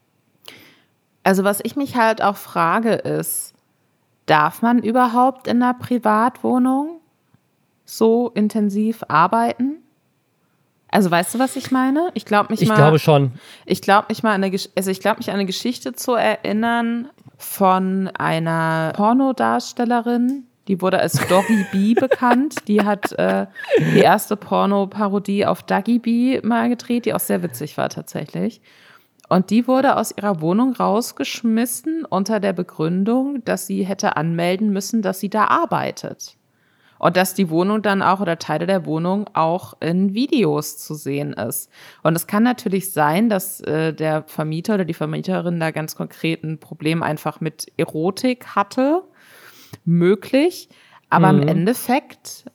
Also 1.23 1.43
was 1.43 1.61
ich 1.63 1.75
mich 1.75 1.95
halt 1.95 2.21
auch 2.21 2.35
frage 2.35 2.93
ist, 2.93 3.53
darf 4.25 4.61
man 4.61 4.79
überhaupt 4.79 5.47
in 5.47 5.61
einer 5.61 5.73
Privatwohnung 5.73 6.99
so 7.85 8.29
intensiv 8.33 9.03
arbeiten? 9.07 9.77
Also 10.89 11.09
weißt 11.09 11.33
du, 11.33 11.39
was 11.39 11.55
ich 11.55 11.71
meine? 11.71 12.11
Ich 12.13 12.25
glaube 12.25 12.51
mich 12.51 12.61
ich 12.61 12.67
mal. 12.67 12.75
Ich 12.75 12.77
glaube 12.77 12.99
schon. 12.99 13.31
Ich 13.65 13.81
glaube 13.81 14.07
mich 14.09 14.21
mal 14.21 14.33
an 14.33 14.43
eine, 14.43 14.55
also 14.75 14.91
ich 14.91 14.99
glaube 14.99 15.17
mich 15.17 15.29
an 15.29 15.35
eine 15.35 15.45
Geschichte 15.45 15.93
zu 15.93 16.13
erinnern 16.13 17.09
von 17.37 18.09
einer 18.09 18.93
Pornodarstellerin, 18.95 20.45
die 20.67 20.81
wurde 20.81 20.99
als 20.99 21.13
Doggy 21.27 21.65
B 21.71 21.93
bekannt. 21.99 22.67
Die 22.67 22.83
hat 22.83 23.11
äh, 23.13 23.47
die 23.93 23.99
erste 23.99 24.35
Porno-Parodie 24.35 25.45
auf 25.45 25.63
Doggy 25.63 25.99
B 25.99 26.41
mal 26.41 26.69
gedreht, 26.69 27.05
die 27.05 27.13
auch 27.13 27.19
sehr 27.19 27.43
witzig 27.43 27.77
war 27.77 27.89
tatsächlich. 27.89 28.61
Und 29.29 29.49
die 29.49 29.67
wurde 29.67 29.97
aus 29.97 30.13
ihrer 30.15 30.41
Wohnung 30.41 30.73
rausgeschmissen 30.73 32.05
unter 32.05 32.39
der 32.39 32.53
Begründung, 32.53 33.43
dass 33.45 33.67
sie 33.67 33.83
hätte 33.83 34.15
anmelden 34.15 34.71
müssen, 34.71 35.01
dass 35.01 35.19
sie 35.19 35.29
da 35.29 35.45
arbeitet. 35.45 36.37
Und 36.99 37.17
dass 37.17 37.33
die 37.33 37.49
Wohnung 37.49 37.81
dann 37.81 38.01
auch 38.01 38.21
oder 38.21 38.39
Teile 38.39 38.65
der 38.65 38.85
Wohnung 38.85 39.29
auch 39.33 39.73
in 39.81 40.13
Videos 40.13 40.77
zu 40.77 40.93
sehen 40.93 41.33
ist. 41.33 41.69
Und 42.01 42.15
es 42.15 42.27
kann 42.27 42.43
natürlich 42.43 42.93
sein, 42.93 43.27
dass 43.27 43.59
äh, 43.61 43.93
der 43.93 44.23
Vermieter 44.23 44.75
oder 44.75 44.85
die 44.85 44.93
Vermieterin 44.93 45.59
da 45.59 45.71
ganz 45.71 45.95
konkret 45.95 46.43
ein 46.43 46.59
Problem 46.59 47.03
einfach 47.03 47.41
mit 47.41 47.71
Erotik 47.75 48.55
hatte 48.55 49.03
möglich. 49.85 50.69
Aber 51.09 51.31
mhm. 51.31 51.41
im 51.41 51.47
Endeffekt 51.47 52.45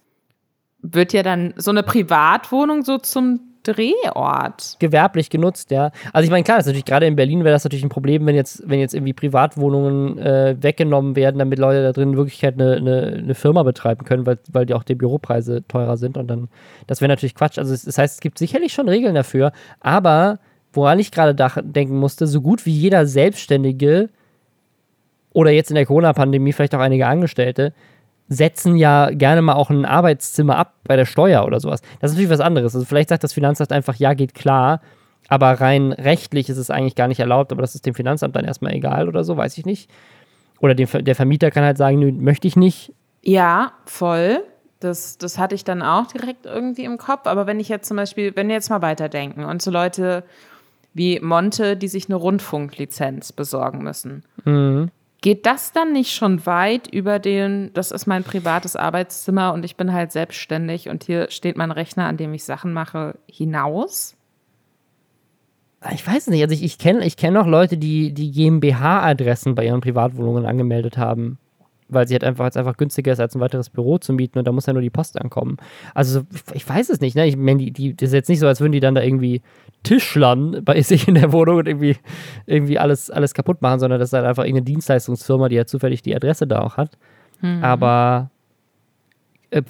wird 0.80 1.12
ja 1.12 1.22
dann 1.22 1.54
so 1.56 1.70
eine 1.70 1.82
Privatwohnung 1.82 2.82
so 2.84 2.98
zum 2.98 3.40
Drehort. 3.62 4.76
Gewerblich 4.78 5.28
genutzt, 5.28 5.70
ja. 5.70 5.90
Also 6.12 6.24
ich 6.24 6.30
meine, 6.30 6.44
klar, 6.44 6.56
das 6.56 6.66
ist 6.66 6.70
natürlich 6.70 6.84
gerade 6.86 7.06
in 7.06 7.16
Berlin 7.16 7.44
wäre 7.44 7.52
das 7.52 7.64
natürlich 7.64 7.84
ein 7.84 7.90
Problem, 7.90 8.24
wenn 8.24 8.34
jetzt, 8.34 8.62
wenn 8.64 8.80
jetzt 8.80 8.94
irgendwie 8.94 9.12
Privatwohnungen 9.12 10.16
äh, 10.18 10.56
weggenommen 10.58 11.16
werden, 11.16 11.38
damit 11.38 11.58
Leute 11.58 11.82
da 11.82 11.92
drin 11.92 12.10
in 12.10 12.16
Wirklichkeit 12.16 12.54
eine, 12.54 12.76
eine, 12.76 13.16
eine, 13.18 13.34
Firma 13.34 13.64
betreiben 13.64 14.04
können, 14.04 14.24
weil, 14.24 14.38
weil 14.50 14.64
die 14.64 14.74
auch 14.74 14.84
die 14.84 14.94
Büropreise 14.94 15.66
teurer 15.68 15.96
sind 15.96 16.16
und 16.16 16.28
dann, 16.28 16.48
das 16.86 17.00
wäre 17.00 17.08
natürlich 17.08 17.34
Quatsch. 17.34 17.58
Also 17.58 17.72
das 17.72 17.98
heißt, 17.98 18.14
es 18.14 18.20
gibt 18.20 18.38
sicherlich 18.38 18.72
schon 18.72 18.88
Regeln 18.88 19.14
dafür, 19.14 19.52
aber 19.80 20.38
woran 20.72 20.98
ich 20.98 21.10
gerade 21.10 21.34
denken 21.62 21.98
musste, 21.98 22.26
so 22.26 22.40
gut 22.40 22.64
wie 22.64 22.72
jeder 22.72 23.06
Selbstständige 23.06 24.08
oder 25.38 25.52
jetzt 25.52 25.70
in 25.70 25.76
der 25.76 25.86
Corona-Pandemie 25.86 26.52
vielleicht 26.52 26.74
auch 26.74 26.80
einige 26.80 27.06
Angestellte 27.06 27.72
setzen 28.26 28.74
ja 28.74 29.08
gerne 29.10 29.40
mal 29.40 29.52
auch 29.52 29.70
ein 29.70 29.84
Arbeitszimmer 29.84 30.56
ab 30.56 30.74
bei 30.82 30.96
der 30.96 31.04
Steuer 31.04 31.46
oder 31.46 31.60
sowas. 31.60 31.80
Das 32.00 32.10
ist 32.10 32.16
natürlich 32.16 32.32
was 32.32 32.40
anderes. 32.40 32.74
Also 32.74 32.84
vielleicht 32.84 33.08
sagt 33.08 33.22
das 33.22 33.32
Finanzamt 33.32 33.70
einfach, 33.70 33.94
ja, 33.94 34.14
geht 34.14 34.34
klar, 34.34 34.80
aber 35.28 35.52
rein 35.60 35.92
rechtlich 35.92 36.50
ist 36.50 36.56
es 36.56 36.70
eigentlich 36.70 36.96
gar 36.96 37.06
nicht 37.06 37.20
erlaubt, 37.20 37.52
aber 37.52 37.62
das 37.62 37.76
ist 37.76 37.86
dem 37.86 37.94
Finanzamt 37.94 38.34
dann 38.34 38.44
erstmal 38.44 38.74
egal 38.74 39.06
oder 39.06 39.22
so, 39.22 39.36
weiß 39.36 39.56
ich 39.58 39.64
nicht. 39.64 39.88
Oder 40.58 40.74
dem, 40.74 40.88
der 41.04 41.14
Vermieter 41.14 41.52
kann 41.52 41.62
halt 41.62 41.78
sagen, 41.78 42.00
nö, 42.00 42.10
möchte 42.10 42.48
ich 42.48 42.56
nicht. 42.56 42.92
Ja, 43.22 43.74
voll. 43.86 44.42
Das, 44.80 45.18
das 45.18 45.38
hatte 45.38 45.54
ich 45.54 45.62
dann 45.62 45.82
auch 45.82 46.08
direkt 46.08 46.46
irgendwie 46.46 46.84
im 46.84 46.98
Kopf. 46.98 47.28
Aber 47.28 47.46
wenn 47.46 47.60
ich 47.60 47.68
jetzt 47.68 47.86
zum 47.86 47.96
Beispiel, 47.96 48.34
wenn 48.34 48.48
wir 48.48 48.56
jetzt 48.56 48.70
mal 48.70 48.82
weiterdenken 48.82 49.44
und 49.44 49.62
so 49.62 49.70
Leute 49.70 50.24
wie 50.94 51.20
Monte, 51.20 51.76
die 51.76 51.86
sich 51.86 52.08
eine 52.08 52.16
Rundfunklizenz 52.16 53.32
besorgen 53.32 53.84
müssen. 53.84 54.24
Mhm. 54.44 54.90
Geht 55.20 55.46
das 55.46 55.72
dann 55.72 55.92
nicht 55.92 56.14
schon 56.14 56.46
weit 56.46 56.86
über 56.86 57.18
den, 57.18 57.72
das 57.74 57.90
ist 57.90 58.06
mein 58.06 58.22
privates 58.22 58.76
Arbeitszimmer 58.76 59.52
und 59.52 59.64
ich 59.64 59.76
bin 59.76 59.92
halt 59.92 60.12
selbstständig 60.12 60.88
und 60.88 61.04
hier 61.04 61.28
steht 61.30 61.56
mein 61.56 61.72
Rechner, 61.72 62.06
an 62.06 62.16
dem 62.16 62.34
ich 62.34 62.44
Sachen 62.44 62.72
mache, 62.72 63.18
hinaus? 63.26 64.16
Ich 65.92 66.06
weiß 66.06 66.28
nicht, 66.28 66.42
also 66.42 66.54
ich, 66.54 66.62
ich 66.62 66.78
kenne 66.78 67.04
ich 67.04 67.16
kenn 67.16 67.36
auch 67.36 67.46
Leute, 67.46 67.76
die 67.76 68.12
die 68.12 68.30
GmbH-Adressen 68.30 69.54
bei 69.54 69.66
ihren 69.66 69.80
Privatwohnungen 69.80 70.46
angemeldet 70.46 70.98
haben 70.98 71.38
weil 71.88 72.06
sie 72.06 72.14
halt 72.14 72.24
einfach 72.24 72.44
jetzt 72.44 72.56
einfach 72.56 72.76
günstiger 72.76 73.12
ist, 73.12 73.20
als 73.20 73.34
ein 73.34 73.40
weiteres 73.40 73.70
Büro 73.70 73.98
zu 73.98 74.12
mieten 74.12 74.38
und 74.38 74.46
da 74.46 74.52
muss 74.52 74.66
ja 74.66 74.72
nur 74.72 74.82
die 74.82 74.90
Post 74.90 75.20
ankommen. 75.20 75.56
Also 75.94 76.22
ich 76.52 76.68
weiß 76.68 76.90
es 76.90 77.00
nicht, 77.00 77.16
ne? 77.16 77.26
Ich 77.26 77.36
meine, 77.36 77.58
die, 77.58 77.70
die, 77.70 77.96
das 77.96 78.08
ist 78.08 78.14
jetzt 78.14 78.28
nicht 78.28 78.40
so, 78.40 78.46
als 78.46 78.60
würden 78.60 78.72
die 78.72 78.80
dann 78.80 78.94
da 78.94 79.02
irgendwie 79.02 79.42
Tischlern 79.82 80.62
bei 80.64 80.80
sich 80.82 81.08
in 81.08 81.14
der 81.14 81.32
Wohnung 81.32 81.58
und 81.58 81.68
irgendwie, 81.68 81.96
irgendwie 82.46 82.78
alles, 82.78 83.10
alles 83.10 83.34
kaputt 83.34 83.62
machen, 83.62 83.80
sondern 83.80 83.98
das 83.98 84.10
ist 84.10 84.12
halt 84.12 84.26
einfach 84.26 84.44
irgendeine 84.44 84.66
Dienstleistungsfirma, 84.66 85.48
die 85.48 85.56
ja 85.56 85.66
zufällig 85.66 86.02
die 86.02 86.14
Adresse 86.14 86.46
da 86.46 86.60
auch 86.60 86.76
hat. 86.76 86.98
Mhm. 87.40 87.64
Aber 87.64 88.30
äh, 89.50 89.62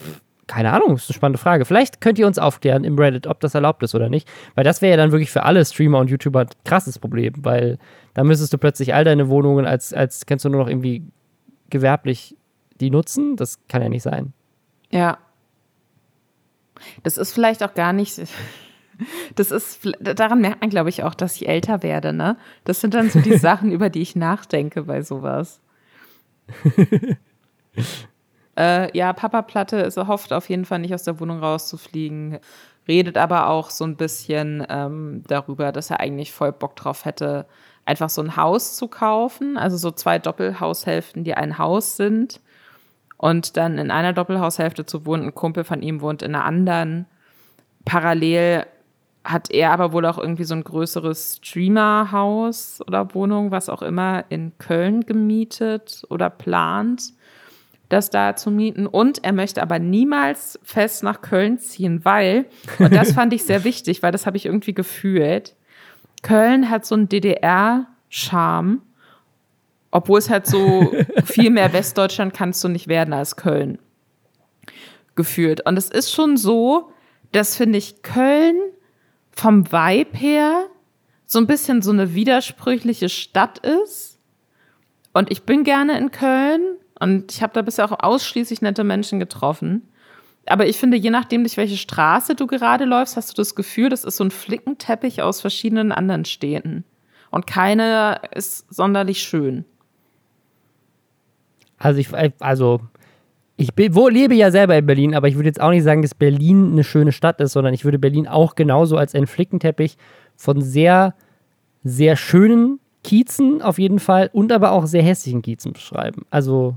keine 0.48 0.72
Ahnung, 0.72 0.96
ist 0.96 1.08
eine 1.08 1.14
spannende 1.14 1.38
Frage. 1.38 1.64
Vielleicht 1.66 2.00
könnt 2.00 2.18
ihr 2.18 2.26
uns 2.26 2.38
aufklären 2.38 2.82
im 2.82 2.98
Reddit, 2.98 3.26
ob 3.26 3.38
das 3.40 3.54
erlaubt 3.54 3.82
ist 3.82 3.94
oder 3.94 4.08
nicht. 4.08 4.26
Weil 4.54 4.64
das 4.64 4.80
wäre 4.80 4.90
ja 4.90 4.96
dann 4.96 5.12
wirklich 5.12 5.30
für 5.30 5.44
alle 5.44 5.64
Streamer 5.64 5.98
und 5.98 6.10
YouTuber 6.10 6.40
ein 6.40 6.48
krasses 6.64 6.98
Problem, 6.98 7.34
weil 7.38 7.78
da 8.14 8.24
müsstest 8.24 8.52
du 8.52 8.58
plötzlich 8.58 8.94
all 8.94 9.04
deine 9.04 9.28
Wohnungen 9.28 9.66
als, 9.66 9.92
als 9.92 10.26
kennst 10.26 10.46
du 10.46 10.48
nur 10.48 10.62
noch 10.62 10.68
irgendwie 10.68 11.04
gewerblich 11.70 12.36
die 12.80 12.90
nutzen? 12.90 13.36
Das 13.36 13.58
kann 13.68 13.82
ja 13.82 13.88
nicht 13.88 14.02
sein. 14.02 14.32
Ja. 14.90 15.18
Das 17.02 17.18
ist 17.18 17.32
vielleicht 17.32 17.62
auch 17.62 17.74
gar 17.74 17.92
nicht. 17.92 18.20
Das 19.34 19.50
ist, 19.50 19.88
daran 20.00 20.40
merkt 20.40 20.60
man, 20.60 20.70
glaube 20.70 20.88
ich, 20.88 21.04
auch, 21.04 21.14
dass 21.14 21.36
ich 21.36 21.48
älter 21.48 21.82
werde, 21.82 22.12
ne? 22.12 22.36
Das 22.64 22.80
sind 22.80 22.94
dann 22.94 23.10
so 23.10 23.20
die 23.20 23.36
Sachen, 23.38 23.70
über 23.70 23.90
die 23.90 24.02
ich 24.02 24.16
nachdenke 24.16 24.82
bei 24.82 25.02
sowas. 25.02 25.60
äh, 28.56 28.96
ja, 28.96 29.12
Papa 29.12 29.42
Platte 29.42 29.76
ist, 29.78 29.96
hofft 29.96 30.32
auf 30.32 30.48
jeden 30.48 30.64
Fall 30.64 30.80
nicht 30.80 30.94
aus 30.94 31.04
der 31.04 31.20
Wohnung 31.20 31.38
rauszufliegen, 31.40 32.38
redet 32.88 33.18
aber 33.18 33.48
auch 33.48 33.70
so 33.70 33.84
ein 33.84 33.96
bisschen 33.96 34.66
ähm, 34.68 35.22
darüber, 35.26 35.70
dass 35.72 35.90
er 35.90 36.00
eigentlich 36.00 36.32
voll 36.32 36.52
Bock 36.52 36.74
drauf 36.74 37.04
hätte, 37.04 37.46
einfach 37.88 38.10
so 38.10 38.20
ein 38.20 38.36
Haus 38.36 38.76
zu 38.76 38.86
kaufen, 38.86 39.56
also 39.56 39.78
so 39.78 39.90
zwei 39.90 40.18
Doppelhaushälften, 40.18 41.24
die 41.24 41.34
ein 41.34 41.56
Haus 41.56 41.96
sind 41.96 42.40
und 43.16 43.56
dann 43.56 43.78
in 43.78 43.90
einer 43.90 44.12
Doppelhaushälfte 44.12 44.84
zu 44.84 45.06
wohnen. 45.06 45.24
Ein 45.24 45.34
Kumpel 45.34 45.64
von 45.64 45.80
ihm 45.80 46.02
wohnt 46.02 46.22
in 46.22 46.34
einer 46.34 46.44
anderen. 46.44 47.06
Parallel 47.86 48.66
hat 49.24 49.50
er 49.50 49.72
aber 49.72 49.92
wohl 49.94 50.04
auch 50.04 50.18
irgendwie 50.18 50.44
so 50.44 50.54
ein 50.54 50.64
größeres 50.64 51.40
Streamerhaus 51.42 52.82
oder 52.86 53.14
Wohnung, 53.14 53.50
was 53.50 53.70
auch 53.70 53.80
immer, 53.80 54.24
in 54.28 54.52
Köln 54.58 55.06
gemietet 55.06 56.02
oder 56.10 56.28
plant, 56.28 57.14
das 57.88 58.10
da 58.10 58.36
zu 58.36 58.50
mieten. 58.50 58.86
Und 58.86 59.24
er 59.24 59.32
möchte 59.32 59.62
aber 59.62 59.78
niemals 59.78 60.60
fest 60.62 61.02
nach 61.02 61.22
Köln 61.22 61.58
ziehen, 61.58 62.04
weil, 62.04 62.44
und 62.78 62.94
das 62.94 63.12
fand 63.14 63.32
ich 63.32 63.44
sehr 63.44 63.64
wichtig, 63.64 64.02
weil 64.02 64.12
das 64.12 64.26
habe 64.26 64.36
ich 64.36 64.44
irgendwie 64.44 64.74
gefühlt, 64.74 65.56
Köln 66.22 66.70
hat 66.70 66.84
so 66.84 66.94
einen 66.94 67.08
DDR-Charme, 67.08 68.82
obwohl 69.90 70.18
es 70.18 70.30
halt 70.30 70.46
so 70.46 70.92
viel 71.24 71.50
mehr 71.50 71.72
Westdeutschland 71.72 72.34
kannst 72.34 72.62
du 72.64 72.68
nicht 72.68 72.88
werden 72.88 73.14
als 73.14 73.36
Köln 73.36 73.78
gefühlt. 75.14 75.64
Und 75.66 75.76
es 75.76 75.90
ist 75.90 76.12
schon 76.12 76.36
so, 76.36 76.92
dass 77.32 77.56
finde 77.56 77.78
ich 77.78 78.02
Köln 78.02 78.56
vom 79.30 79.70
Vibe 79.70 80.16
her 80.16 80.66
so 81.26 81.38
ein 81.38 81.46
bisschen 81.46 81.82
so 81.82 81.90
eine 81.90 82.14
widersprüchliche 82.14 83.08
Stadt 83.08 83.58
ist. 83.58 84.18
Und 85.12 85.30
ich 85.30 85.42
bin 85.42 85.64
gerne 85.64 85.98
in 85.98 86.10
Köln 86.10 86.62
und 86.98 87.32
ich 87.32 87.42
habe 87.42 87.52
da 87.52 87.62
bisher 87.62 87.84
auch 87.84 87.98
ausschließlich 88.00 88.62
nette 88.62 88.84
Menschen 88.84 89.18
getroffen 89.18 89.88
aber 90.50 90.66
ich 90.66 90.76
finde, 90.76 90.96
je 90.96 91.10
nachdem, 91.10 91.42
durch 91.42 91.56
welche 91.56 91.76
Straße 91.76 92.34
du 92.34 92.46
gerade 92.46 92.84
läufst, 92.84 93.16
hast 93.16 93.30
du 93.30 93.34
das 93.34 93.54
Gefühl, 93.54 93.88
das 93.88 94.04
ist 94.04 94.16
so 94.16 94.24
ein 94.24 94.30
Flickenteppich 94.30 95.22
aus 95.22 95.40
verschiedenen 95.40 95.92
anderen 95.92 96.24
Städten. 96.24 96.84
Und 97.30 97.46
keine 97.46 98.20
ist 98.34 98.72
sonderlich 98.72 99.22
schön. 99.22 99.64
Also 101.78 102.00
ich, 102.00 102.08
also 102.40 102.80
ich 103.56 103.70
wo, 103.90 104.08
lebe 104.08 104.34
ja 104.34 104.50
selber 104.50 104.76
in 104.76 104.86
Berlin, 104.86 105.14
aber 105.14 105.28
ich 105.28 105.34
würde 105.34 105.48
jetzt 105.48 105.60
auch 105.60 105.70
nicht 105.70 105.82
sagen, 105.82 106.02
dass 106.02 106.14
Berlin 106.14 106.72
eine 106.72 106.84
schöne 106.84 107.12
Stadt 107.12 107.40
ist, 107.40 107.52
sondern 107.52 107.74
ich 107.74 107.84
würde 107.84 107.98
Berlin 107.98 108.26
auch 108.26 108.54
genauso 108.54 108.96
als 108.96 109.14
einen 109.14 109.26
Flickenteppich 109.26 109.96
von 110.36 110.62
sehr, 110.62 111.14
sehr 111.84 112.16
schönen 112.16 112.80
Kiezen 113.04 113.62
auf 113.62 113.78
jeden 113.78 113.98
Fall 113.98 114.30
und 114.32 114.52
aber 114.52 114.72
auch 114.72 114.86
sehr 114.86 115.02
hässlichen 115.02 115.42
Kiezen 115.42 115.72
beschreiben. 115.72 116.24
Also 116.30 116.76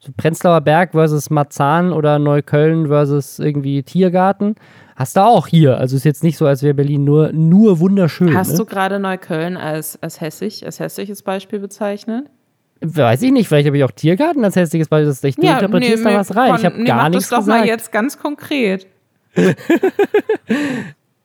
so 0.00 0.12
Prenzlauer 0.16 0.62
Berg 0.62 0.92
versus 0.92 1.28
Marzahn 1.30 1.92
oder 1.92 2.18
Neukölln 2.18 2.88
versus 2.88 3.38
irgendwie 3.38 3.82
Tiergarten. 3.82 4.54
Hast 4.96 5.16
du 5.16 5.20
auch 5.20 5.46
hier. 5.46 5.78
Also 5.78 5.96
ist 5.96 6.04
jetzt 6.04 6.24
nicht 6.24 6.38
so, 6.38 6.46
als 6.46 6.62
wäre 6.62 6.74
Berlin 6.74 7.04
nur, 7.04 7.32
nur 7.32 7.80
wunderschön. 7.80 8.34
Hast 8.34 8.52
ne? 8.52 8.58
du 8.58 8.64
gerade 8.64 8.98
Neukölln 8.98 9.56
als, 9.56 10.02
als 10.02 10.20
hässlich, 10.20 10.64
als 10.64 10.80
hässliches 10.80 11.22
Beispiel 11.22 11.58
bezeichnet? 11.58 12.26
Weiß 12.82 13.20
ich 13.20 13.30
nicht, 13.30 13.46
vielleicht 13.46 13.66
habe 13.66 13.76
ich 13.76 13.84
auch 13.84 13.90
Tiergarten 13.90 14.42
als 14.42 14.56
hässliches 14.56 14.88
Beispiel. 14.88 15.30
Ich 15.30 15.36
ja, 15.36 15.58
interpretierst 15.58 16.02
nee, 16.02 16.12
da 16.12 16.18
was 16.18 16.34
rein. 16.34 16.54
ich 16.56 16.64
habe 16.64 16.78
nee, 16.78 16.84
gar 16.84 17.10
nichts 17.10 17.26
gesagt. 17.26 17.40
das 17.40 17.46
doch 17.46 17.60
mal 17.60 17.66
jetzt 17.66 17.92
ganz 17.92 18.18
konkret. 18.18 18.86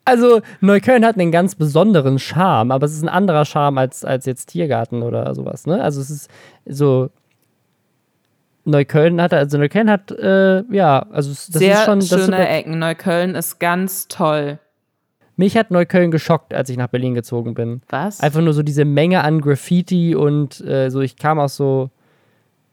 also 0.06 0.42
Neukölln 0.60 1.06
hat 1.06 1.18
einen 1.18 1.32
ganz 1.32 1.56
besonderen 1.56 2.20
Charme, 2.20 2.72
aber 2.72 2.86
es 2.86 2.94
ist 2.94 3.04
ein 3.04 3.10
anderer 3.10 3.46
Charme 3.46 3.78
als, 3.78 4.04
als 4.04 4.26
jetzt 4.26 4.48
Tiergarten 4.48 5.02
oder 5.02 5.34
sowas. 5.34 5.66
Ne? 5.66 5.82
Also 5.82 6.02
es 6.02 6.10
ist 6.10 6.30
so 6.66 7.10
Neukölln 8.66 9.22
hat, 9.22 9.34
also 9.34 9.58
Neukölln 9.60 9.90
hat, 9.90 10.12
äh, 10.12 10.64
ja, 10.74 11.06
also 11.12 11.30
das 11.30 11.46
Sehr 11.46 11.80
ist 11.80 11.86
schon. 11.86 12.00
Das 12.00 12.10
schöne 12.10 12.42
ist 12.44 12.50
Ecken. 12.50 12.80
Neukölln 12.80 13.36
ist 13.36 13.60
ganz 13.60 14.08
toll. 14.08 14.60
Mich 15.38 15.56
hat 15.56 15.70
Neukölln 15.70 16.12
geschockt, 16.12 16.54
als 16.54 16.70
ich 16.70 16.78
nach 16.78 16.88
Berlin 16.88 17.14
gezogen 17.14 17.54
bin. 17.54 17.82
Was? 17.90 18.22
Einfach 18.22 18.42
nur 18.42 18.54
so 18.54 18.64
diese 18.64 18.86
Menge 18.86 19.24
an 19.24 19.42
Graffiti 19.42 20.16
und 20.16 20.62
äh, 20.62 20.90
so, 20.90 21.02
ich 21.02 21.18
kam 21.18 21.40
aus 21.40 21.56
so 21.56 21.92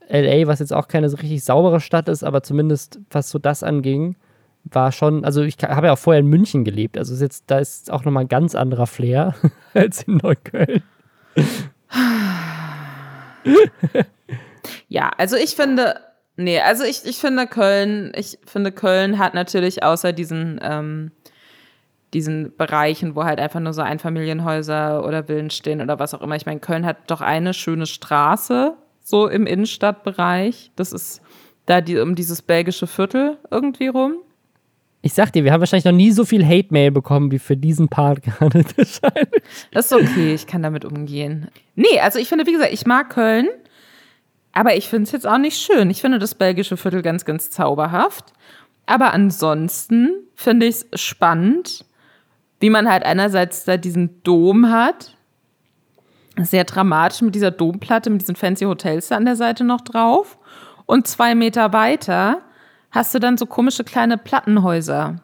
LA, 0.09 0.47
was 0.47 0.61
jetzt 0.61 0.73
auch 0.73 0.89
keine 0.89 1.09
so 1.09 1.17
richtig 1.17 1.45
saubere 1.45 1.81
Stadt 1.81 2.09
ist, 2.09 2.23
aber 2.23 2.43
zumindest 2.43 3.01
was 3.11 3.31
so 3.31 3.39
das 3.39 3.63
anging, 3.63 4.17
war 4.65 4.93
schon, 4.93 5.25
also 5.25 5.43
ich 5.43 5.57
habe 5.61 5.89
ja 5.89 5.93
auch 5.93 5.99
vorher 5.99 6.21
in 6.21 6.29
München 6.29 6.65
gelebt, 6.65 6.97
also 6.97 7.13
ist 7.13 7.21
jetzt, 7.21 7.45
da 7.49 7.59
ist 7.59 7.91
auch 7.91 8.05
nochmal 8.05 8.25
ein 8.25 8.29
ganz 8.29 8.55
anderer 8.55 8.87
Flair 8.87 9.35
als 9.75 10.05
in 10.05 10.19
Neukölln. 10.19 10.83
Ja, 14.89 15.11
also 15.19 15.37
ich 15.37 15.51
finde, 15.57 15.97
nee, 16.37 16.61
also 16.61 16.85
ich, 16.85 17.05
ich 17.05 17.17
finde 17.17 17.47
Köln, 17.47 18.13
ich 18.15 18.39
finde 18.47 18.73
Köln 18.73 19.19
hat 19.19 19.35
natürlich 19.35 19.83
außer 19.83 20.13
diesen, 20.13 20.61
ähm, 20.63 21.13
diesen 22.15 22.57
Bereichen, 22.57 23.17
wo 23.17 23.25
halt 23.25 23.41
einfach 23.41 23.61
nur 23.61 23.73
so 23.73 23.83
Einfamilienhäuser 23.83 25.05
oder 25.07 25.25
Villen 25.25 25.51
stehen 25.51 25.81
oder 25.81 25.99
was 25.99 26.15
auch 26.15 26.21
immer. 26.21 26.37
Ich 26.37 26.47
meine, 26.47 26.61
Köln 26.61 26.85
hat 26.85 26.99
doch 27.07 27.21
eine 27.21 27.55
schöne 27.55 27.87
Straße, 27.87 28.77
so 29.03 29.29
im 29.29 29.47
Innenstadtbereich. 29.47 30.73
Das 30.77 30.93
ist 30.93 31.23
da 31.67 31.81
die, 31.81 31.99
um 31.99 32.15
dieses 32.15 32.43
belgische 32.43 32.87
Viertel 32.87 33.39
irgendwie 33.51 33.89
rum. 33.89 34.17
Ich 35.05 35.15
sag 35.15 35.33
dir, 35.33 35.43
wir 35.43 35.53
haben 35.53 35.61
wahrscheinlich 35.61 35.85
noch 35.85 35.93
nie 35.93 36.13
so 36.13 36.25
viel 36.25 36.47
Hate-Mail 36.47 36.93
bekommen 36.93 37.33
wie 37.33 37.41
für 37.41 37.57
diesen 37.57 37.89
Part 37.89 38.23
gerade. 38.23 38.65
das 39.73 39.87
ist 39.87 39.93
okay, 39.93 40.35
ich 40.35 40.47
kann 40.47 40.63
damit 40.63 40.85
umgehen. 40.85 41.49
Nee, 41.75 41.99
also 42.01 42.19
ich 42.19 42.29
finde, 42.29 42.47
wie 42.47 42.53
gesagt, 42.53 42.73
ich 42.73 42.87
mag 42.87 43.11
Köln. 43.11 43.49
Aber 44.53 44.77
ich 44.77 44.89
finde 44.89 45.05
es 45.05 45.13
jetzt 45.13 45.27
auch 45.27 45.39
nicht 45.39 45.59
schön. 45.59 45.91
Ich 45.91 46.01
finde 46.01 46.19
das 46.19 46.35
belgische 46.35 46.77
Viertel 46.77 47.03
ganz, 47.03 47.25
ganz 47.25 47.51
zauberhaft. 47.51 48.33
Aber 48.87 49.13
ansonsten 49.13 50.11
finde 50.35 50.67
ich 50.67 50.85
es 50.91 51.01
spannend, 51.01 51.85
wie 52.61 52.71
man 52.71 52.89
halt 52.89 53.05
einerseits 53.05 53.65
da 53.65 53.77
diesen 53.77 54.23
Dom 54.23 54.71
hat. 54.71 55.17
Sehr 56.39 56.65
dramatisch 56.65 57.23
mit 57.23 57.35
dieser 57.35 57.51
Domplatte, 57.51 58.11
mit 58.11 58.23
diesen 58.23 58.37
fancy 58.37 58.65
Hotels 58.65 59.09
da 59.09 59.17
an 59.17 59.25
der 59.25 59.37
Seite 59.37 59.65
noch 59.65 59.81
drauf. 59.81 60.39
Und 60.87 61.07
zwei 61.07 61.35
Meter 61.35 61.73
weiter 61.73 62.43
hast 62.91 63.15
du 63.15 63.19
dann 63.19 63.37
so 63.39 63.47
komische 63.47 63.85
kleine 63.85 64.19
Plattenhäuser. 64.19 65.17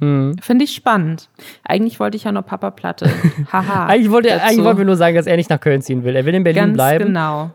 Mhm. 0.00 0.36
Finde 0.40 0.64
ich 0.64 0.74
spannend. 0.74 1.28
Eigentlich 1.64 1.98
wollte 1.98 2.16
ich 2.16 2.24
ja 2.24 2.32
nur 2.32 2.42
Papa 2.42 2.70
Platte. 2.70 3.10
Haha. 3.52 3.86
Eigentlich 3.86 4.10
wollte, 4.10 4.28
dazu. 4.28 4.44
eigentlich 4.44 4.64
wollten 4.64 4.78
wir 4.78 4.84
nur 4.84 4.96
sagen, 4.96 5.16
dass 5.16 5.26
er 5.26 5.36
nicht 5.36 5.50
nach 5.50 5.60
Köln 5.60 5.82
ziehen 5.82 6.04
will. 6.04 6.14
Er 6.14 6.24
will 6.24 6.34
in 6.34 6.44
Berlin 6.44 6.62
Ganz 6.62 6.74
bleiben. 6.74 7.06
genau. 7.06 7.50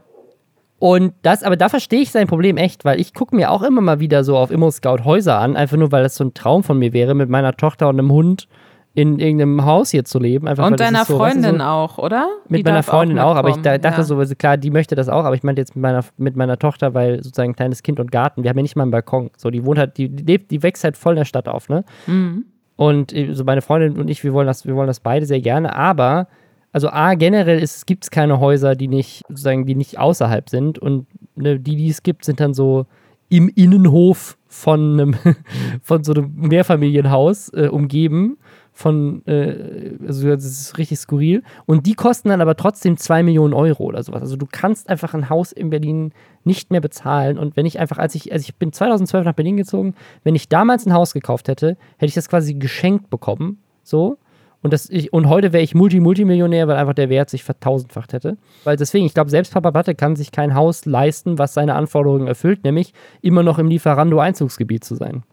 Und 0.83 1.13
das, 1.21 1.43
aber 1.43 1.55
da 1.55 1.69
verstehe 1.69 2.01
ich 2.01 2.11
sein 2.11 2.27
Problem 2.27 2.57
echt, 2.57 2.83
weil 2.83 2.99
ich 2.99 3.13
gucke 3.13 3.33
mir 3.33 3.51
auch 3.51 3.63
immer 3.63 3.79
mal 3.79 4.01
wieder 4.01 4.25
so 4.25 4.35
auf 4.35 4.51
Immo-Scout 4.51 5.05
Häuser 5.05 5.39
an, 5.39 5.55
einfach 5.55 5.77
nur, 5.77 5.93
weil 5.93 6.03
das 6.03 6.15
so 6.15 6.25
ein 6.25 6.33
Traum 6.33 6.61
von 6.61 6.77
mir 6.77 6.91
wäre, 6.91 7.13
mit 7.13 7.29
meiner 7.29 7.55
Tochter 7.55 7.87
und 7.87 7.97
einem 7.97 8.11
Hund 8.11 8.49
in 8.93 9.17
irgendeinem 9.17 9.63
Haus 9.63 9.91
hier 9.91 10.03
zu 10.03 10.19
leben. 10.19 10.45
Einfach, 10.45 10.67
Und 10.67 10.81
deiner 10.81 11.05
so, 11.05 11.15
Freundin 11.15 11.59
so, 11.59 11.63
auch, 11.63 11.99
oder? 11.99 12.27
Mit 12.49 12.59
Die 12.59 12.63
meiner 12.65 12.83
Freundin 12.83 13.17
auch, 13.17 13.37
aber 13.37 13.47
ich 13.47 13.55
da, 13.61 13.77
dachte 13.77 14.01
ja. 14.01 14.03
so, 14.03 14.17
also 14.17 14.35
klar, 14.35 14.57
die 14.57 14.71
möchte 14.71 14.95
das 14.95 15.07
auch, 15.07 15.23
aber 15.23 15.35
ich 15.35 15.43
meinte 15.43 15.61
jetzt 15.61 15.73
mit 15.73 15.83
meiner, 15.83 16.03
mit 16.17 16.35
meiner 16.35 16.59
Tochter, 16.59 16.93
weil 16.93 17.23
sozusagen 17.23 17.51
ein 17.51 17.55
kleines 17.55 17.81
Kind 17.81 18.01
und 18.01 18.11
Garten, 18.11 18.43
wir 18.43 18.49
haben 18.49 18.57
ja 18.57 18.63
nicht 18.63 18.75
mal 18.75 18.83
einen 18.83 18.91
Balkon. 18.91 19.31
So, 19.37 19.51
die 19.51 19.63
wohnt 19.63 19.79
halt, 19.79 19.95
die 19.95 20.07
lebt, 20.07 20.51
die 20.51 20.63
wächst 20.63 20.83
halt 20.83 20.97
voll 20.97 21.13
in 21.13 21.19
der 21.19 21.25
Stadt 21.25 21.47
auf, 21.47 21.69
ne? 21.69 21.85
Mhm. 22.07 22.43
Und 22.75 23.13
äh, 23.13 23.31
so 23.31 23.45
meine 23.45 23.61
Freundin 23.61 23.97
und 23.97 24.09
ich, 24.09 24.21
wir 24.25 24.33
wollen 24.33 24.47
das, 24.47 24.65
wir 24.65 24.75
wollen 24.75 24.87
das 24.87 24.99
beide 24.99 25.25
sehr 25.25 25.39
gerne, 25.39 25.73
aber 25.77 26.27
also 26.73 26.89
A, 26.89 27.13
generell 27.13 27.63
gibt 27.85 28.03
es 28.03 28.11
keine 28.11 28.39
Häuser, 28.39 28.75
die 28.75 28.87
nicht, 28.87 29.21
sozusagen, 29.29 29.65
die 29.65 29.75
nicht 29.75 29.99
außerhalb 29.99 30.49
sind. 30.49 30.79
Und 30.79 31.05
ne, 31.35 31.59
die, 31.59 31.75
die 31.75 31.87
es 31.87 32.01
gibt, 32.01 32.25
sind 32.25 32.39
dann 32.39 32.55
so 32.55 32.87
im 33.29 33.47
Innenhof 33.47 34.37
von 34.47 34.99
einem, 34.99 35.15
von 35.83 36.03
so 36.03 36.13
einem 36.13 36.33
Mehrfamilienhaus 36.35 37.49
äh, 37.49 37.67
umgeben. 37.67 38.37
Von, 38.71 39.21
äh, 39.27 39.97
also 40.07 40.27
das 40.29 40.45
ist 40.45 40.77
richtig 40.79 40.97
skurril. 40.97 41.43
Und 41.67 41.85
die 41.85 41.93
kosten 41.93 42.29
dann 42.29 42.41
aber 42.41 42.55
trotzdem 42.55 42.97
2 42.97 43.21
Millionen 43.21 43.53
Euro 43.53 43.83
oder 43.83 44.01
sowas. 44.01 44.21
Also 44.21 44.35
du 44.35 44.47
kannst 44.51 44.89
einfach 44.89 45.13
ein 45.13 45.29
Haus 45.29 45.51
in 45.51 45.69
Berlin 45.69 46.11
nicht 46.43 46.71
mehr 46.71 46.81
bezahlen. 46.81 47.37
Und 47.37 47.55
wenn 47.55 47.67
ich 47.67 47.79
einfach, 47.79 47.99
als 47.99 48.15
ich, 48.15 48.33
also 48.33 48.41
ich 48.41 48.55
bin 48.55 48.73
2012 48.73 49.25
nach 49.25 49.33
Berlin 49.33 49.57
gezogen, 49.57 49.93
wenn 50.23 50.33
ich 50.33 50.49
damals 50.49 50.87
ein 50.87 50.93
Haus 50.93 51.13
gekauft 51.13 51.49
hätte, 51.49 51.77
hätte 51.97 52.07
ich 52.07 52.15
das 52.15 52.29
quasi 52.29 52.55
geschenkt 52.55 53.11
bekommen. 53.11 53.59
So. 53.83 54.17
Und, 54.63 54.71
das, 54.71 54.89
ich, 54.89 55.11
und 55.11 55.27
heute 55.27 55.51
wäre 55.51 55.61
ich 55.61 55.75
Multi-Multimillionär, 55.75 56.69
weil 56.69 56.77
einfach 56.77 56.93
der 56.93 57.09
Wert 57.09 57.29
sich 57.29 57.43
vertausendfacht 57.43 58.13
hätte. 58.13 58.37
Weil 58.63 58.77
deswegen, 58.77 59.05
ich 59.05 59.13
glaube, 59.13 59.29
selbst 59.29 59.53
Papa 59.53 59.71
Batte 59.71 59.93
kann 59.93 60.15
sich 60.15 60.31
kein 60.31 60.55
Haus 60.55 60.85
leisten, 60.85 61.37
was 61.37 61.53
seine 61.53 61.75
Anforderungen 61.75 62.27
erfüllt, 62.27 62.63
nämlich 62.63 62.93
immer 63.21 63.43
noch 63.43 63.59
im 63.59 63.67
Lieferando-Einzugsgebiet 63.67 64.85
zu 64.85 64.95
sein. 64.95 65.23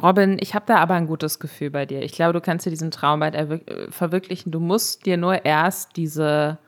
Robin, 0.00 0.36
ich 0.40 0.54
habe 0.54 0.64
da 0.66 0.76
aber 0.76 0.94
ein 0.94 1.08
gutes 1.08 1.40
Gefühl 1.40 1.70
bei 1.70 1.86
dir. 1.86 2.02
Ich 2.02 2.12
glaube, 2.12 2.34
du 2.34 2.40
kannst 2.40 2.64
dir 2.64 2.70
diesen 2.70 2.92
Traum 2.92 3.18
bald 3.18 3.34
äh, 3.34 3.58
verwirklichen. 3.90 4.52
Du 4.52 4.60
musst 4.60 5.06
dir 5.06 5.16
nur 5.16 5.44
erst 5.44 5.96
diese 5.96 6.58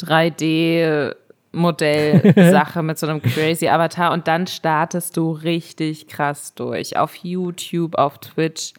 3D-Modell-Sache 0.00 2.82
mit 2.82 2.98
so 2.98 3.06
einem 3.06 3.22
crazy 3.22 3.68
Avatar 3.68 4.12
und 4.12 4.28
dann 4.28 4.46
startest 4.46 5.16
du 5.16 5.32
richtig 5.32 6.08
krass 6.08 6.52
durch. 6.54 6.98
Auf 6.98 7.14
YouTube, 7.16 7.96
auf 7.96 8.18
Twitch. 8.18 8.74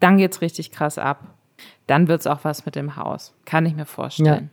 Dann 0.00 0.16
geht's 0.16 0.40
richtig 0.40 0.72
krass 0.72 0.96
ab. 0.96 1.34
Dann 1.86 2.08
wird's 2.08 2.26
auch 2.26 2.40
was 2.42 2.64
mit 2.64 2.76
dem 2.76 2.96
Haus. 2.96 3.34
Kann 3.44 3.66
ich 3.66 3.74
mir 3.74 3.86
vorstellen. 3.86 4.50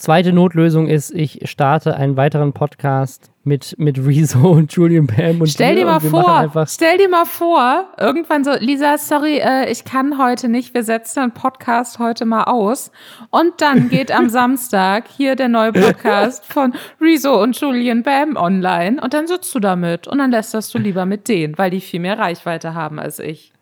Zweite 0.00 0.32
Notlösung 0.32 0.88
ist, 0.88 1.10
ich 1.10 1.40
starte 1.44 1.94
einen 1.94 2.16
weiteren 2.16 2.54
Podcast 2.54 3.30
mit, 3.44 3.74
mit 3.78 3.98
Rezo 3.98 4.52
und 4.52 4.72
Julian 4.72 5.06
Bam 5.06 5.42
und 5.42 5.48
Stell 5.48 5.76
dir 5.76 5.84
mal 5.84 6.00
vor, 6.00 6.50
stell 6.66 6.96
dir 6.96 7.10
mal 7.10 7.26
vor, 7.26 7.84
irgendwann 7.98 8.42
so, 8.42 8.52
Lisa, 8.58 8.96
sorry, 8.96 9.40
äh, 9.40 9.70
ich 9.70 9.84
kann 9.84 10.16
heute 10.16 10.48
nicht, 10.48 10.72
wir 10.72 10.84
setzen 10.84 11.20
den 11.24 11.32
Podcast 11.32 11.98
heute 11.98 12.24
mal 12.24 12.44
aus. 12.44 12.92
Und 13.28 13.60
dann 13.60 13.90
geht 13.90 14.10
am 14.10 14.28
Samstag 14.30 15.04
hier 15.06 15.36
der 15.36 15.48
neue 15.48 15.74
Podcast 15.74 16.46
von 16.46 16.72
Rezo 16.98 17.42
und 17.42 17.60
Julian 17.60 18.02
Bam 18.02 18.36
online 18.36 19.02
und 19.02 19.12
dann 19.12 19.26
sitzt 19.26 19.54
du 19.54 19.60
damit 19.60 20.08
und 20.08 20.16
dann 20.16 20.30
lässt 20.30 20.54
das 20.54 20.70
du 20.70 20.78
lieber 20.78 21.04
mit 21.04 21.28
denen, 21.28 21.58
weil 21.58 21.70
die 21.70 21.82
viel 21.82 22.00
mehr 22.00 22.18
Reichweite 22.18 22.72
haben 22.74 22.98
als 22.98 23.18
ich. 23.18 23.52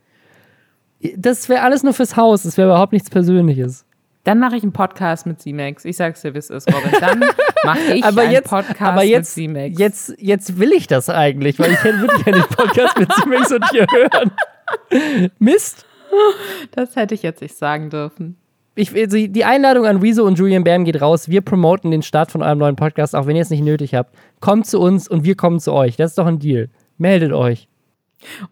Das 1.16 1.48
wäre 1.48 1.62
alles 1.62 1.82
nur 1.82 1.92
fürs 1.92 2.16
Haus, 2.16 2.42
das 2.42 2.56
wäre 2.56 2.68
überhaupt 2.68 2.92
nichts 2.92 3.10
Persönliches. 3.10 3.84
Dann 4.24 4.40
mache 4.40 4.56
ich 4.56 4.62
einen 4.62 4.72
Podcast 4.72 5.26
mit 5.26 5.40
C-Max. 5.40 5.84
Ich 5.84 5.96
sag's 5.96 6.20
dir, 6.20 6.34
wie 6.34 6.38
es 6.38 6.50
ist, 6.50 6.68
Robin. 6.70 6.90
Dann 7.00 7.24
mache 7.64 7.94
ich 7.94 8.04
aber 8.04 8.22
einen 8.22 8.32
jetzt, 8.32 8.50
Podcast 8.50 8.82
aber 8.82 9.02
jetzt, 9.02 9.36
mit 9.38 9.46
C-Max. 9.46 9.78
jetzt, 9.78 10.14
jetzt 10.18 10.58
will 10.58 10.72
ich 10.72 10.86
das 10.86 11.08
eigentlich, 11.08 11.58
weil 11.58 11.72
ich 11.72 11.82
wirklich 11.82 12.24
gerne 12.24 12.42
den 12.42 12.48
Podcast 12.56 12.98
mit 12.98 13.10
Simex 13.14 13.52
und 13.52 13.64
hier 13.70 13.86
hören. 13.90 15.30
Mist. 15.38 15.86
Das 16.72 16.96
hätte 16.96 17.14
ich 17.14 17.22
jetzt 17.22 17.40
nicht 17.40 17.56
sagen 17.56 17.90
dürfen. 17.90 18.36
Ich, 18.74 18.94
also 18.94 19.16
die 19.16 19.44
Einladung 19.44 19.86
an 19.86 19.96
Rezo 19.96 20.24
und 20.24 20.38
Julian 20.38 20.62
Bam 20.62 20.84
geht 20.84 21.00
raus. 21.00 21.28
Wir 21.28 21.40
promoten 21.40 21.90
den 21.90 22.02
Start 22.02 22.30
von 22.30 22.42
eurem 22.42 22.58
neuen 22.58 22.76
Podcast, 22.76 23.16
auch 23.16 23.26
wenn 23.26 23.34
ihr 23.34 23.42
es 23.42 23.50
nicht 23.50 23.64
nötig 23.64 23.94
habt. 23.94 24.14
Kommt 24.40 24.66
zu 24.66 24.78
uns 24.78 25.08
und 25.08 25.24
wir 25.24 25.36
kommen 25.36 25.58
zu 25.58 25.72
euch. 25.72 25.96
Das 25.96 26.10
ist 26.10 26.18
doch 26.18 26.26
ein 26.26 26.38
Deal. 26.38 26.68
Meldet 26.96 27.32
euch. 27.32 27.68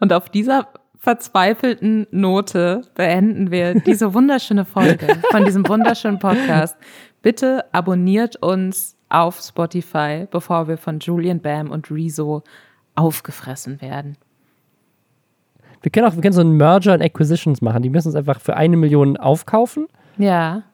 Und 0.00 0.12
auf 0.12 0.28
dieser 0.28 0.68
verzweifelten 1.10 2.08
Note 2.10 2.82
beenden 2.96 3.52
wir 3.52 3.74
diese 3.78 4.12
wunderschöne 4.12 4.64
Folge 4.64 5.06
von 5.30 5.44
diesem 5.44 5.68
wunderschönen 5.68 6.18
Podcast. 6.18 6.76
Bitte 7.22 7.64
abonniert 7.70 8.34
uns 8.42 8.96
auf 9.08 9.38
Spotify, 9.40 10.26
bevor 10.28 10.66
wir 10.66 10.76
von 10.76 10.98
Julian 10.98 11.38
Bam 11.38 11.70
und 11.70 11.92
Rezo 11.92 12.42
aufgefressen 12.96 13.80
werden. 13.80 14.16
Wir 15.80 15.92
können 15.92 16.08
auch 16.08 16.16
wir 16.16 16.22
können 16.22 16.32
so 16.32 16.40
einen 16.40 16.56
Merger 16.56 16.92
and 16.94 17.04
Acquisitions 17.04 17.62
machen. 17.62 17.84
Die 17.84 17.90
müssen 17.90 18.08
uns 18.08 18.16
einfach 18.16 18.40
für 18.40 18.56
eine 18.56 18.76
Million 18.76 19.16
aufkaufen 19.16 19.86
Ja. 20.18 20.64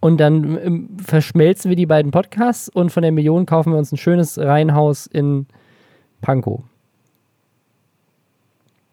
und 0.00 0.16
dann 0.18 0.56
ähm, 0.64 0.88
verschmelzen 1.04 1.68
wir 1.68 1.76
die 1.76 1.84
beiden 1.84 2.12
Podcasts 2.12 2.70
und 2.70 2.88
von 2.92 3.02
der 3.02 3.12
Million 3.12 3.44
kaufen 3.44 3.72
wir 3.74 3.78
uns 3.78 3.92
ein 3.92 3.98
schönes 3.98 4.38
Reihenhaus 4.38 5.06
in 5.06 5.44
Pankow. 6.22 6.62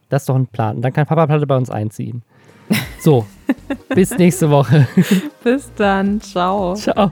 Das 0.10 0.24
ist 0.24 0.30
doch 0.30 0.36
ein 0.36 0.48
Plan. 0.48 0.82
Dann 0.82 0.92
kann 0.92 1.06
Papa 1.06 1.28
Platte 1.28 1.48
bei 1.48 1.56
uns 1.56 1.70
einziehen. 1.70 2.24
So, 3.00 3.26
bis 3.96 4.18
nächste 4.18 4.50
Woche. 4.50 4.88
Bis 5.44 5.72
dann. 5.76 6.20
Ciao. 6.22 6.76
Ciao. 6.76 7.12